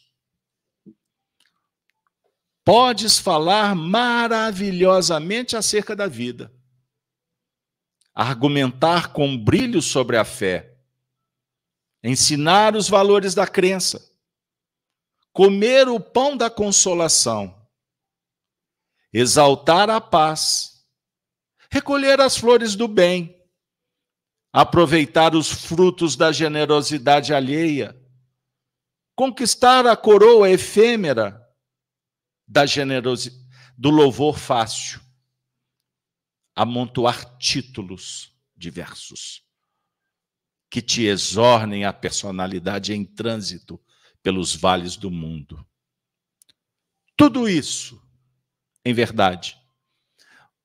Podes 2.64 3.18
falar 3.18 3.74
maravilhosamente 3.76 5.56
acerca 5.56 5.96
da 5.96 6.08
vida, 6.08 6.54
argumentar 8.14 9.14
com 9.14 9.38
brilho 9.38 9.82
sobre 9.82 10.18
a 10.18 10.26
fé, 10.26 10.78
ensinar 12.04 12.76
os 12.76 12.88
valores 12.88 13.34
da 13.34 13.48
crença, 13.48 14.09
comer 15.34 15.88
o 15.88 16.00
pão 16.00 16.36
da 16.36 16.50
consolação, 16.50 17.56
exaltar 19.14 19.90
a 19.90 20.02
paz, 20.02 20.86
recolher 21.72 22.20
as 22.20 22.38
flores 22.38 22.76
do 22.76 22.88
bem, 22.88 23.36
aproveitar 24.52 25.36
os 25.36 25.50
frutos 25.52 26.16
da 26.16 26.32
generosidade 26.32 27.34
alheia, 27.34 27.96
conquistar 29.16 29.86
a 29.86 29.96
coroa 29.96 30.50
efêmera 30.50 31.46
da 32.48 32.66
generosidade, 32.66 33.48
do 33.78 33.90
louvor 33.90 34.38
fácil, 34.38 35.00
amontoar 36.54 37.38
títulos 37.38 38.36
diversos 38.54 39.42
que 40.70 40.82
te 40.82 41.04
exornem 41.04 41.86
a 41.86 41.94
personalidade 41.94 42.94
em 42.94 43.06
trânsito 43.06 43.80
pelos 44.22 44.56
vales 44.56 44.96
do 44.96 45.10
mundo. 45.10 45.66
Tudo 47.16 47.50
isso, 47.50 48.02
em 48.86 48.94
verdade, 48.94 49.58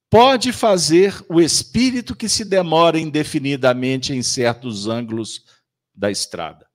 pode 0.09 0.53
fazer 0.53 1.25
o 1.29 1.41
espírito 1.41 2.15
que 2.15 2.29
se 2.29 2.45
demora 2.45 2.99
indefinidamente 2.99 4.13
em 4.13 4.23
certos 4.23 4.87
ângulos 4.87 5.45
da 5.93 6.11
estrada. 6.11 6.71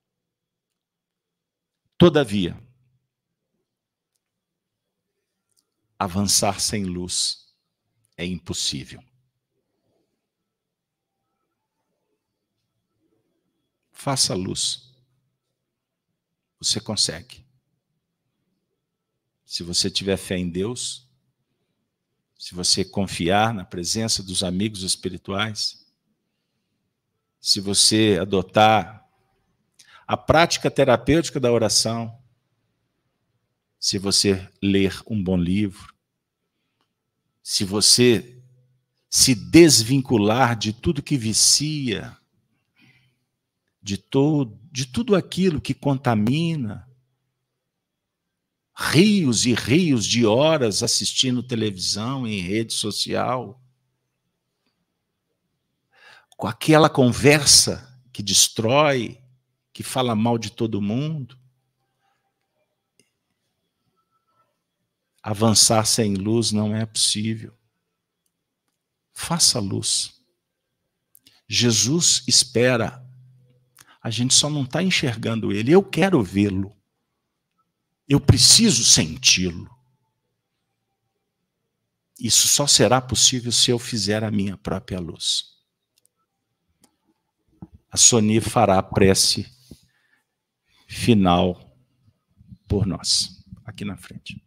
Todavia, 1.97 2.61
avançar 5.97 6.59
sem 6.59 6.85
luz 6.85 7.53
é 8.17 8.25
impossível. 8.25 9.03
Faça 13.91 14.33
luz. 14.33 14.88
Você 16.59 16.79
consegue. 16.79 17.45
Se 19.45 19.63
você 19.63 19.89
tiver 19.89 20.17
fé 20.17 20.37
em 20.37 20.49
Deus, 20.49 21.07
se 22.37 22.53
você 22.53 22.85
confiar 22.85 23.53
na 23.53 23.65
presença 23.65 24.21
dos 24.21 24.43
amigos 24.43 24.83
espirituais, 24.83 25.85
se 27.39 27.59
você 27.59 28.17
adotar 28.21 29.07
a 30.05 30.17
prática 30.17 30.69
terapêutica 30.69 31.39
da 31.39 31.51
oração, 31.51 32.19
se 33.79 33.97
você 33.97 34.49
ler 34.61 35.01
um 35.07 35.23
bom 35.23 35.37
livro, 35.37 35.93
se 37.41 37.63
você 37.63 38.39
se 39.09 39.33
desvincular 39.33 40.57
de 40.57 40.73
tudo 40.73 41.01
que 41.01 41.17
vicia, 41.17 42.15
de, 43.81 43.97
todo, 43.97 44.58
de 44.71 44.85
tudo 44.85 45.15
aquilo 45.15 45.59
que 45.59 45.73
contamina, 45.73 46.87
rios 48.75 49.45
e 49.45 49.53
rios 49.53 50.05
de 50.05 50.25
horas 50.25 50.83
assistindo 50.83 51.43
televisão, 51.43 52.27
em 52.27 52.39
rede 52.39 52.73
social, 52.73 53.61
com 56.37 56.47
aquela 56.47 56.89
conversa 56.89 57.85
que 58.13 58.23
destrói, 58.23 59.21
que 59.73 59.83
fala 59.83 60.15
mal 60.15 60.37
de 60.37 60.51
todo 60.51 60.81
mundo. 60.81 61.37
Avançar 65.21 65.85
sem 65.85 66.15
luz 66.15 66.51
não 66.51 66.73
é 66.73 66.85
possível. 66.85 67.53
Faça 69.11 69.59
luz. 69.59 70.13
Jesus 71.45 72.23
espera 72.25 73.08
a 74.01 74.09
gente 74.09 74.33
só 74.33 74.49
não 74.49 74.63
está 74.63 74.81
enxergando 74.81 75.51
ele. 75.51 75.71
Eu 75.71 75.83
quero 75.83 76.23
vê-lo. 76.23 76.75
Eu 78.07 78.19
preciso 78.19 78.83
senti-lo. 78.83 79.69
Isso 82.19 82.47
só 82.47 82.67
será 82.67 82.99
possível 83.01 83.51
se 83.51 83.71
eu 83.71 83.79
fizer 83.79 84.23
a 84.23 84.31
minha 84.31 84.57
própria 84.57 84.99
luz. 84.99 85.57
A 87.91 87.97
Sony 87.97 88.41
fará 88.41 88.77
a 88.77 88.83
prece 88.83 89.49
final 90.87 91.75
por 92.67 92.85
nós, 92.85 93.43
aqui 93.65 93.85
na 93.85 93.97
frente. 93.97 94.43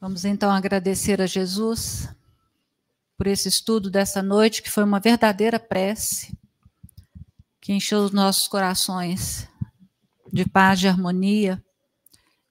Vamos 0.00 0.24
então 0.24 0.50
agradecer 0.50 1.20
a 1.20 1.26
Jesus 1.26 2.08
por 3.18 3.26
esse 3.26 3.48
estudo 3.48 3.90
dessa 3.90 4.22
noite, 4.22 4.62
que 4.62 4.70
foi 4.70 4.82
uma 4.82 4.98
verdadeira 4.98 5.60
prece, 5.60 6.34
que 7.60 7.74
encheu 7.74 7.98
os 7.98 8.10
nossos 8.10 8.48
corações 8.48 9.46
de 10.32 10.48
paz, 10.48 10.80
de 10.80 10.88
harmonia, 10.88 11.62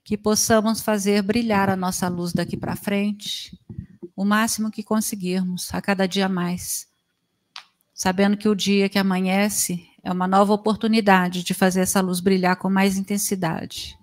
que 0.03 0.15
possamos 0.15 0.81
fazer 0.81 1.23
brilhar 1.23 1.71
a 1.71 1.76
nossa 1.76 2.07
luz 2.07 2.34
daqui 2.34 2.55
para 2.55 2.76
frente, 2.76 3.59
o 4.15 4.23
máximo 4.23 4.69
que 4.69 4.84
conseguirmos, 4.84 5.73
a 5.73 5.81
cada 5.81 6.07
dia 6.07 6.30
mais. 6.30 6.88
Sabendo 7.95 8.38
que 8.38 8.47
o 8.47 8.53
dia 8.53 8.88
que 8.88 8.99
amanhece 8.99 9.89
é 10.03 10.11
uma 10.11 10.27
nova 10.27 10.53
oportunidade 10.53 11.41
de 11.41 11.55
fazer 11.55 11.81
essa 11.81 11.99
luz 11.99 12.19
brilhar 12.19 12.57
com 12.57 12.69
mais 12.69 12.95
intensidade. 12.95 13.98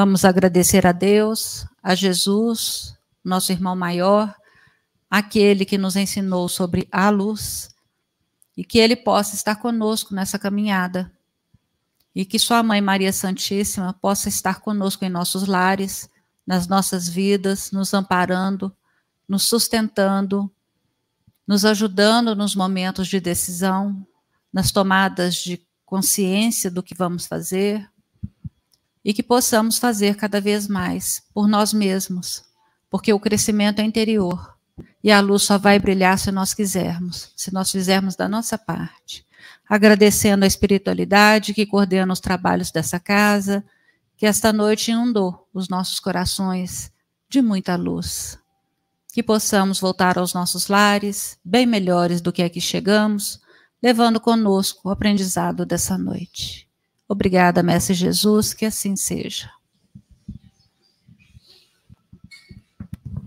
Vamos 0.00 0.24
agradecer 0.24 0.86
a 0.86 0.92
Deus, 0.92 1.66
a 1.82 1.92
Jesus, 1.92 2.96
nosso 3.24 3.50
irmão 3.50 3.74
maior, 3.74 4.32
aquele 5.10 5.64
que 5.64 5.76
nos 5.76 5.96
ensinou 5.96 6.48
sobre 6.48 6.86
a 6.92 7.10
luz, 7.10 7.68
e 8.56 8.62
que 8.62 8.78
ele 8.78 8.94
possa 8.94 9.34
estar 9.34 9.56
conosco 9.56 10.14
nessa 10.14 10.38
caminhada. 10.38 11.10
E 12.14 12.24
que 12.24 12.38
Sua 12.38 12.62
Mãe 12.62 12.80
Maria 12.80 13.12
Santíssima 13.12 13.92
possa 13.92 14.28
estar 14.28 14.60
conosco 14.60 15.04
em 15.04 15.08
nossos 15.08 15.48
lares, 15.48 16.08
nas 16.46 16.68
nossas 16.68 17.08
vidas, 17.08 17.72
nos 17.72 17.92
amparando, 17.92 18.72
nos 19.28 19.48
sustentando, 19.48 20.48
nos 21.44 21.64
ajudando 21.64 22.36
nos 22.36 22.54
momentos 22.54 23.08
de 23.08 23.18
decisão, 23.18 24.06
nas 24.52 24.70
tomadas 24.70 25.34
de 25.34 25.60
consciência 25.84 26.70
do 26.70 26.84
que 26.84 26.94
vamos 26.94 27.26
fazer, 27.26 27.90
e 29.08 29.14
que 29.14 29.22
possamos 29.22 29.78
fazer 29.78 30.16
cada 30.16 30.38
vez 30.38 30.68
mais 30.68 31.22
por 31.32 31.48
nós 31.48 31.72
mesmos, 31.72 32.44
porque 32.90 33.10
o 33.10 33.18
crescimento 33.18 33.78
é 33.78 33.82
interior 33.82 34.54
e 35.02 35.10
a 35.10 35.18
luz 35.18 35.44
só 35.44 35.56
vai 35.56 35.78
brilhar 35.78 36.18
se 36.18 36.30
nós 36.30 36.52
quisermos, 36.52 37.32
se 37.34 37.50
nós 37.50 37.72
fizermos 37.72 38.16
da 38.16 38.28
nossa 38.28 38.58
parte. 38.58 39.24
Agradecendo 39.66 40.44
a 40.44 40.46
espiritualidade 40.46 41.54
que 41.54 41.64
coordena 41.64 42.12
os 42.12 42.20
trabalhos 42.20 42.70
dessa 42.70 43.00
casa, 43.00 43.64
que 44.14 44.26
esta 44.26 44.52
noite 44.52 44.90
inundou 44.90 45.48
os 45.54 45.70
nossos 45.70 45.98
corações 45.98 46.92
de 47.30 47.40
muita 47.40 47.76
luz. 47.76 48.38
Que 49.14 49.22
possamos 49.22 49.80
voltar 49.80 50.18
aos 50.18 50.34
nossos 50.34 50.68
lares, 50.68 51.38
bem 51.42 51.64
melhores 51.64 52.20
do 52.20 52.30
que 52.30 52.42
aqui 52.42 52.60
chegamos, 52.60 53.40
levando 53.82 54.20
conosco 54.20 54.86
o 54.86 54.90
aprendizado 54.90 55.64
dessa 55.64 55.96
noite. 55.96 56.67
Obrigada, 57.08 57.62
Mestre 57.62 57.94
Jesus, 57.94 58.52
que 58.52 58.66
assim 58.66 58.94
seja. 58.94 59.50